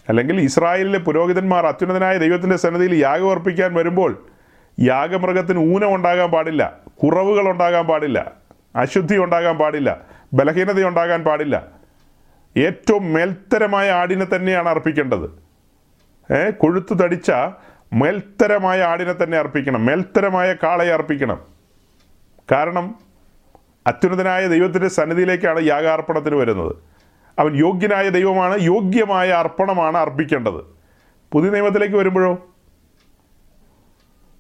[0.10, 4.28] അല്ലെങ്കിൽ ഇസ്രായേലിലെ പുരോഹിതന്മാർ അത്യുന്നതനായ ദൈവത്തിന്റെ സന്നിധിയിൽ യാഗം അർപ്പിക്കാൻ വരുമ്പോൾ
[4.80, 8.34] യാഗമൃഗത്തിന് ഊനം ഉണ്ടാകാൻ പാടില്ല കുറവുകൾ ഉണ്ടാകാൻ പാടില്ല
[8.76, 10.02] അശുദ്ധി ഉണ്ടാകാൻ പാടില്ല
[10.34, 11.75] ബലഹീനത ഉണ്ടാകാൻ പാടില്ല.
[12.58, 15.46] ഏറ്റവും മേൽത്തരമായ ആടിനെ തന്നെയാണ് അർപ്പിക്കേണ്ടത്.
[16.34, 17.32] ഏ കൊഴുത്തു തടിച്ച
[17.94, 19.86] മേൽത്തരമായ ആടിനെ തന്നെ അർപ്പിക്കണം.
[19.86, 21.42] മേൽത്തരമായ കാളയെ അർപ്പിക്കണം.
[22.52, 22.96] കാരണം
[23.88, 26.76] അത്യുന്നതനായ ദൈവത്തിന്റെ സന്നിധിയിലേക്കാണ് യാഗാർപ്പണത്തിന് വരുന്നത്.
[27.40, 30.76] അവൻ യോഗ്യനായ ദൈവമാണ് യോഗ്യമായ അർപ്പണമാണ് അർപ്പിക്കേണ്ടത്.
[31.32, 32.46] പുതിയ നിയമത്തിലേക്ക് വരുമ്പോഴോ?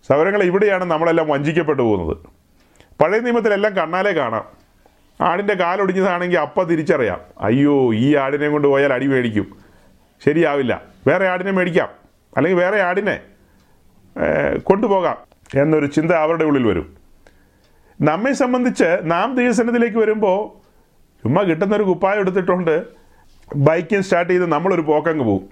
[0.07, 2.17] സൗരങ്ങൾ ഇവിടെയാണ് നമ്മളെല്ലാം വഞ്ചിക്കപ്പെട്ടു പോകുന്നത്.
[3.01, 4.64] പഴയ നിയമത്തിലെല്ലാം കണ്ണാലെ കാണാം.
[5.21, 7.19] ആടിന്റെ കാലൊടിഞ്ഞതാണെങ്കിൽ അപ്പം തിരിച്ചറിയാം.
[7.41, 9.57] അയ്യോ ഈ ആടിനെ കൊണ്ട് പോയാൽ അടി മേടിക്കും.
[10.25, 10.81] ശരിയാവില്ല.
[11.07, 11.89] വേറെ ആടിനെ മേടിക്കാം.
[12.37, 13.19] അല്ലെങ്കിൽ വേറെ ആടിനെ
[14.63, 15.17] കൊണ്ടുപോകാം
[15.61, 16.95] എന്നൊരു ചിന്ത അവരുടെ ഉള്ളിൽ വരും.
[18.01, 20.47] നമ്മെ സംബന്ധിച്ച് നാം ദൈവസന്നിധിയിലേക്ക് വരുമ്പോൾ
[21.23, 22.85] ചുമ്മാ കിട്ടുന്നൊരു കുപ്പായം എടുത്തിട്ടുണ്ട്.
[23.55, 25.49] ബൈക്കിൽ സ്റ്റാർട്ട് ചെയ്ത് നമ്മളൊരു പോക്കങ്ങ് പോകും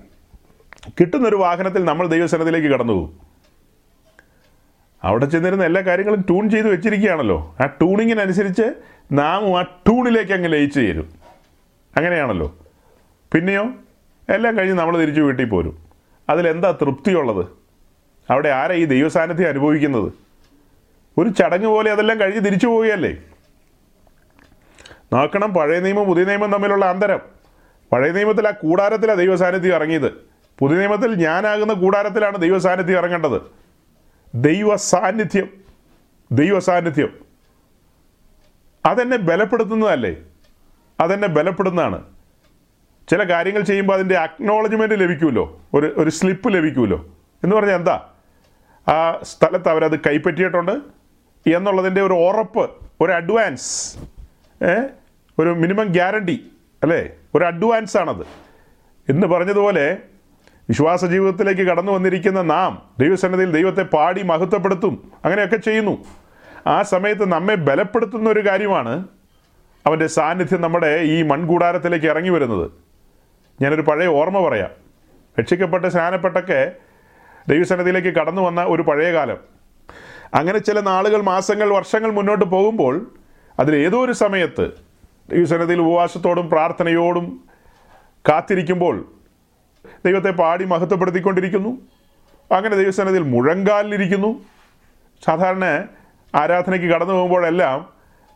[1.00, 3.33] കിട്ടുന്നൊരു വാഹനത്തിൽ നമ്മൾ ദൈവസനത്തിലേക്ക് കടന്നു പോകും
[5.04, 7.56] അവിടെ ചെന്നിരുന്ന എല്ലാ കാര്യങ്ങളും ട്യൂൺ ചെയ്ത് വെച്ചിരിക്കുകയാണല്ലോ.
[7.62, 8.74] ആ ട്യൂണിങ്ങിനനുസരിച്ച്
[9.12, 11.10] നാം ആ ട്യൂണിലേക്ക് അങ്ങ് ലയിച്ചു ചേരും.
[11.98, 12.56] അങ്ങനെയാണല്ലോ.
[13.34, 13.66] പിന്നെയോ
[14.30, 15.78] എല്ലാം കഴിഞ്ഞ് നമ്മൾ തിരിച്ചു വീട്ടിൽ പോരും.
[16.30, 17.46] അതിലെന്താ തൃപ്തിയുള്ളത്?
[18.30, 20.12] അവിടെ ആരാ ഈ ദൈവസാന്നിധ്യം അനുഭവിക്കുന്നത്?
[21.18, 23.18] ഒരു ചടങ്ങ് പോലെ അതെല്ലാം കഴിഞ്ഞ് തിരിച്ചു പോവുകയല്ലേ?
[25.14, 27.20] നോക്കണം പഴയ നിയമം പുതിയ നിയമം തമ്മിലുള്ള അന്തരം.
[27.92, 30.14] പഴയ നിയമത്തിൽ ആ കൂടാരത്തിലാണ് ദൈവസാന്നിധ്യം ഇറങ്ങിയത്.
[30.60, 33.63] പുതിയ നിയമത്തിൽ ഞാനാകുന്ന കൂടാരത്തിലാണ് ദൈവസാന്നിധ്യം ഇറങ്ങേണ്ടത്.
[34.36, 35.50] ദൈവ സാന്നിധ്യം
[36.32, 37.14] ദൈവ സാന്നിധ്യം
[38.86, 40.16] അതെന്നെ ബലപ്പെടുത്തുന്നതല്ലേ?
[41.00, 42.04] അതെന്നെ ബലപ്പെടുന്നതാണ്.
[43.10, 47.06] ചില കാര്യങ്ങൾ ചെയ്യുമ്പോൾ അതിന്റെ അക്നോളജ്മെന്റ് ലഭിക്കുമല്ലോ ഒരു ഒരു സ്ലിപ്പ് ലഭിക്കുമല്ലോ
[47.44, 48.10] എന്ന് പറഞ്ഞാൽ എന്താ?
[48.88, 50.72] ആ സ്ഥലത്ത് അവരത് കൈപ്പറ്റിയിട്ടുണ്ട്.
[51.50, 52.72] എന്നുള്ളതിന്റെ ഒരു ഉറപ്പ്
[53.02, 53.98] ഒരു അഡ്വാൻസ്
[55.40, 56.52] ഒരു മിനിമം ഗ്യാരണ്ടി
[56.84, 57.10] അല്ലേ?
[57.36, 58.26] ഒരു അഡ്വാൻസ് ആണത്.
[59.10, 59.98] എന്ന് പറഞ്ഞതുപോലെ
[60.70, 66.06] വിശ്വാസ ജീവിതത്തിലേക്ക് കടന്നു വന്നിരിക്കുന്ന നാം ദൈവസന്നിധിയിൽ ദൈവത്തെ പാടി മഹത്വപ്പെടുത്തും അങ്ങനെയൊക്കെ ചെയ്യുന്നു.
[66.68, 69.06] ആ സമയത്ത് നമ്മെ ബലപ്പെടുത്തുന്ന ഒരു കാര്യമാണ്
[69.86, 72.72] അവന്റെ സാന്നിധ്യം നമ്മുടെ ഈ മൺകൂടാരത്തിലേക്ക് ഇറങ്ങി വരുന്നത്.
[73.62, 74.70] ഞാനൊരു പഴയ ഓർമ്മ പറയാം.
[75.40, 76.72] രക്ഷിക്കപ്പെട്ട് സ്നാനപ്പെട്ടൊക്കെ
[77.50, 79.38] ദൈവസന്നിധിയിലേക്ക് കടന്നു വന്ന ഒരു പഴയ കാലം.
[80.34, 83.12] അങ്ങനെ ചില നാളുകൾ മാസങ്ങൾ വർഷങ്ങൾ മുന്നോട്ട് പോകുമ്പോൾ
[83.60, 84.72] അതിൽ ഏതോ ഒരു സമയത്ത്
[85.30, 87.44] ദൈവസന്നതിയിൽ ഉപവാസത്തോടും പ്രാർത്ഥനയോടും
[88.30, 89.06] കാത്തിരിക്കുമ്പോൾ
[90.06, 91.78] ദൈവത്തെ പാടി മഹത്വപ്പെടുത്തിക്കൊണ്ടിരിക്കുന്നു.
[92.52, 94.46] അങ്ങനെ ദൈവസനത്തിൽ മുഴങ്കാലിലിരിക്കുന്നു.
[95.26, 95.88] സാധാരണ
[96.36, 97.90] ആരാധനയ്ക്ക് കടന്നു പോകുമ്പോഴെല്ലാം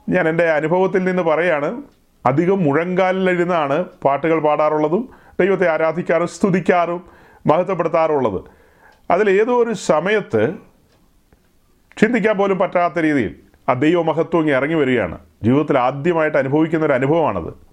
[0.09, 1.81] ഞാൻ എന്റെ അനുഭവത്തിൽ നിന്ന് പറയാണ്
[2.25, 7.05] അധികം മുഴങ്കാലിലിരുന്നാണ് പാട്ടുകൾ പാടാറുള്ളതും ദൈവത്തെ ആരാധിക്കാറും സ്തുതിക്കാറും
[7.47, 8.41] മഹത്വപ്പെടുത്താറുള്ളത്.
[9.11, 10.55] അതിൽ ഏതോ ഒരു സമയത്ത്
[11.97, 13.35] ചിന്തിക്കാൻ പോലും പറ്റാത്ത രീതിയിൽ
[13.69, 15.17] ആ ദൈവമഹത്വം ഇറങ്ങി വരികയാണ്.
[15.43, 17.66] ജീവിതത്തിൽ ആദ്യമായിട്ട് അനുഭവിക്കുന്ന ഒരു അനുഭവമാണത്.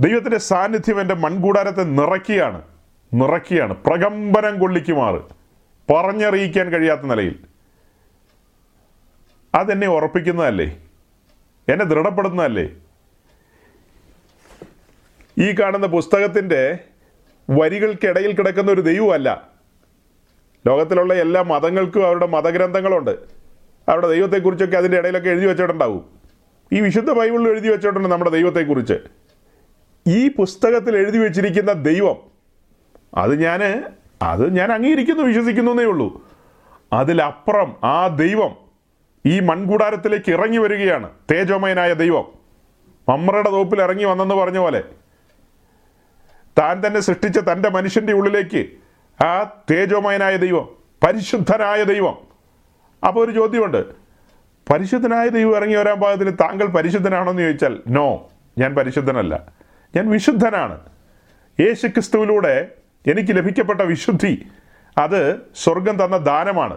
[0.00, 2.62] ദൈവത്തിന്റെ സാന്നിധ്യം എന്റെ മൺകൂടാരത്തെ നിറയ്ക്കുകയാണ്.
[3.14, 3.76] നിറയ്ക്കുകയാണ്.
[3.84, 5.20] പ്രകമ്പനം കൊള്ളിക്കുമാറ്.
[5.92, 7.38] പറഞ്ഞറിയിക്കാൻ കഴിയാത്ത നിലയിൽ.
[9.54, 10.82] അതെന്നെ ഉറപ്പിക്കുന്നതല്ലേ?
[11.68, 12.70] എന്നെ ദൃഢപ്പെടുന്നതല്ലേ
[15.38, 16.78] ഈ കാണുന്ന പുസ്തകത്തിന്റെ
[17.50, 19.48] വരികൾക്കിടയിൽ കിടക്കുന്ന ഒരു ദൈവമല്ല.
[20.66, 23.10] ലോകത്തിലുള്ള എല്ലാ മതങ്ങൾക്കും അവരുടെ മതഗ്രന്ഥങ്ങളുണ്ട്.
[23.88, 26.04] അവരുടെ ദൈവത്തെക്കുറിച്ചൊക്കെ അതിന്റെ ഇടയിലൊക്കെ എഴുതി വെച്ചിട്ടുണ്ടാവും.
[26.72, 29.23] ഈ വിശുദ്ധ ബൈബിളിൽ എഴുതി വെച്ചിട്ടുണ്ട് നമ്മുടെ ദൈവത്തെക്കുറിച്ച്.
[30.08, 32.16] ഈ പുസ്തകത്തിൽ എഴുതി വെച്ചിരിക്കുന്ന ദൈവം
[33.14, 33.84] അത് ഞാൻ
[34.22, 36.28] അത് ഞാൻ അംഗീകരിക്കുന്നു വിശ്വസിക്കുന്നു എന്നേ ഉള്ളൂ.
[36.92, 38.56] അതിലപ്പുറം ആ ദൈവം
[39.26, 41.10] ഈ മൺകൂടാരത്തിലേക്ക് ഇറങ്ങി വരികയാണ്.
[41.30, 42.24] തേജോമയനായ ദൈവം.
[43.08, 44.84] മമ്രയുടെ തോപ്പിൽ ഇറങ്ങി വന്നെന്ന് പറഞ്ഞ പോലെ.
[46.58, 48.66] താൻ തന്നെ സൃഷ്ടിച്ച തന്റെ മനുഷ്യന്റെ ഉള്ളിലേക്ക്
[49.24, 50.68] ആ തേജോമയനായ ദൈവം
[51.06, 52.18] പരിശുദ്ധനായ ദൈവം.
[53.06, 53.84] അപ്പോൾ ഒരു ചോദ്യമുണ്ട്.
[54.72, 59.53] പരിശുദ്ധനായ ദൈവം ഇറങ്ങി വരാൻ പാകത്തിന് താങ്കൾ പരിശുദ്ധനാണോ എന്ന് ചോദിച്ചാൽ നോ ഞാൻ പരിശുദ്ധനല്ല.
[59.96, 60.80] ഞാൻ വിശുദ്ധനാണ്.
[61.60, 62.68] യേശു ക്രിസ്തുവിലൂടെ
[63.10, 64.46] എനിക്ക് ലഭിക്കപ്പെട്ട വിശുദ്ധി
[64.98, 66.76] അത് സ്വർഗം തന്ന ദാനമാണ്.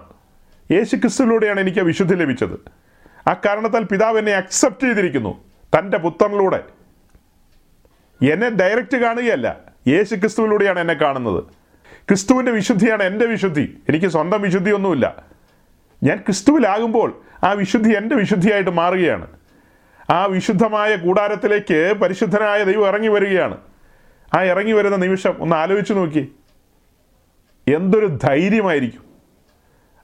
[0.71, 2.59] യേശു ക്രിസ്തുവിലൂടെയാണ് എനിക്ക് വിശുദ്ധി ലഭിച്ചത്.
[3.29, 5.43] ആ കാരണത്താൽ പിതാവ് എന്നെ അക്സെപ്റ്റ് ചെയ്തിരിക്കുന്നു
[5.79, 6.63] തന്റെ പുത്രനിലൂടെ.
[8.31, 9.57] എന്നെ ഡയറക്റ്റ് കാണുകയല്ല
[9.87, 11.43] യേശു ക്രിസ്തുവിലൂടെയാണ് എന്നെ കാണുന്നത്.
[12.07, 15.23] ക്രിസ്തുവിന്റെ വിശുദ്ധിയാണ് എന്റെ വിശുദ്ധി എനിക്ക് സ്വന്തം വിശുദ്ധിയൊന്നുമില്ല.
[16.03, 19.27] ഞാൻ ക്രിസ്തുവിലാകുമ്പോൾ ആ വിശുദ്ധി എന്റെ വിശുദ്ധിയായിട്ട് മാറുകയാണ്.
[20.09, 23.57] ആ വിശുദ്ധമായ കൂടാരത്തിലേക്ക് പരിശുദ്ധനായ ദൈവം ഇറങ്ങി വരികയാണ്.
[24.37, 26.35] ആ ഇറങ്ങി വരുന്ന നിമിഷം ഒന്ന് ആലോചിച്ച് നോക്കി.
[27.75, 29.07] എന്തൊരു ധൈര്യമായിരിക്കും.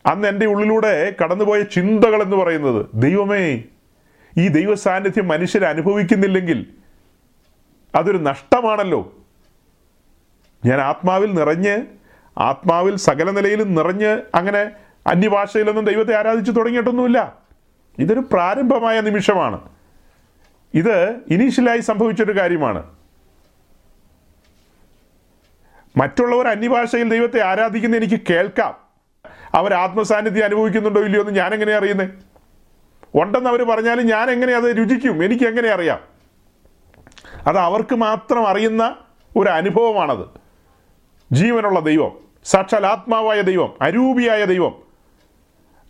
[0.05, 3.63] അന്ന് എന്റെ ഉള്ളിലൂടെ കടന്നുപോയ ചിന്തകൾ എന്ന് പറയുന്നത് ദൈവമേ
[4.37, 6.67] ഈ ദൈവ സാന്നിധ്യം മനുഷ്യർ അനുഭവിക്കുന്നില്ലെങ്കിൽ
[7.95, 9.13] അതൊരു നഷ്ടമാണല്ലോ.
[10.65, 11.85] ഞാൻ ആത്മാവിൽ നിറഞ്ഞ്
[12.37, 14.71] ആത്മാവിൽ സകല നിലയിലും നിറഞ്ഞ് അങ്ങനെ
[15.07, 17.37] അന്യഭാഷയിലൊന്നും ദൈവത്തെ ആരാധിച്ചു തുടങ്ങിയിട്ടൊന്നുമില്ല.
[17.99, 19.72] ഇതൊരു പ്രാരംഭമായ നിമിഷമാണ്.
[20.73, 22.83] ഇത് ഇനീഷ്യലായി സംഭവിച്ചൊരു കാര്യമാണ്.
[25.97, 28.77] മറ്റുള്ളവർ അന്യഭാഷയിൽ ദൈവത്തെ ആരാധിക്കുന്ന എനിക്ക് കേൾക്കാം.
[29.53, 32.09] അവർ ആത്മസാന്നിധ്യം അനുഭവിക്കുന്നുണ്ടോ ഇല്ലയോ എന്ന് ഞാൻ എങ്ങനെ അറിയുന്നേ?
[33.15, 35.23] ഉണ്ടെന്ന് അവർ പറഞ്ഞാലും ഞാൻ എങ്ങനെ അത് രുചിക്കും?
[35.23, 35.99] എനിക്ക് എങ്ങനെ അറിയാം?
[37.47, 38.95] അത് അവർക്ക് മാത്രം അറിയുന്ന
[39.37, 40.25] ഒരു അനുഭവമാണത്.
[41.31, 42.11] ജീവനുള്ള ദൈവം
[42.45, 44.75] സാക്ഷാൽ ആത്മാവായ ദൈവം അരൂപിയായ ദൈവം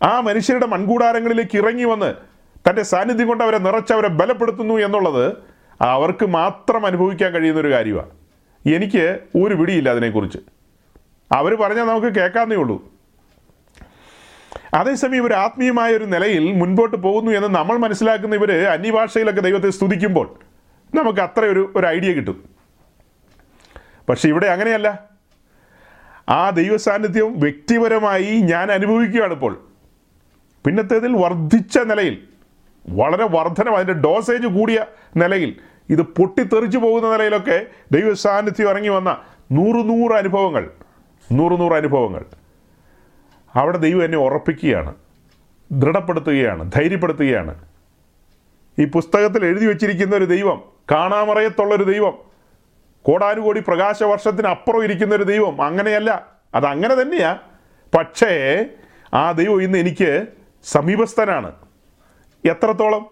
[0.02, 2.33] ആ മനുഷ്യരുടെ മൺകൂടാരങ്ങളിലേക്ക് ഇറങ്ങി വന്ന്
[2.68, 5.36] തന്റെ സാന്നിധ്യം കൊണ്ട് അവരെ നിറച്ച് അവരെ ബലപ്പെടുത്തുന്നു എന്നുള്ളത്
[5.80, 8.10] അവർക്ക് മാത്രം അനുഭവിക്കാൻ കഴിയുന്ന ഒരു കാര്യമാണ്
[8.74, 10.38] എനിക്ക് ഒരു പിടിയില്ല അതിനെക്കുറിച്ച്.
[11.32, 12.92] അവർ പറഞ്ഞാൽ നമുക്ക് കേൾക്കാന്നേ ഉള്ളൂ.
[14.74, 20.38] അതേസമയം ഇവർ ആത്മീയമായ ഒരു നിലയിൽ മുൻപോട്ട് പോകുന്നു എന്ന് നമ്മൾ മനസ്സിലാക്കുന്ന ഇവർ അന്യഭാഷയിലൊക്കെ ദൈവത്തെ സ്തുതിക്കുമ്പോൾ
[20.94, 22.44] നമുക്ക് അത്ര ഒരു ഒരു ഐഡിയ കിട്ടും.
[24.08, 25.02] പക്ഷെ ഇവിടെ അങ്ങനെയല്ല.
[26.28, 29.64] ആ ദൈവ സാന്നിധ്യം വ്യക്തിപരമായി ഞാൻ അനുഭവിക്കുകയാണ് ഇപ്പോൾ.
[30.66, 32.33] പിന്നത്തേതിൽ വർദ്ധിച്ച നിലയിൽ
[32.88, 35.56] വളരെ വർധനം അതിന്റെ ഡോസേജ് കൂടിയ നിലയിൽ.
[35.90, 39.22] ഇത് പൊട്ടിത്തെറിച്ചു പോകുന്ന നിലയിലൊക്കെ ദൈവ സാന്നിധ്യം ഇറങ്ങി വന്ന
[39.52, 40.70] നൂറ് നൂറ് അനുഭവങ്ങൾ.
[41.32, 42.24] നൂറ് നൂറ് അനുഭവങ്ങൾ.
[43.54, 44.94] അവിടെ ദൈവം എന്നെ ഉറപ്പിക്കുകയാണ്.
[45.72, 47.64] ദൃഢപ്പെടുത്തുകയാണ് ധൈര്യപ്പെടുത്തുകയാണ്.
[48.78, 52.18] ഈ പുസ്തകത്തിൽ എഴുതി വച്ചിരിക്കുന്ന ഒരു ദൈവം കാണാമറയത്തുള്ളൊരു ദൈവം
[53.02, 56.26] കോടാനുകോടി പ്രകാശവർഷത്തിന് അപ്പുറം ഇരിക്കുന്ന ഒരു ദൈവം അങ്ങനെയല്ല.
[56.54, 57.38] അത് അങ്ങനെ തന്നെയാ.
[57.98, 58.64] പക്ഷേ
[59.14, 60.26] ആ ദൈവം ഇന്ന് എനിക്ക്
[60.64, 61.52] സമീപസ്ഥനാണ്.
[62.44, 63.06] എത്രത്തോളം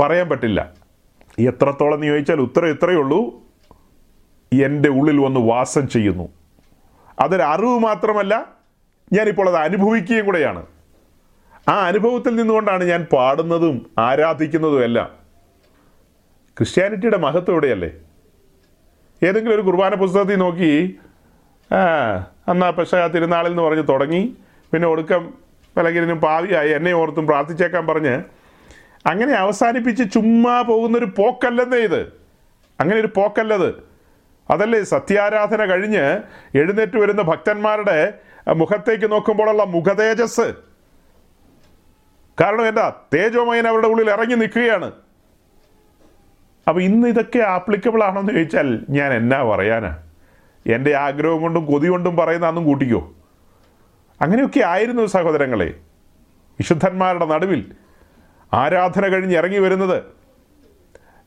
[0.00, 0.72] പറയാൻ പറ്റില്ല.
[1.38, 3.42] എത്രത്തോളം എന്ന് ചോദിച്ചാൽ ഉത്തരം ഇത്രയേ ഉള്ളൂ.
[4.64, 6.28] എന്റെ ഉള്ളിൽ വന്ന് വാസം ചെയ്യുന്നു.
[7.20, 8.54] അതൊരു അറിവ് മാത്രമല്ല
[9.12, 10.66] ഞാനിപ്പോൾ അത് അനുഭവിക്കുകയും കൂടെയാണ്.
[11.68, 15.08] ആ അനുഭവത്തിൽ നിന്നുകൊണ്ടാണ് ഞാൻ പാടുന്നതും ആരാധിക്കുന്നതും എല്ലാം.
[16.56, 17.90] ക്രിസ്ത്യാനിറ്റിയുടെ മഹത്വം എവിടെയല്ലേ?
[19.22, 20.98] ഏതെങ്കിലും ഒരു കുർബാന പുസ്തകത്തിൽ നോക്കി
[21.74, 21.78] ആ
[22.48, 24.36] അന്നാ ആ തിരുനാളിൽ എന്ന് പറഞ്ഞ് തുടങ്ങി
[24.72, 25.34] പിന്നെ ഒടുക്കം
[25.76, 28.22] വിലകിരിനും പാവിയായി എന്നെ ഓർത്തും പ്രാർത്ഥിച്ചേക്കാൻ പറഞ്ഞ്
[29.08, 32.00] അങ്ങനെ അവസാനിപ്പിച്ച് ചുമ്മാ പോകുന്നൊരു പോക്കല്ലെന്നേ ഇത്.
[32.80, 33.74] അങ്ങനെ ഒരു പോക്കല്ലത്.
[34.50, 36.18] അതല്ലേ സത്യാരാധന കഴിഞ്ഞ്
[36.54, 38.14] എഴുന്നേറ്റ് വരുന്ന ഭക്തന്മാരുടെ
[38.48, 40.54] മുഖത്തേക്ക് നോക്കുമ്പോഴുള്ള മുഖതേജസ്.
[42.40, 42.92] കാരണം എന്താ?
[43.14, 44.92] തേജോമയൻ അവരുടെ ഉള്ളിൽ ഇറങ്ങി നിൽക്കുകയാണ്.
[46.68, 49.98] അപ്പോൾ ഇന്ന് ഇതൊക്കെ ആപ്ലിക്കബിൾ ആണെന്ന് ചോദിച്ചാൽ ഞാൻ എന്നാ പറയാനാ?
[50.66, 53.12] എന്റെ ആഗ്രഹം കൊണ്ടും കൊതി കൊണ്ടും പറയുന്ന അന്നും കൂട്ടിക്കോ.
[54.20, 55.74] അങ്ങനെയൊക്കെ ആയിരുന്നു സഹോദരങ്ങളെ.
[56.58, 57.72] വിശുദ്ധന്മാരുടെ നടുവിൽ
[58.52, 60.02] ആരാധന കഴിഞ്ഞ് ഇറങ്ങി വരുന്നത്?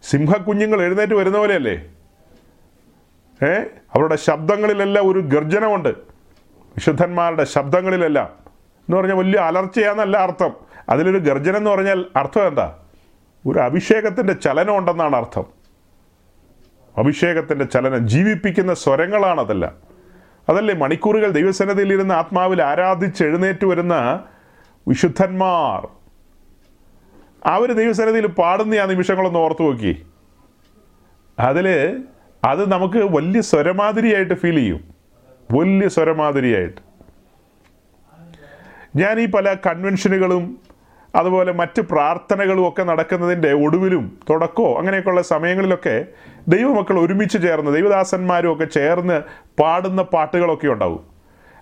[0.03, 1.89] സിംഹക്കുഞ്ഞുങ്ങൾ എഴുന്നേറ്റ് വരുന്ന പോലെയല്ലേ?
[3.45, 3.53] ഏ?
[3.93, 5.89] അവരുടെ ശബ്ദങ്ങളിലെല്ലാം ഒരു ഗർജനമുണ്ട്.
[6.75, 8.25] വിശുദ്ധന്മാരുടെ ശബ്ദങ്ങളിലെല്ലാം.
[8.25, 10.51] എന്ന് പറഞ്ഞാൽ വലിയ അലർച്ചയാന്നല്ല അർത്ഥം.
[10.89, 12.77] അതിലൊരു ഗർജനം എന്ന് പറഞ്ഞാൽ അർത്ഥം എന്താ?
[13.47, 15.45] ഒരു അഭിഷേകത്തിന്റെ ചലനം ഉണ്ടെന്നാണ് അർത്ഥം.
[16.97, 19.73] അഭിഷേകത്തിന്റെ ചലനം ജീവിപ്പിക്കുന്ന സ്വരങ്ങളാണതല്ല.
[20.49, 24.23] അതല്ലേ മണിക്കൂറുകൾ ദൈവസന്നതിയിൽ ഇരുന്ന് ആത്മാവിൽ ആരാധിച്ച് എഴുന്നേറ്റ് വരുന്ന
[24.87, 26.00] വിശുദ്ധന്മാർ?
[27.45, 30.05] അവർ ദൈവസന്നിധിയിൽ പാടുന്ന ആ നിമിഷങ്ങളൊന്ന് ഓർത്തു നോക്കി.
[31.39, 31.67] അതിൽ
[32.43, 34.83] അത് നമുക്ക് വലിയ സ്വരമാതിരിയായിട്ട് ഫീൽ ചെയ്യും.
[35.51, 36.81] വലിയ സ്വരമാതിരിയായിട്ട്.
[38.95, 40.59] ഞാൻ ഈ പല കൺവെൻഷനുകളും
[41.15, 46.05] അതുപോലെ മറ്റ് പ്രാർത്ഥനകളും ഒക്കെ നടക്കുന്നതിന്റെ ഒടുവിലും തുടക്കമോ അങ്ങനെയൊക്കെയുള്ള സമയങ്ങളിലൊക്കെ
[46.47, 49.21] ദൈവമക്കൾ ഒരുമിച്ച് ചേർന്ന് ദൈവദാസന്മാരും ഒക്കെ ചേർന്ന്
[49.61, 51.05] പാടുന്ന പാട്ടുകളൊക്കെ ഉണ്ടാവും.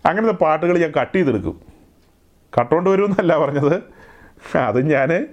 [0.06, 1.62] അങ്ങനത്തെ പാട്ടുകൾ ഞാൻ കട്ട് ചെയ്തെടുക്കും.
[2.60, 3.84] കട്ടുകൊണ്ട് വരുമെന്നല്ല പറഞ്ഞത്.
[4.58, 5.28] അത് ഞാൻ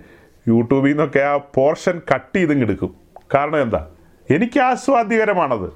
[0.49, 2.95] യൂട്യൂബിൽ നിന്നൊക്കെ ആ പോർഷൻ കട്ട് ചെയ്തും എടുക്കും
[3.35, 3.89] കാരണം എന്താ?
[4.31, 5.73] എനിക്ക് ആസ്വാദ്യകരമാണത്.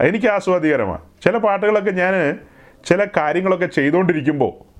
[0.00, 1.00] എനിക്ക് ആസ്വാദ്യകരമാണ്.
[1.24, 2.38] ചില പാട്ടുകളൊക്കെ ഞാൻ
[2.84, 4.74] ചില കാര്യങ്ങളൊക്കെ ചെയ്തുകൊണ്ടിരിക്കുമ്പോൾ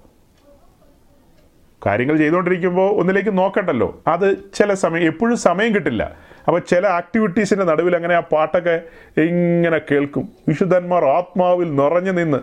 [1.86, 4.02] കാര്യങ്ങൾ ചെയ്തുകൊണ്ടിരിക്കുമ്പോൾ ഒന്നിലേക്ക് നോക്കണ്ടല്ലോ.
[4.06, 6.16] അത് ചില സമയം എപ്പോഴും സമയം കിട്ടില്ല.
[6.46, 8.82] അപ്പോൾ ചില ആക്ടിവിറ്റീസിന്റെ നടുവിൽ അങ്ങനെ ആ പാട്ടൊക്കെ
[9.20, 10.28] ഇങ്ങനെ കേൾക്കും.
[10.48, 12.38] വിശുദ്ധന്മാർ ആത്മാവിൽ നിറഞ്ഞു നിന്ന്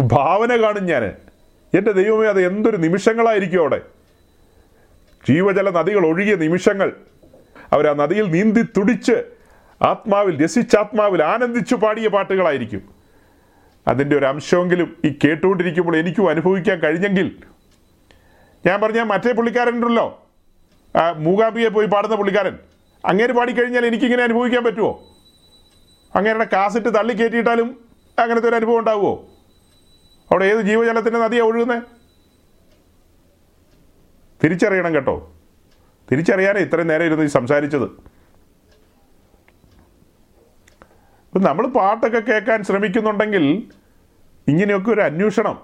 [0.00, 1.04] ഭാവന കാണും ഞാൻ
[1.74, 3.80] എന്റെ ദൈവമേ അത് എന്തൊരു നിമിഷങ്ങളായിരിക്കും അവിടെ?
[5.28, 6.92] ജീവജല നദികൾ ഒഴുകിയ നിമിഷങ്ങൾ.
[7.72, 9.24] അവർ ആ നദിയിൽ നീന്തി തുടിച്ച്
[9.82, 12.82] ആത്മാവിൽ രസിച്ചാത്മാവിൽ ആനന്ദിച്ചു പാടിയ പാട്ടുകളായിരിക്കും.
[13.88, 17.36] അതിന്റെ ഒരു അംശമെങ്കിലും ഈ കേട്ടുകൊണ്ടിരിക്കുമ്പോൾ എനിക്കും അനുഭവിക്കാൻ കഴിഞ്ഞെങ്കിൽ
[18.66, 20.06] ഞാൻ പറഞ്ഞ മറ്റേ പുള്ളിക്കാരനുണ്ടല്ലോ.
[21.16, 22.58] മൂകാംബിയെ പോയി പാടുന്ന പുള്ളിക്കാരൻ.
[23.04, 24.92] അങ്ങേര് പാടിക്കഴിഞ്ഞാൽ എനിക്കിങ്ങനെ അനുഭവിക്കാൻ പറ്റുമോ?
[26.14, 27.68] അങ്ങേരുടെ കാസറ്റ് തള്ളി കയറ്റിയിട്ടാലും
[28.18, 29.14] അങ്ങനത്തെ ഒരു അനുഭവം ഉണ്ടാവുമോ?
[30.30, 31.82] അവിടെ ഏത് ജീവജലത്തിന്റെ നദിയാണ് ഒഴുകുന്നത്
[34.44, 35.32] തിരിച്ചറിയണം കേട്ടോ.
[36.12, 37.88] തിരിച്ചറിയാനേ ഇത്രയും നേരം ഇരുന്ന് സംസാരിച്ചത്.
[41.36, 43.44] നമ്മൾ പാട്ടൊക്കെ കേൾക്കാൻ ശ്രമിക്കുന്നുണ്ടെങ്കിൽ
[44.48, 45.62] ഇങ്ങനെയൊക്കെ ഒരു അന്വേഷണം.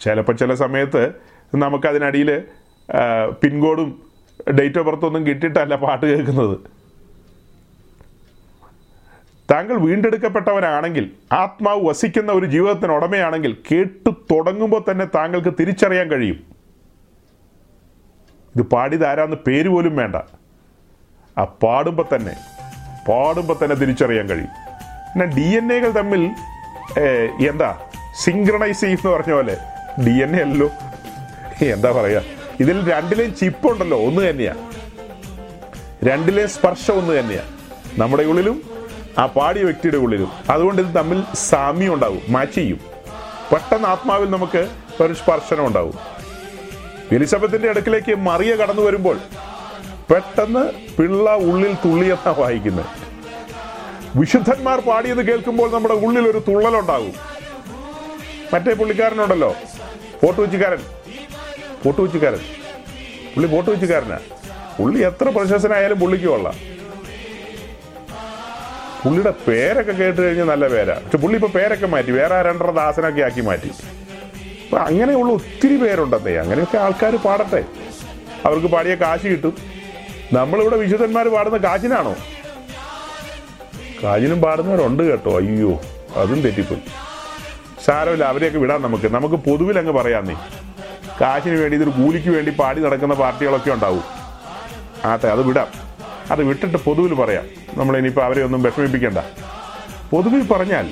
[0.00, 1.14] ചിലപ്പോൾ ചില സമയത്ത്
[1.54, 2.42] നമുക്കതിനടിയിൽ
[3.42, 4.02] പിൻകോഡും
[4.58, 6.58] ഡേറ്റ് ഓഫ് ബർത്ത് ഒന്നും കിട്ടിയിട്ടല്ല പാട്ട് കേൾക്കുന്നത്.
[9.50, 16.49] താങ്കൾ വീണ്ടെടുക്കപ്പെട്ടവനാണെങ്കിൽ ആത്മാവ് വസിക്കുന്ന ഒരു ജീവിതത്തിന് ഉടമയാണെങ്കിൽ കേട്ടു തുടങ്ങുമ്പോൾ തന്നെ താങ്കൾക്ക് തിരിച്ചറിയാൻ കഴിയും.
[18.54, 20.16] ഇത് പാടിയതാരാന്ന് പേര് പോലും വേണ്ട.
[21.40, 22.34] ആ പാടുമ്പോൾ തന്നെ
[23.08, 24.54] പാടുമ്പോൾ തന്നെ തിരിച്ചറിയാൻ കഴിയും.
[25.12, 26.22] പിന്നെ ഡി എൻ എകൾ തമ്മിൽ
[27.50, 27.70] എന്താ
[28.24, 29.56] സിങ്ക്രണൈസ് ചെയ്യുന്ന പറഞ്ഞ പോലെ
[30.06, 30.68] ഡി എൻ എ അല്ലല്ലോ.
[31.76, 32.22] എന്താ പറയുക
[32.64, 34.62] ഇതിൽ രണ്ടിലെയും ചിപ്പ് ഉണ്ടല്ലോ ഒന്ന് തന്നെയാണ്
[36.08, 37.50] രണ്ടിലെയും സ്പർശം ഒന്ന് തന്നെയാണ്
[38.00, 38.56] നമ്മുടെ ഉള്ളിലും
[39.20, 40.30] ആ പാടിയ വ്യക്തിയുടെ ഉള്ളിലും.
[40.52, 42.80] അതുകൊണ്ട് ഇത് തമ്മിൽ സാമ്യം ഉണ്ടാവും മാച്ച് ചെയ്യും.
[43.50, 44.62] പെട്ടെന്ന് ആത്മാവിൽ നമുക്ക്
[45.04, 45.96] ഒരു സ്പർശനം ഉണ്ടാവും.
[47.12, 49.16] എലിസബത്തിന്റെ അടുക്കിലേക്ക് മറിയ കടന്നു വരുമ്പോൾ
[50.10, 50.62] പെട്ടെന്ന്
[50.96, 52.86] പിള്ള ഉള്ളിൽ തുള്ളിയെന്നാ വായിക്കുന്നത്
[54.18, 57.14] വിശുദ്ധന്മാർ പാടിയത് കേൾക്കുമ്പോൾ നമ്മുടെ ഉള്ളിൽ ഒരു തുള്ളലുണ്ടാകും.
[58.54, 59.56] മറ്റേ പുള്ളിക്കാരനുണ്ടല്ലോ
[60.22, 60.82] ഫോട്ടുവച്ചിക്കാരൻ
[61.84, 62.42] ഫോട്ടുവച്ചിക്കാരൻ
[63.34, 64.18] പുള്ളി ഫോട്ടുവച്ചിക്കാരനാ
[64.78, 66.56] പുള്ളി എത്ര പ്രശസ്തനായാലും പുള്ളിക്ക് കൊള്ളാം.
[69.04, 70.94] പുള്ളിയുടെ പേരൊക്കെ കേട്ട് കഴിഞ്ഞാൽ നല്ല പേരാ.
[70.94, 73.70] പക്ഷെ പുള്ളി ഇപ്പൊ പേരൊക്കെ മാറ്റി വേറെ രണ്ടര ദാസനൊക്കെ ആക്കി മാറ്റി.
[74.76, 77.64] അങ്ങനെയുള്ള ഒത്തിരി പേരുണ്ടെന്നേ അങ്ങനെയൊക്കെ ആൾക്കാർ പാടട്ടെ.
[78.46, 79.54] അവർക്ക് പാടിയ കാശ് കിട്ടും.
[80.32, 82.16] നമ്മളിവിടെ വിശുദ്ധന്മാർ പാടുന്ന കാശിനാണോ
[84.04, 85.36] കാശിനും പാടുന്നവരുണ്ട് കേട്ടോ.
[85.36, 85.80] അയ്യോ
[86.16, 86.80] അതും തെറ്റിപ്പോയി.
[87.84, 89.12] സാരമില്ല അവരെയൊക്കെ വിടാം നമുക്ക്.
[89.12, 90.34] നമുക്ക് പൊതുവിൽ അങ്ങ് പറയാം നീ.
[91.20, 94.04] കാശിന് വേണ്ടി ഇതൊരു കൂലിക്ക് വേണ്ടി പാടി നടക്കുന്ന പാർട്ടികളൊക്കെ ഉണ്ടാവും.
[95.04, 95.66] ആട്ടെ അത് വിടാം.
[96.30, 97.46] അത് വിട്ടിട്ട് പൊതുവിൽ പറയാം.
[97.74, 99.18] നമ്മൾ ഇനിയിപ്പോൾ അവരെ ഒന്നും വിഷമിപ്പിക്കണ്ട.
[100.10, 100.90] പൊതുവിൽ പറഞ്ഞാൽ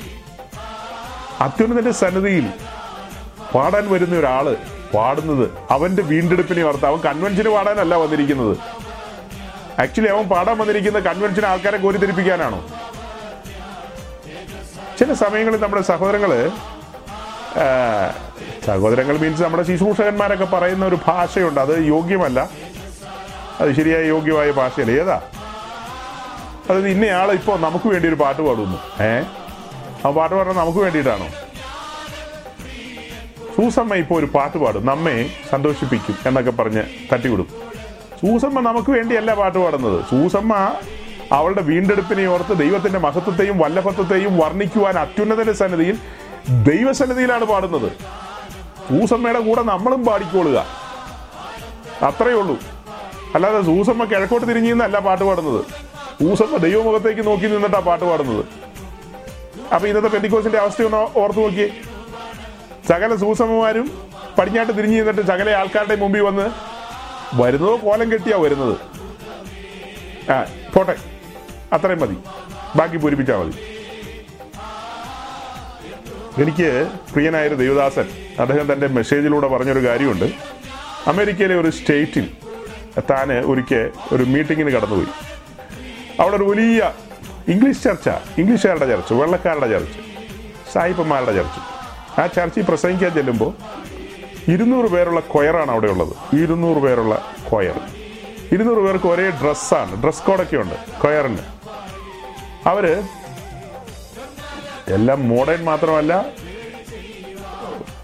[1.41, 2.49] അത്യുന്നതിന്റെ സന്നിധിയിൽ
[3.55, 4.57] പാടാൻ വരുന്ന ഒരാൾ
[4.95, 8.57] പാടുന്നത് അവന്റെ വീണ്ടെടുപ്പിനെ ഓർത്ത് അവൻ കൺവെൻഷന് പാടാനല്ല വന്നിരിക്കുന്നത്.
[9.81, 12.65] ആക്ച്വലി അവൻ പാടാൻ വന്നിരിക്കുന്ന കൺവെൻഷൻ ആൾക്കാരെ കോരിത്തിരിപ്പിക്കാനാണോ
[14.99, 16.51] ചില സമയങ്ങളിൽ നമ്മുടെ സഹോദരങ്ങൾ
[18.67, 21.61] സഹോദരങ്ങൾ മീൻസ് നമ്മുടെ ശുശ്രൂഷകന്മാരൊക്കെ പറയുന്ന ഒരു ഭാഷയുണ്ട്.
[21.61, 22.51] അത് യോഗ്യമല്ല.
[23.61, 24.93] അത് ശരിയായ യോഗ്യമായ ഭാഷയല്ല.
[24.93, 25.23] ഏതാ?
[26.71, 29.03] അതായത് ഇന്നയാൾ ഇപ്പോൾ നമുക്ക് വേണ്ടി ഒരു പാട്ട് പാടുന്നു.
[29.03, 29.23] ഏ?
[30.07, 31.48] ആ പാട്ട് പാടാൻ നമുക്ക് വേണ്ടിയിട്ടാണോ?
[33.59, 34.83] സൂസമ്മ ഇപ്പോൾ ഒരു പാട്ട് പാടും.
[34.87, 35.15] നമ്മെ
[35.51, 36.83] സന്തോഷിപ്പിക്കും എന്നൊക്കെ പറഞ്ഞ്
[37.13, 37.49] തട്ടിവിടും
[38.21, 39.97] സൂസമ്മ നമുക്ക് വേണ്ടിയല്ല പാട്ട് പാടുന്നത്.
[40.11, 40.53] സൂസമ്മ
[41.37, 45.97] അവളുടെ വീണ്ടെടുപ്പിനെ ഓർത്ത് ദൈവത്തിന്റെ മഹത്വത്തെയും വല്ലഭത്വത്തെയും വർണിക്കുവാൻ അത്യുന്നതന്റെ സന്നിധിയിൽ
[46.71, 47.89] ദൈവസന്നിധിയിലാണ് പാടുന്നത്.
[48.89, 50.59] സൂസമ്മയുടെ കൂടെ നമ്മളും പാടിക്കൊള്ളുക
[52.11, 52.57] അത്രയേ ഉള്ളൂ.
[53.35, 55.61] അല്ലാതെ സൂസമ്മ കിഴക്കോട്ട് തിരിഞ്ഞു നിന്നല്ല പാട്ട് പാടുന്നത്.
[56.23, 58.45] സൂസമ്മ ദൈവമുഖത്തേക്ക് നോക്കി നിന്നിട്ടാ പാട്ട് പാടുന്നത്.
[59.75, 61.71] അപ്പൊ ഇന്നത്തെ പെന്തിക്കോസിന്റെ അവസ്ഥയൊന്ന് ഓർത്തു നോക്കിയേ.
[62.89, 64.03] സകല സൂസമ്മമാരും
[64.39, 66.51] പടിഞ്ഞാട്ട് തിരിഞ്ഞു നിന്നിട്ട് സകല ആൾക്കാരുടെ മുമ്പിൽ വന്ന്
[67.35, 68.77] വരുന്നത് കോലം കെട്ടിയാ വരുന്നത്.
[70.31, 70.97] ആ പോട്ടെ.
[71.73, 72.17] അത്രയും മതി.
[72.77, 73.57] ബാക്കി പൂരിപ്പിച്ചാൽ മതി.
[76.43, 78.09] എനിക്ക് പ്രിയനായൊരു ദേവദാസൻ
[78.41, 80.33] അദ്ദേഹം തന്റെ മെസ്സേജിലൂടെ പറഞ്ഞൊരു കാര്യമുണ്ട്.
[81.07, 82.31] അമേരിക്കയിലെ ഒരു സ്റ്റേറ്റിൽ
[83.11, 85.07] താൻ ഒരിക്കൽ ഒരു മീറ്റിങ്ങിന് കടന്നുപോയി.
[86.21, 86.93] അവിടെ ഒരു വലിയ
[87.49, 89.97] ഇംഗ്ലീഷ് ചർച്ച ഇംഗ്ലീഷുകാരുടെ ചർച്ച വെള്ളക്കാരുടെ ചർച്ച
[90.73, 91.78] സായിപ്പന്മാരുടെ ചർച്ച്.
[92.19, 93.51] ആ ചർച്ചിൽ പ്രസംഗിക്കാൻ ചെല്ലുമ്പോൾ
[94.51, 96.37] ഇരുന്നൂറ് പേരുള്ള കൊയറാണ് അവിടെ ഉള്ളത്.
[96.37, 97.15] ഇരുന്നൂറ് പേരുള്ള
[97.51, 97.79] കൊയർ.
[98.53, 100.03] ഇരുന്നൂറ് പേർക്ക് ഒരേ ഡ്രസ്സാണ്.
[100.03, 101.45] ഡ്രസ് കോഡൊക്കെ ഉണ്ട് കൊയറിന്.
[102.67, 102.87] അവർ
[104.89, 106.13] എല്ലാം മോഡേൺ മാത്രമല്ല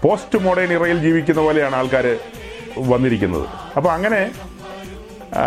[0.03, 2.17] പോസ്റ്റ് മോഡേൺ ഇറയിൽ ജീവിക്കുന്ന പോലെയാണ് ആൾക്കാർ
[2.77, 3.47] വന്നിരിക്കുന്നത്.
[3.77, 4.31] അപ്പോൾ അങ്ങനെ
[5.37, 5.45] ആ,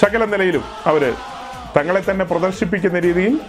[0.00, 1.02] സകല നിലയിലും അവർ
[1.76, 3.40] തങ്ങളെ തന്നെ പ്രദർശിപ്പിക്കുന്ന രീതിയിൽ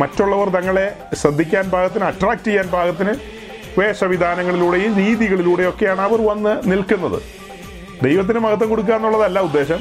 [0.00, 0.86] മറ്റുള്ളവർ തങ്ങളെ
[1.20, 3.12] ശ്രദ്ധിക്കാൻ പാകത്തിന് അട്രാക്ട് ചെയ്യാൻ പാകത്തിന്
[3.78, 7.18] വേഷവിധാനങ്ങളിലൂടെയും രീതികളിലൂടെയൊക്കെയാണ് അവർ വന്ന് നിൽക്കുന്നത്.
[8.02, 9.80] ദൈവത്തിന് മഹത്വം കൊടുക്കുക എന്നുള്ളതല്ല ഉദ്ദേശം.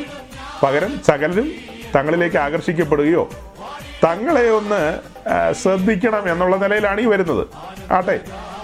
[0.63, 1.47] പകരം സകലരും
[1.95, 3.23] തങ്ങളിലേക്ക് ആകർഷിക്കപ്പെടുകയോ
[4.03, 4.81] തങ്ങളെ ഒന്ന്
[5.61, 7.43] ശ്രദ്ധിക്കണം എന്നുള്ള നിലയിലാണ് ഈ വരുന്നത്.
[7.97, 8.15] ആട്ടെ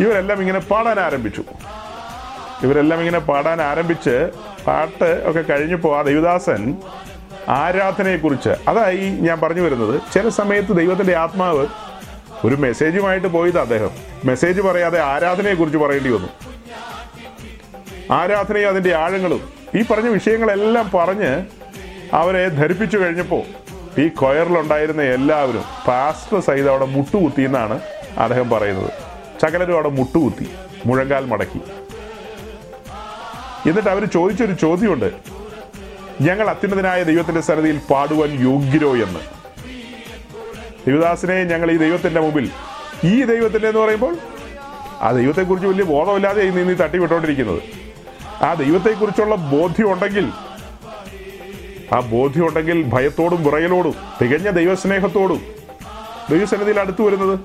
[0.03, 1.43] ഇവരെല്ലാം ഇങ്ങനെ പാടാൻ ആരംഭിച്ചു.
[2.65, 4.15] ഇവരെല്ലാം ഇങ്ങനെ പാടാൻ ആരംഭിച്ച്
[4.67, 6.63] പാട്ട് ഒക്കെ കഴിഞ്ഞപ്പോൾ ആ ദേവദാസൻ
[7.47, 8.49] ആരാധനയെക്കുറിച്ച്.
[8.67, 10.01] അതായി ഞാൻ പറഞ്ഞു വരുന്നത്.
[10.13, 11.67] ചില സമയത്ത് ദൈവത്തിന്റെ ആത്മാവ്
[12.45, 13.89] ഒരു മെസ്സേജുമായിട്ട് പോയത് അദ്ദേഹം.
[14.25, 16.27] മെസ്സേജ് പറയാതെ ആരാധനയെക്കുറിച്ച് പറയേണ്ടി വന്നു.
[18.11, 19.49] ആരാധനയും അതിന്റെ ആഴങ്ങളും.
[19.75, 21.45] ഈ പറഞ്ഞ വിഷയങ്ങളെല്ലാം പറഞ്ഞ്
[22.13, 23.41] അവരെ ധരിപ്പിച്ചു കഴിഞ്ഞപ്പോൾ
[24.01, 27.79] ഈ കൊയറിലുണ്ടായിരുന്ന എല്ലാവരും പാസ്റ്റർ സഹിതം അവിടെ മുട്ടുകുത്തി എന്നാണ്
[28.17, 28.91] അദ്ദേഹം പറയുന്നത്.
[29.41, 30.49] സകലരും അവിടെ മുട്ടുകുത്തി
[30.85, 31.61] മുഴങ്കാൽ മടക്കി.
[33.69, 35.38] എന്നിട്ട് അവർ ചോദിച്ചൊരു ചോദ്യമുണ്ട്.
[36.21, 39.19] ഞങ്ങൾ അത്യുന്നതനായ ദൈവത്തിന്റെ സന്നിധിയിൽ പാടുവാൻ യോഗ്യരോ എന്ന്.
[40.87, 42.51] ദൈവദാസിനെ ഞങ്ങൾ ഈ ദൈവത്തിന്റെ മുമ്പിൽ
[43.03, 44.17] ഈ ദൈവത്തിന്റെ എന്ന് പറയുമ്പോൾ
[45.01, 47.61] ആ ദൈവത്തെക്കുറിച്ച് വലിയ ബോധമില്ലാതെ ഈ നീ തട്ടിവിട്ടോണ്ടിരിക്കുന്നത്.
[48.43, 50.31] ആ ദൈവത്തെക്കുറിച്ചുള്ള ബോധ്യമുണ്ടെങ്കിൽ
[51.95, 55.41] ആ ബോധ്യമുണ്ടെങ്കിൽ ഭയത്തോടും വിറയലോടും തികഞ്ഞ ദൈവസ്നേഹത്തോടും.
[56.29, 57.39] ദൈവസന്നിധിയിൽ അടുത്തു വരുന്നത്.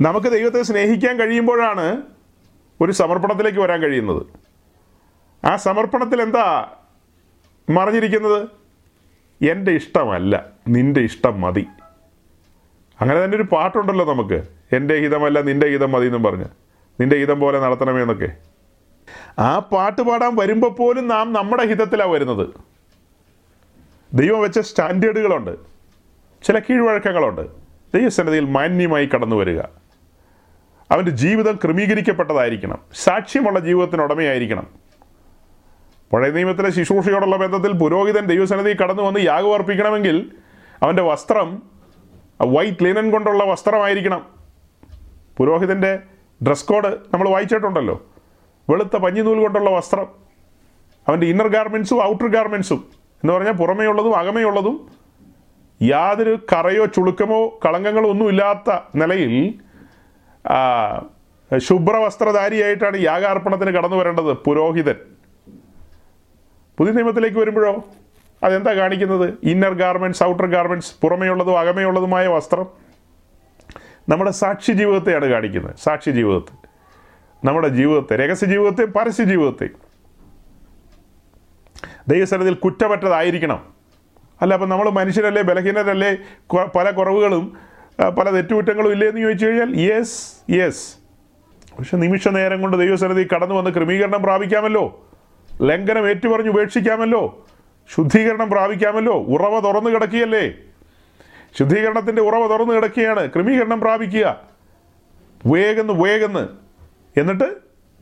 [0.00, 2.02] നമുക്ക് ദൈവത്തെ സ്നേഹിക്കാൻ കഴിയുമ്പോഴാണ്
[2.80, 4.47] ഒരു സമർപ്പണത്തിലേക്ക് വരാൻ കഴിയുന്നത്.
[5.44, 6.70] ആ സമർപ്പണത്തിൽ എന്താ
[7.70, 8.48] മറിഞ്ഞിരിക്കുന്നത്?
[9.50, 10.46] എന്റെ ഇഷ്ടമല്ല.
[10.68, 11.66] നിന്റെ ഇഷ്ടം മതി.
[13.00, 14.48] അങ്ങനെ തന്നെ ഒരു പാട്ടുണ്ടല്ലോ നമുക്ക്.
[14.72, 16.44] എന്റെ ഹിതമല്ല നിന്റെ ഹിതം മതി എന്നും പറഞ്ഞ്.
[17.00, 18.32] നിന്റെ ഹിതം പോലെ നടത്തണമേ എന്നൊക്കെ.
[19.38, 22.48] ആ പാട്ട് പാടാൻ വരുമ്പോൾ പോലും നാം നമ്മുടെ ഹിതത്തിലാണ് വരുന്നത്.
[24.12, 25.56] ദൈവം വെച്ച സ്റ്റാൻഡേർഡുകളുണ്ട്.
[26.44, 27.40] ചില കീഴ്വഴക്കങ്ങളുണ്ട്.
[27.94, 29.60] ദൈവസന്നതിയിൽ മാന്യമായി കടന്നു വരിക.
[30.90, 32.78] അവന്റെ ജീവിതം ക്രമീകരിക്കപ്പെട്ടതായിരിക്കണം.
[32.94, 34.87] സാക്ഷ്യമുള്ള ജീവിതത്തിന് ഉടമയായിരിക്കണം
[36.12, 40.32] പഴയ നിയമത്തിലെ ശുശ്രൂഷയോടുള്ള ബന്ധത്തിൽ പുരോഹിതൻ ദൈവസന്നിധി കടന്നു വന്ന് യാഗം അർപ്പിക്കണമെങ്കിൽ
[40.82, 41.62] അവന്റെ വസ്ത്രം
[42.42, 44.26] വൈറ്റ് ലിനൻ കൊണ്ടുള്ള വസ്ത്രമായിരിക്കണം.
[45.36, 45.98] പുരോഹിതന്റെ
[46.46, 48.06] ഡ്രസ് കോഡ് നമ്മൾ വായിച്ചിട്ടുണ്ടല്ലോ.
[48.70, 50.06] വെളുത്ത പഞ്ഞിനൂൽ കൊണ്ടുള്ള വസ്ത്രം
[51.08, 54.88] അവന്റെ ഇന്നർ ഗാർമെൻസും ഔട്ടർ ഗാർമെൻസും എന്ന് പറഞ്ഞാൽ പുറമേയുള്ളതും അകമേയുള്ളതും
[55.82, 59.54] യാതൊരു കറയോ ചുളുക്കമോ കളങ്കങ്ങളോ ഒന്നും ഇല്ലാത്ത നിലയിൽ
[61.58, 64.94] ശുഭ്രവസ്ത്രധാരിയായിട്ടാണ് യാഗാർപ്പണത്തിന് കടന്നു വരേണ്ടത് പുരോഹിതൻ.
[66.78, 67.84] പുതിയ നിയമത്തിലേക്ക് വരുമ്പോഴോ?
[68.42, 69.34] അതെന്താ കാണിക്കുന്നത്?
[69.42, 71.06] ഇന്നർ ഗാർമെന്റ്സ് ഔട്ടർ ഗാർമെന്റ്സ്
[71.50, 72.66] അകമേ ഉള്ളതുമായ വസ്ത്രം?
[74.08, 75.74] നമ്മുടെ സാക്ഷി ജീവിതത്തെയാണ് കാണിക്കുന്നത്.
[75.84, 76.54] സാക്ഷി ജീവിതത്തെ.
[77.46, 79.68] നമ്മുടെ ജീവിതത്തെ രഹസ്യ ജീവിതത്തെ പരസ്യ ജീവിതത്തെ
[82.08, 83.66] ദൈവസ്ഥലത്തിൽ കുറ്റമറ്റതായിരിക്കണം.
[84.42, 86.16] അല്ല അപ്പം നമ്മൾ മനുഷ്യരല്ലേ ബലഹീനരല്ലേ?
[86.76, 87.56] പല കുറവുകളും
[88.18, 90.96] പല തെറ്റുകുറ്റങ്ങളും ഇല്ലേ എന്ന് ചോദിച്ചു കഴിഞ്ഞാൽ യെസ് യെസ്
[91.78, 95.07] പക്ഷെ നിമിഷ നേരം കൊണ്ട് ദൈവസന്നിധി കടന്നു വന്ന് ക്രമീകരണം പ്രാപിക്കാമല്ലോ.
[95.62, 97.46] ലംഘനം ഏറ്റുപറഞ്ഞ് ഉപേക്ഷിക്കാമല്ലോ.
[97.94, 99.12] ശുദ്ധീകരണം പ്രാപിക്കാമല്ലോ.
[99.12, 100.52] ഉറവ തുറന്നു കിടക്കുകയല്ലേ?
[101.58, 103.30] ശുദ്ധീകരണത്തിന്റെ ഉറവ തുറന്നു കിടക്കുകയാണ്.
[103.30, 104.40] ക്രമീകരണം പ്രാപിക്കുക.
[105.46, 106.48] വേഗന്ന് വേഗന്ന്.
[107.20, 107.44] എന്നിട്ട്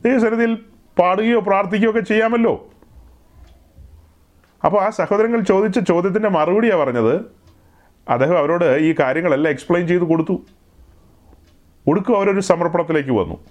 [0.03, 0.55] ദൈവസന്നിധിയിൽ
[0.99, 2.69] പാടുകയോ പ്രാർത്ഥിക്കുകയോ ഒക്കെ ചെയ്യാമല്ലോ.
[4.65, 7.21] അപ്പോൾ ആ സഹോദരങ്ങൾ ചോദിച്ച ചോദ്യത്തിന്റെ മറുപടിയാണ് പറഞ്ഞത്.
[8.09, 10.41] അദ്ദേഹം അവരോട് ഈ കാര്യങ്ങളെല്ലാം എക്സ്പ്ലെയിൻ ചെയ്ത് കൊടുത്തു.
[11.87, 13.43] ഒടുക്കും അവരൊരു സമർപ്പണത്തിലേക്ക് വന്നു.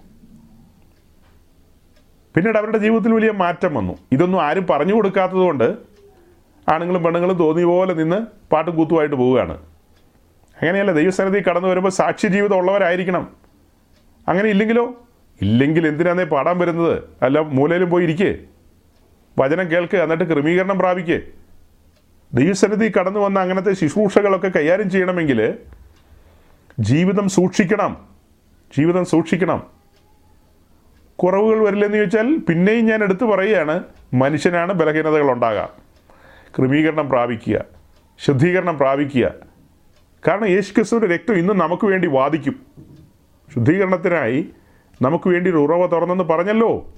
[2.36, 3.98] പിന്നീട് അവരുടെ ജീവിതത്തിൽ വലിയ മാറ്റം വന്നു.
[4.12, 5.76] ഇതൊന്നും ആരും പറഞ്ഞു കൊടുക്കാത്തതുകൊണ്ട്
[6.72, 8.16] ആണുങ്ങളും പെണ്ണുങ്ങളും തോന്നിയ പോലെ നിന്ന്
[8.52, 9.52] പാട്ടും കൂത്തുമായിട്ട് പോവുകയാണ്.
[10.62, 13.28] അങ്ങനെയല്ല ദൈവസന്നിധി കടന്നു വരുമ്പോൾ സാക്ഷി ജീവിതം ഉള്ളവരായിരിക്കണം.
[14.28, 15.06] അങ്ങനെ ഇല്ലെങ്കിലോ?
[15.42, 17.02] ഇല്ലെങ്കിൽ എന്തിനാന്നേ പാടാൻ വരുന്നത്?
[17.22, 18.38] അല്ല മൂലയിലും പോയി ഇരിക്കേ.
[19.38, 21.20] വചനം കേൾക്ക് എന്നിട്ട് ക്രമീകരണം പ്രാപിക്കേ.
[22.34, 25.54] ദൈവസന്നിധി കടന്നു വന്ന അങ്ങനത്തെ ശുശ്രൂഷകളൊക്കെ കൈകാര്യം ചെയ്യണമെങ്കിൽ
[26.80, 27.96] ജീവിതം സൂക്ഷിക്കണം.
[28.78, 29.66] ജീവിതം സൂക്ഷിക്കണം.
[31.16, 35.68] കുറവുകൾ വരില്ലെന്ന് ചോദിച്ചാൽ പിന്നെയും ഞാൻ എടുത്തു പറയുകയാണ് മനുഷ്യനാണ് ബലഹീനതകൾ ഉണ്ടാകാം.
[36.58, 37.64] ക്രമീകരണം പ്രാപിക്കുക
[38.18, 39.32] ശുദ്ധീകരണം പ്രാപിക്കുക.
[40.28, 42.56] കാരണം യേശു ക്രിസ്തുവിന്റെ രക്തം ഇന്ന് നമുക്ക് വേണ്ടി വാദിക്കും.
[43.54, 44.50] ശുദ്ധീകരണത്തിനായി
[45.02, 46.94] നമുക്ക് വേണ്ടി ഒരു ഉറവ തുറന്നെന്ന് പറഞ്ഞല്ലോ.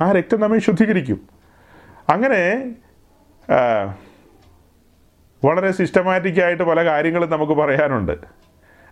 [0.00, 1.20] ആ രക്തം നമ്മെ ശുദ്ധീകരിക്കും.
[2.08, 2.42] അങ്ങനെ
[5.44, 8.12] വളരെ സിസ്റ്റമാറ്റിക്കായിട്ട് പല കാര്യങ്ങളും നമുക്ക് പറയാനുണ്ട്.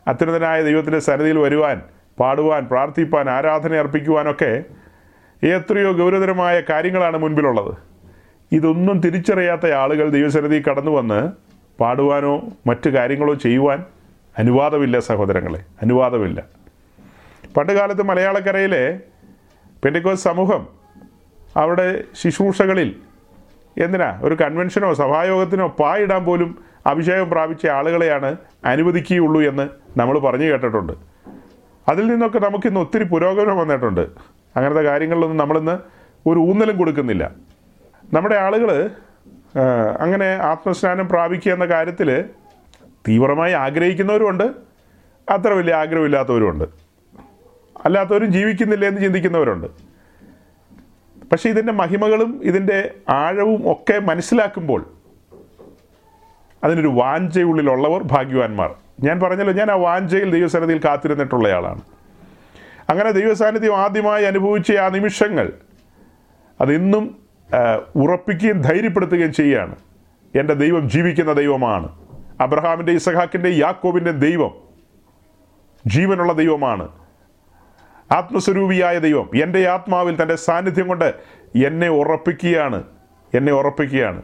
[0.08, 1.82] അത്യുന്നതനായ ദൈവത്തിന്റെ സന്നിധിയിൽ വരുവാൻ
[2.20, 4.52] പാടുവാൻ പ്രാർത്ഥിപ്പാൻ ആരാധന അർപ്പിക്കുവാനൊക്കെ
[5.42, 7.72] എത്രയോ ഗൗരവതരമായ കാര്യങ്ങളാണ് മുൻപിലുള്ളത്.
[8.52, 11.20] ഇതൊന്നും തിരിച്ചറിയാത്ത ആളുകൾ ദൈവസന്നിധി കടന്നു വന്ന്
[11.80, 12.34] പാടുവാനോ
[12.66, 13.84] മറ്റു കാര്യങ്ങളോ ചെയ്യുവാൻ
[14.38, 16.40] അനുവാദമില്ല സഹോദരങ്ങളെ അനുവാദമില്ല.
[17.56, 19.00] പണ്ടുകാലത്ത് മലയാളക്കരയിലെ
[19.84, 20.62] പെൻഡിക്കോസ് സമൂഹം
[21.56, 22.90] അവിടെ ശുശ്രൂഷകളിൽ
[23.78, 24.20] എന്തിനാ?
[24.22, 26.50] ഒരു കൺവെൻഷനോ സഭായോഗത്തിനോ പായിടാൻ പോലും
[26.86, 29.68] അഭിഷേകം പ്രാപിച്ച ആളുകളെയാണ് അനുവദിക്കുകയുള്ളൂ എന്ന്
[30.00, 30.92] നമ്മൾ പറഞ്ഞു കേട്ടിട്ടുണ്ട്.
[31.90, 34.00] അതിൽ നിന്നൊക്കെ നമുക്കിന്ന് ഒത്തിരി പുരോഗമനം വന്നിട്ടുണ്ട്.
[34.56, 35.78] അങ്ങനത്തെ കാര്യങ്ങളിലൊന്നും നമ്മളിന്ന്
[36.28, 37.30] ഒരു ഊന്നലും കൊടുക്കുന്നില്ല.
[38.12, 38.90] നമ്മുടെ ആളുകൾ
[40.00, 42.24] അങ്ങനെ ആത്മസ്നാനം പ്രാപിക്കുക എന്ന കാര്യത്തിൽ
[43.08, 44.42] തീവ്രമായി ആഗ്രഹിക്കുന്നവരുമുണ്ട്.
[45.28, 46.64] അത്ര വലിയ ആഗ്രഹമില്ലാത്തവരുമുണ്ട്.
[47.84, 49.66] അല്ലാത്തവരും ജീവിക്കുന്നില്ല എന്ന് ചിന്തിക്കുന്നവരുണ്ട്.
[51.32, 54.84] പക്ഷേ ഇതിന്റെ മഹിമകളും ഇതിന്റെ ആഴവും ഒക്കെ മനസ്സിലാക്കുമ്പോൾ
[56.64, 58.74] അതിനൊരു വാഞ്ചയുള്ളിലുള്ളവർ ഭാഗ്യവാന്മാർ.
[59.04, 61.82] ഞാൻ പറഞ്ഞല്ലോ ഞാൻ ആ വാഞ്ചയിൽ ദൈവസന്നിധിയിൽ കാത്തിരുന്നിട്ടുള്ളയാളാണ്.
[62.90, 65.52] അങ്ങനെ ദൈവസാന്നിധ്യം ആദ്യമായി അനുഭവിച്ച ആ നിമിഷങ്ങൾ
[66.60, 67.04] അതിന്നും
[67.96, 69.76] ഉറപ്പിക്കുകയും ധൈര്യപ്പെടുത്തുകയും ചെയ്യുകയാണ്
[70.34, 71.88] എന്റെ ദൈവം ജീവിക്കുന്ന ദൈവമാണ്.
[72.40, 74.52] അബ്രഹാമിന്റെ ഇസഹാക്കിന്റെ യാക്കോബിന്റെ ദൈവം
[75.86, 76.88] ജീവനുള്ള ദൈവമാണ്.
[78.12, 81.14] ആത്മസ്വരൂപിയായ ദൈവം എന്റെ ആത്മാവിൽ തന്റെ സാന്നിധ്യം കൊണ്ട്
[81.66, 82.82] എന്നെ ഉറപ്പിക്കുകയാണ്
[83.34, 84.22] എന്നെ ഉറപ്പിക്കുകയാണ്.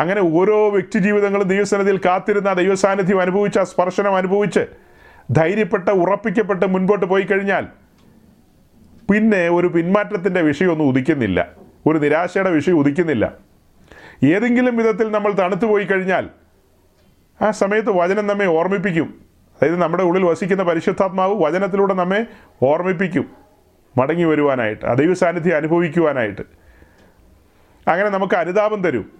[0.00, 4.60] അങ്ങനെ ഓരോ വ്യക്തി ജീവിതങ്ങളും ദൈവസന്നിധിയിൽ കാത്തിരുന്ന ദൈവസാന്നിധ്യം അനുഭവിച്ച ആ സ്പർശനം അനുഭവിച്ച്
[5.30, 7.66] ധൈര്യപ്പെട്ട് ഉറപ്പിക്കപ്പെട്ട് മുൻപോട്ട് പോയി കഴിഞ്ഞാൽ
[9.12, 11.48] പിന്നെ ഒരു പിന്മാറ്റത്തിന്റെ വിഷയമൊന്നും ഉദിക്കുന്നില്ല.
[11.86, 13.32] ഒരു നിരാശയുടെ വിഷയം ഉദിക്കുന്നില്ല.
[14.24, 16.28] ഏതെങ്കിലും വിധത്തിൽ നമ്മൾ തണുത്തു പോയി കഴിഞ്ഞാൽ
[17.42, 19.14] ആ സമയത്ത് വചനം നമ്മെ ഓർമ്മിപ്പിക്കും.
[19.56, 22.26] അതായത് നമ്മുടെ ഉള്ളിൽ വസിക്കുന്ന പരിശുദ്ധാത്മാവ് വചനത്തിലൂടെ നമ്മെ
[22.62, 23.30] ഓർമ്മിപ്പിക്കും.
[23.98, 26.42] മടങ്ങി വരുവാനായിട്ട് ദൈവ സാന്നിധ്യം അനുഭവിക്കുവാനായിട്ട്.
[27.90, 29.19] അങ്ങനെ നമുക്ക് അനുതാപം തരും.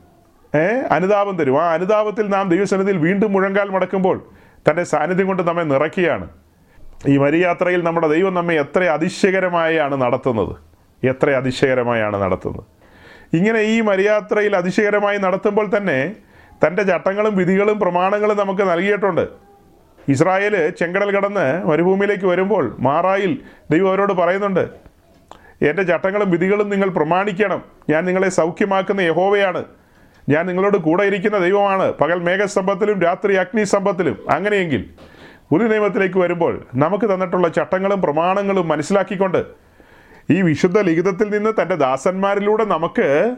[0.57, 0.83] ഏ?
[0.91, 1.63] അനുതാപം തരും.
[1.63, 4.27] ആ അനുതാപത്തിൽ നാം ദൈവസന്നിധിയിൽ വീണ്ടും മുഴങ്കാൽ മടക്കുമ്പോൾ
[4.71, 6.29] തന്റെ സാന്നിധ്യം കൊണ്ട് നമ്മെ നിറയ്ക്കുകയാണ്.
[7.09, 10.57] ഈ മരിയാത്രയിൽ നമ്മുടെ ദൈവം നമ്മെ എത്ര അതിശയകരമായാണ് നടത്തുന്നത്.
[11.07, 12.65] എത്ര അതിശയകരമായാണ് നടത്തുന്നത്.
[13.37, 16.17] ഇങ്ങനെ ഈ മരിയാത്രയിൽ അതിശയകരമായി നടത്തുമ്പോൾ തന്നെ
[16.67, 19.29] തന്റെ ചട്ടങ്ങളും വിധികളും പ്രമാണങ്ങളും നമുക്ക് നൽകിയിട്ടുണ്ട്.
[20.09, 23.39] ഇസ്രായേൽ ചെങ്കടൽ കടന്ന് മരുഭൂമിയിലേക്ക് വരുമ്പോൾ മാറായിൽ
[23.71, 24.69] ദൈവം അവരോട് പറയുന്നുണ്ട്
[25.63, 27.63] എന്റെ ചട്ടങ്ങളും വിധികളും നിങ്ങൾ പ്രമാണിക്കണം.
[27.91, 29.65] ഞാൻ നിങ്ങളെ സൗഖ്യമാക്കുന്ന യഹോവയാണ്.
[30.29, 31.93] ഞാൻ നിങ്ങളോട് കൂടെ ഇരിക്കുന്ന ദൈവമാണ്.
[31.93, 34.31] പകൽ മേഘസ്തംഭത്തിലും രാത്രി അഗ്നിസ്തംഭത്തിലും.
[34.31, 34.91] അങ്ങനെയെങ്കിൽ
[35.51, 39.45] പുതിയ നിയമത്തിലേക്ക് വരുമ്പോൾ നമുക്ക് തന്നിട്ടുള്ള ചട്ടങ്ങളും പ്രമാണങ്ങളും മനസ്സിലാക്കിക്കൊണ്ട്
[40.31, 43.37] ഈ വിശുദ്ധ ലിഖിതത്തിൽ നിന്ന് തന്റെ ദാസന്മാരിലൂടെ നമുക്ക്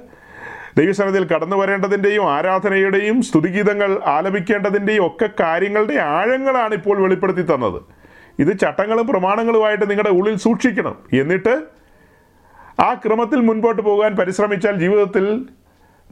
[0.79, 7.83] ദൈവസന്നിധിയിൽ കടന്നു വരേണ്ടതിന്റെയും ആരാധനയുടെയും സ്തുതിഗീതങ്ങൾ ആലപിക്കേണ്ടതിന്റെയും ഒക്കെ കാര്യങ്ങളുടെ ആഴങ്ങളാണ് ഇപ്പോൾ വെളിപ്പെടുത്തി തന്നത്.
[8.39, 10.99] ഇത് ചട്ടങ്ങളും പ്രമാണങ്ങളുമായിട്ട് നിങ്ങളുടെ ഉള്ളിൽ സൂക്ഷിക്കണം.
[11.13, 11.63] എന്നിട്ട്
[12.81, 15.47] ആ ക്രമത്തിൽ മുൻപോട്ട് പോകാൻ പരിശ്രമിച്ചാൽ ജീവിതത്തിൽ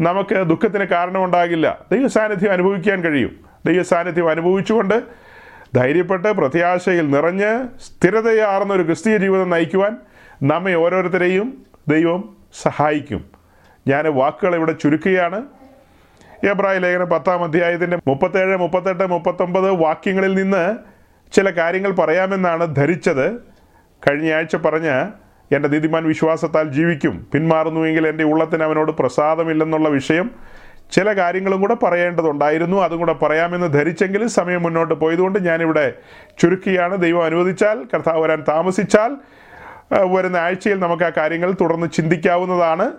[0.01, 1.79] നമുക്ക് ദുഃഖത്തിന് കാരണമുണ്ടാകില്ല.
[1.93, 3.41] ദൈവ സാന്നിധ്യം അനുഭവിക്കാൻ കഴിയും.
[3.67, 5.03] ദൈവ സാന്നിധ്യം അനുഭവിച്ചുകൊണ്ട്
[5.75, 9.97] ധൈര്യപ്പെട്ട് പ്രത്യാശയിൽ നിറഞ്ഞ് സ്ഥിരതയാർന്ന ഒരു ക്രിസ്തീയ ജീവിതം നയിക്കുവാൻ
[10.43, 13.25] നമ്മെ ഓരോരുത്തരെയും ദൈവം സഹായിക്കും.
[13.89, 15.43] ഞാൻ വാക്കുകൾ ഇവിടെ ചുരുക്കുകയാണ്.
[16.51, 20.77] എബ്രായ ലേഖനം പത്താം അധ്യായത്തിന്റെ മുപ്പത്തേഴ് മുപ്പത്തെട്ട് മുപ്പത്തൊമ്പത് വാക്യങ്ങളിൽ നിന്ന്
[21.33, 23.33] ചില കാര്യങ്ങൾ പറയാമെന്നാണ് ധരിച്ചത്.
[24.09, 25.07] കഴിഞ്ഞ ആഴ്ച പറഞ്ഞ
[25.53, 27.27] എന്റെ നീതിമാൻ വിശ്വാസത്താൽ ജീവിക്കും.
[27.33, 30.31] പിന്മാറുന്നുവെങ്കിൽ എന്റെ ഉള്ളത്തിന് അവനോട് പ്രസാദമില്ലെന്നുള്ള വിഷയം
[30.93, 32.83] ചില കാര്യങ്ങളും കൂടെ പറയേണ്ടതുണ്ടായിരുന്നു.
[32.83, 35.93] അതും കൂടെ പറയാമെന്ന് ധരിച്ചെങ്കിലും സമയം മുന്നോട്ട് പോയതുകൊണ്ട് ഞാനിവിടെ
[36.39, 37.03] ചുരുക്കിയാണ്.
[37.03, 39.17] ദൈവം അനുവദിച്ചാൽ കർത്താവ് വരാൻ താമസിച്ചാൽ
[40.17, 42.93] വരുന്ന ആഴ്ചയിൽ നമുക്ക് ആ കാര്യങ്ങൾ തുടർന്ന് ചിന്തിക്കാവുന്നതാണ്.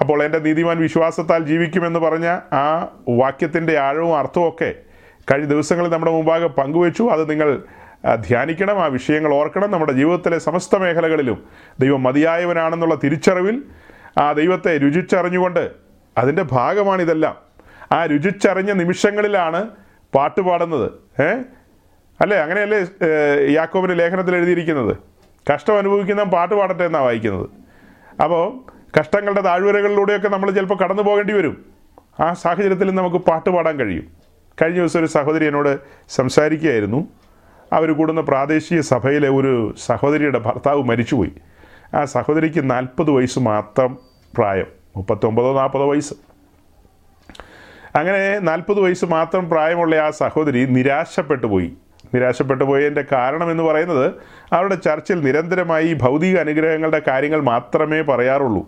[0.00, 4.74] അപ്പോൾ എന്റെ നീതിമാൻ വിശ്വാസത്താൽ ജീവിക്കുമെന്ന് പറഞ്ഞ ആ വാക്യത്തിന്റെ ആഴവും അർത്ഥവും ഒക്കെ
[5.32, 7.02] കഴിഞ്ഞ ദിവസങ്ങളിൽ നമ്മുടെ മുമ്പാകെ പങ്കുവച്ചു.
[7.02, 7.62] അത് നിങ്ങൾ
[8.14, 11.44] ധ്യാനിക്കണം ആ വിഷയങ്ങൾ ഓർക്കണം നമ്മുടെ ജീവിതത്തിലെ സമസ്ത മേഖലകളിലും.
[11.80, 13.62] ദൈവം മതിയായവനാണെന്നുള്ള തിരിച്ചറിവിൽ
[14.18, 15.70] ആ ദൈവത്തെ രുചിച്ചറിഞ്ഞുകൊണ്ട്
[16.18, 17.36] അതിന്റെ ഭാഗമാണിതെല്ലാം.
[17.92, 19.68] ആ രുചിച്ചറിഞ്ഞ നിമിഷങ്ങളിലാണ്
[20.14, 20.92] പാട്ട് പാടുന്നത്.
[21.22, 21.24] ഏ?
[22.20, 22.36] അല്ലേ?
[22.36, 22.86] അങ്ങനെയല്ലേ
[23.52, 24.96] യാക്കോബിന് ലേഖനത്തിൽ എഴുതിയിരിക്കുന്നത്?
[25.54, 27.48] കഷ്ടം അനുഭവിക്കുന്ന പാട്ട് പാടട്ടെ എന്നാണ് വായിക്കുന്നത്.
[28.22, 31.64] അപ്പോൾ കഷ്ടങ്ങളുടെ താഴ്വരകളിലൂടെയൊക്കെ നമ്മൾ ചിലപ്പോൾ കടന്നു പോകേണ്ടി വരും.
[32.20, 34.04] ആ സാഹചര്യത്തിൽ നമുക്ക് പാട്ട് പാടാൻ കഴിയും.
[34.62, 35.78] കഴിഞ്ഞ ദിവസം ഒരു സഹോദരി എന്നോട്
[36.08, 37.08] സംസാരിക്കുകയായിരുന്നു.
[37.76, 41.32] അവർ കൂടുന്ന പ്രാദേശിക സഭയിലെ ഒരു സഹോദരിയുടെ ഭർത്താവ് മരിച്ചുപോയി.
[41.94, 43.98] ആ സഹോദരിക്ക് നാൽപ്പത് വയസ്സ് മാത്രം
[44.36, 44.66] പ്രായം
[44.96, 46.14] മുപ്പത്തൊമ്പതോ നാൽപ്പതോ വയസ്സ്.
[47.96, 51.72] അങ്ങനെ നാൽപ്പത് വയസ്സ് മാത്രം പ്രായമുള്ള ആ സഹോദരി നിരാശപ്പെട്ടു പോയി.
[52.14, 54.12] നിരാശപ്പെട്ടു പോയതിന്റെ കാരണം എന്ന് പറയുന്നത്
[54.52, 58.66] അവരുടെ ചർച്ചിൽ നിരന്തരമായി ഭൗതിക അനുഗ്രഹങ്ങളുടെ കാര്യങ്ങൾ മാത്രമേ പറയാറുള്ളൂ.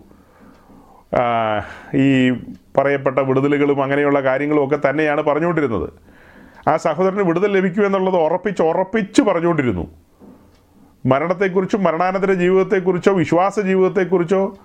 [1.95, 2.31] ഈ
[2.77, 5.89] പറയപ്പെട്ട വിടുതലുകളും അങ്ങനെയുള്ള കാര്യങ്ങളും ഒക്കെ തന്നെയാണ് പറഞ്ഞുകൊണ്ടിരുന്നത്.
[6.69, 9.91] ആ സഹോദരന് വിടുതൽ ലഭിക്കൂ എന്നുള്ളത് ഉറപ്പിച്ച് ഉറപ്പിച്ച് പറഞ്ഞുകൊണ്ടിരുന്നു.
[11.07, 14.57] മരണത്തെക്കുറിച്ചും മരണാനന്തര ജീവിതത്തെക്കുറിച്ചോ വിശ്വാസ ജീവിതത്തെക്കുറിച്ചോ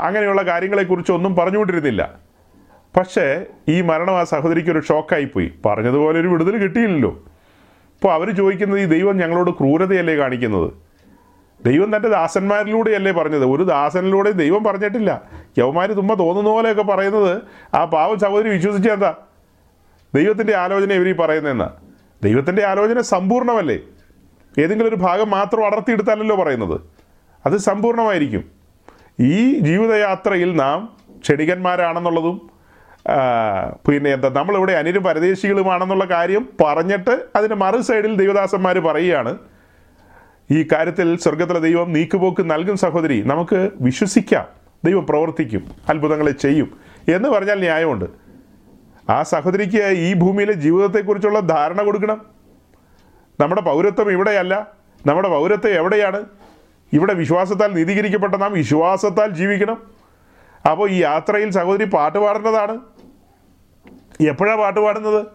[0.00, 2.02] അങ്ങനെയുള്ള കാര്യങ്ങളെക്കുറിച്ചോ ഒന്നും പറഞ്ഞുകൊണ്ടിരുന്നില്ല.
[2.96, 5.52] പക്ഷേ ഈ മരണം ആ സഹോദരിക്ക് ഒരു ഷോക്കായിപ്പോയി.
[5.66, 7.10] പറഞ്ഞതുപോലെ ഒരു വിടുതൽ കിട്ടിയില്ലല്ലോ.
[7.10, 10.72] അപ്പോൾ അവർ ചോദിക്കുന്നത് ഈ ദൈവം ഞങ്ങളോട് ക്രൂരതയല്ലേ കാണിക്കുന്നത്?
[11.64, 13.44] ദൈവം തന്റെ ദാസന്മാരിലൂടെയല്ലേ പറഞ്ഞത്.
[13.44, 15.22] ഒരു ദാസനിലൂടെ ദൈവം പറഞ്ഞിട്ടില്ല.
[15.58, 17.42] യവമാര് തുമ്മ തോന്നുന്ന പോലെയൊക്കെ പറയുന്നത്
[17.74, 19.14] ആ പാവം സഹോദരി വിശ്വസിച്ച എന്താ
[20.14, 21.68] ദൈവത്തിന്റെ ആലോചന ഇവർ ഈ പറയുന്നതെന്ന്.
[22.24, 23.78] ദൈവത്തിന്റെ ആലോചന സമ്പൂർണമല്ലേ
[24.58, 26.80] ഏതെങ്കിലും ഒരു ഭാഗം മാത്രം അടർത്തിയെടുത്താലല്ലോ പറയുന്നത്.
[27.46, 28.44] അത് സമ്പൂർണമായിരിക്കും
[29.20, 32.50] ഈ ജീവിതയാത്രയിൽ നാം ക്ഷണികന്മാരാണെന്നുള്ളതും
[33.88, 39.38] പിന്നെ എന്താ നമ്മളിവിടെ അനിരും പരദേശികളുമാണെന്നുള്ള കാര്യം പറഞ്ഞിട്ട് അതിന്റെ മറു സൈഡിൽ ദൈവദാസന്മാർ പറയുകയാണ്.
[40.50, 44.46] ഈ കാര്യത്തിൽ സ്വർഗത്തിലെ ദൈവം നീക്കുപോക്ക് നൽകും സഹോദരി നമുക്ക് വിശ്വസിക്കാം.
[44.84, 46.78] ദൈവം പ്രവർത്തിക്കും അത്ഭുതങ്ങളെ ചെയ്യും
[47.14, 48.04] എന്ന് പറഞ്ഞാൽ ന്യായമുണ്ട്.
[49.12, 52.26] ആ സഹോദരിക്ക് ഈ ഭൂമിയിലെ ജീവിതത്തെക്കുറിച്ചുള്ള ധാരണ കൊടുക്കണം.
[53.40, 54.70] നമ്മുടെ പൗരത്വം ഇവിടെയല്ല.
[55.06, 56.24] നമ്മുടെ പൗരത്വം എവിടെയാണ്?
[56.92, 59.90] ഇവിടെ വിശ്വാസത്താൽ നീതീകരിക്കപ്പെട്ട നാം വിശ്വാസത്താൽ ജീവിക്കണം.
[60.70, 62.80] അപ്പോൾ ഈ യാത്രയിൽ സഹോദരി പാട്ട് പാടേണ്ടതാണ്
[64.20, 65.26] എപ്പോഴാണ് പാട്ട് പാടുന്നത്?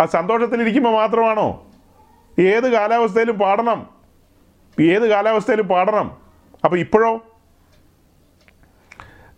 [0.00, 1.66] ആ സന്തോഷത്തിലിരിക്കുമ്പോൾ മാത്രമാണോ?
[2.38, 3.90] ഏത് കാലാവസ്ഥയിലും പാടണം.
[4.80, 6.16] ഏത് കാലാവസ്ഥയിലും പാടണം.
[6.64, 7.20] അപ്പോൾ ഇപ്പോഴോ?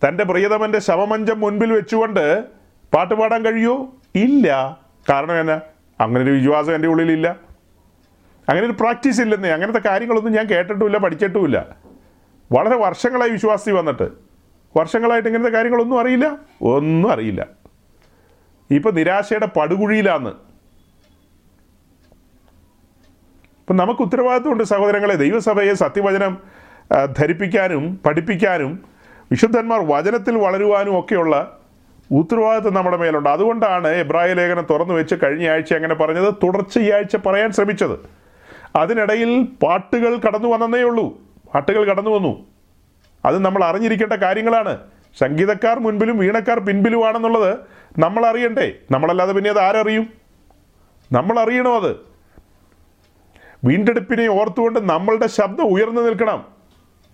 [0.07, 2.58] തന്റെ പ്രിയതമന്റെ ശവമഞ്ചം മുൻപിൽ വെച്ചുകൊണ്ട്
[2.93, 4.79] പാട്ട് പാടാൻ കഴിയുമോ ഇല്ല.
[5.09, 5.61] കാരണം എന്നാ?
[5.99, 7.35] അങ്ങനെ ഒരു വിശ്വാസം എന്റെ ഉള്ളിലില്ല.
[8.49, 9.49] അങ്ങനെ ഒരു പ്രാക്ടീസ് ഇല്ലെന്നേ.
[9.49, 11.75] അങ്ങനത്തെ കാര്യങ്ങളൊന്നും ഞാൻ കേട്ടിട്ടുമില്ല പഠിച്ചിട്ടുമില്ല.
[12.51, 14.09] വളരെ വർഷങ്ങളായി വിശ്വാസി വന്നിട്ട്.
[14.77, 16.37] വർഷങ്ങളായിട്ട് ഇങ്ങനത്തെ കാര്യങ്ങളൊന്നും അറിയില്ല.
[16.61, 17.47] ഒന്നും അറിയില്ല.
[18.71, 20.29] ഇപ്പം നിരാശയുടെ പടുകുഴിയിലാന്ന്
[23.59, 25.15] ഇപ്പം നമുക്ക് ഉത്തരവാദിത്വമുണ്ട് സഹോദരങ്ങളെ.
[25.15, 26.37] ദൈവസഭയെ സത്യവചനം
[27.17, 28.83] ധരിപ്പിക്കാനും പഠിപ്പിക്കാനും
[29.31, 31.58] വിശുദ്ധന്മാർ വചനത്തിൽ വളരുവാനും ഒക്കെയുള്ള
[32.11, 33.29] ഉത്തരവാദിത്വം നമ്മുടെ മേലുണ്ട്.
[33.29, 36.33] അതുകൊണ്ടാണ് എബ്രാഹിം ലേഖനം തുറന്നു വെച്ച് കഴിഞ്ഞ ആഴ്ച അങ്ങനെ പറഞ്ഞത്.
[36.33, 37.99] തുടർച്ച ഈ ആഴ്ച പറയാൻ ശ്രമിച്ചത്.
[38.75, 41.21] അതിനിടയിൽ പാട്ടുകൾ കടന്നു വന്നതേ ഉള്ളൂ.
[41.53, 42.45] പാട്ടുകൾ കടന്നു വന്നു.
[43.25, 44.77] അത് നമ്മൾ അറിഞ്ഞിരിക്കേണ്ട കാര്യങ്ങളാണ്.
[45.19, 47.57] സംഗീതക്കാർ മുൻപിലും വീണക്കാർ പിൻപിലുമാണെന്നുള്ളത്
[47.99, 48.71] നമ്മൾ അറിയണ്ടേ.
[48.91, 50.09] നമ്മളല്ലാതെ പിന്നെ അത് ആരറിയും?
[51.11, 51.95] നമ്മൾ അറിയണോ അത്?
[53.65, 56.45] വീണ്ടെടുപ്പിനെ ഓർത്തുകൊണ്ട് നമ്മളുടെ ശബ്ദം ഉയർന്നു നിൽക്കണം.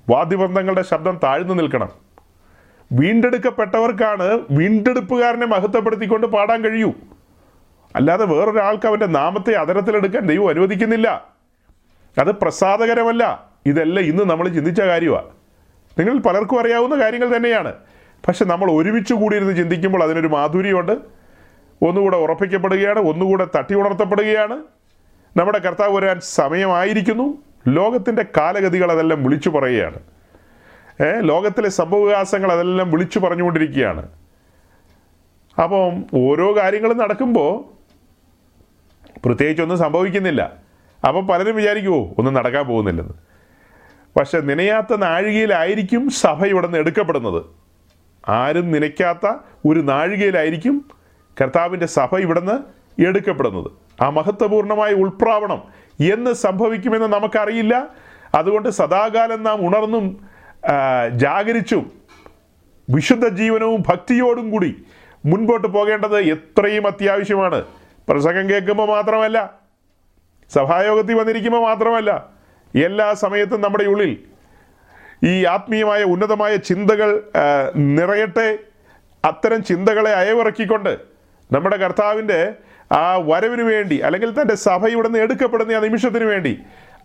[0.10, 2.05] വാദ്യബന്ധങ്ങളുടെ ശബ്ദം താഴ്ന്നു നിൽക്കണം.
[2.91, 6.94] വീണ്ടെടുക്കപ്പെട്ടവർക്കാണ് വീണ്ടെടുപ്പുകാരനെ മഹത്വപ്പെടുത്തിക്കൊണ്ട് പാടാൻ കഴിയൂ.
[7.95, 11.28] അല്ലാതെ വേറൊരാൾക്ക് അവന്റെ നാമത്തെ അതരത്തിലെടുക്കാൻ ദൈവം അനുവദിക്കുന്നില്ല.
[12.20, 13.49] അത് പ്രസാദകരമല്ല.
[13.66, 15.28] ഇതെല്ലാം ഇന്ന് നമ്മൾ ചിന്തിച്ച കാര്യമാണ്
[15.99, 17.74] നിങ്ങൾ പലർക്കും അറിയാവുന്ന കാര്യങ്ങൾ തന്നെയാണ്.
[18.28, 20.91] പക്ഷെ നമ്മൾ ഒരുമിച്ച് കൂടിയിരുന്ന് ചിന്തിക്കുമ്പോൾ അതിനൊരു മാധുര്യമുണ്ട്.
[21.82, 24.64] ഒന്നുകൂടെ ഉറപ്പിക്കപ്പെടുകയാണ് ഒന്നുകൂടെ തട്ടി ഉണർത്തപ്പെടുകയാണ്.
[25.38, 27.38] നമ്മുടെ കർത്താവ് വരാൻ സമയമായിരിക്കുന്നു.
[27.68, 29.99] ലോകത്തിന്റെ കാലഗതികൾ അതെല്ലാം വിളിച്ചു പറയുകയാണ്.
[31.02, 34.08] ലോകത്തിലെ സംഭവവികാസങ്ങൾ അതെല്ലാം വിളിച്ചു പറഞ്ഞുകൊണ്ടിരിക്കുകയാണ്.
[35.64, 37.76] അപ്പം ഓരോ കാര്യങ്ങളും നടക്കുമ്പോൾ
[39.26, 40.54] പ്രത്യേകിച്ചൊന്നും സംഭവിക്കുന്നില്ല.
[41.08, 43.14] അപ്പം പലരും വിചാരിക്കുമോ ഒന്നും നടക്കാൻ പോകുന്നില്ലെന്ന്.
[44.20, 47.46] പക്ഷെ നനയാത്ത നാഴികയിലായിരിക്കും സഭ ഇവിടെ നിന്ന് എടുക്കപ്പെടുന്നത്.
[48.30, 49.34] ആരും നനയ്ക്കാത്ത
[49.68, 50.86] ഒരു നാഴികയിലായിരിക്കും
[51.42, 52.76] കർത്താവിന്റെ സഭ ഇവിടെ നിന്ന്
[53.08, 53.72] എടുക്കപ്പെടുന്നത്.
[54.02, 55.64] ആ മഹത്വപൂർണമായ ഉൾപ്രാവണം
[56.14, 57.88] എന്ന് സംഭവിക്കുമെന്ന് നമുക്കറിയില്ല.
[58.36, 60.35] അതുകൊണ്ട് സദാകാലം നാം ഉണർന്നും
[61.14, 61.92] ജാഗരിച്ചും
[62.90, 64.84] വിശുദ്ധ ജീവനവും ഭക്തിയോടും കൂടി
[65.26, 67.66] മുൻപോട്ട് പോകേണ്ടത് എത്രയും അത്യാവശ്യമാണ്.
[68.10, 69.54] പ്രസംഗം കേൾക്കുമ്പോൾ മാത്രമല്ല
[70.54, 72.30] സഭായോഗത്തിൽ വന്നിരിക്കുമ്പോൾ മാത്രമല്ല
[72.86, 74.24] എല്ലാ സമയത്തും നമ്മുടെ ഉള്ളിൽ
[75.24, 77.24] ഈ ആത്മീയമായ ഉന്നതമായ ചിന്തകൾ
[77.76, 78.58] നിറയട്ടെ.
[79.26, 80.98] അത്തരം ചിന്തകളെ അയവിറക്കിക്കൊണ്ട്
[81.54, 82.54] നമ്മുടെ കർത്താവിന്റെ
[82.92, 86.60] ആ വരവിന് വേണ്ടി അല്ലെങ്കിൽ തന്റെ സഭ ഇവിടെ നിന്ന് എടുക്കപ്പെടുന്ന ആ നിമിഷത്തിന് വേണ്ടി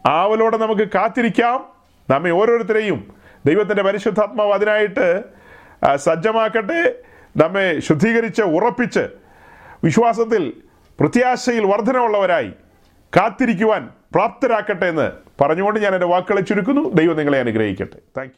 [0.07, 1.65] ആവലോടെ നമുക്ക് കാത്തിരിക്കാം.
[2.11, 5.25] നമ്മെ ഓരോരുത്തരെയും ദൈവത്തിന്റെ പരിശുദ്ധാത്മാവ് അതിനായിട്ട്
[5.97, 6.95] സജ്ജമാക്കട്ടെ.
[7.37, 9.09] നമ്മെ ശുദ്ധീകരിച്ച് ഉറപ്പിച്ച്
[9.85, 10.53] വിശ്വാസത്തിൽ
[11.01, 12.53] പ്രത്യാശയിൽ വർധനമുള്ളവരായി
[13.17, 15.11] കാത്തിരിക്കുവാൻ പ്രാപ്തരാക്കട്ടെ എന്ന്
[15.41, 16.93] പറഞ്ഞുകൊണ്ട് ഞാൻ എന്റെ വാക്കുകളെ ചുരുക്കുന്നു.
[16.95, 17.99] ദൈവം നിങ്ങളെ അനുഗ്രഹിക്കട്ടെ.
[18.17, 18.33] താങ്ക്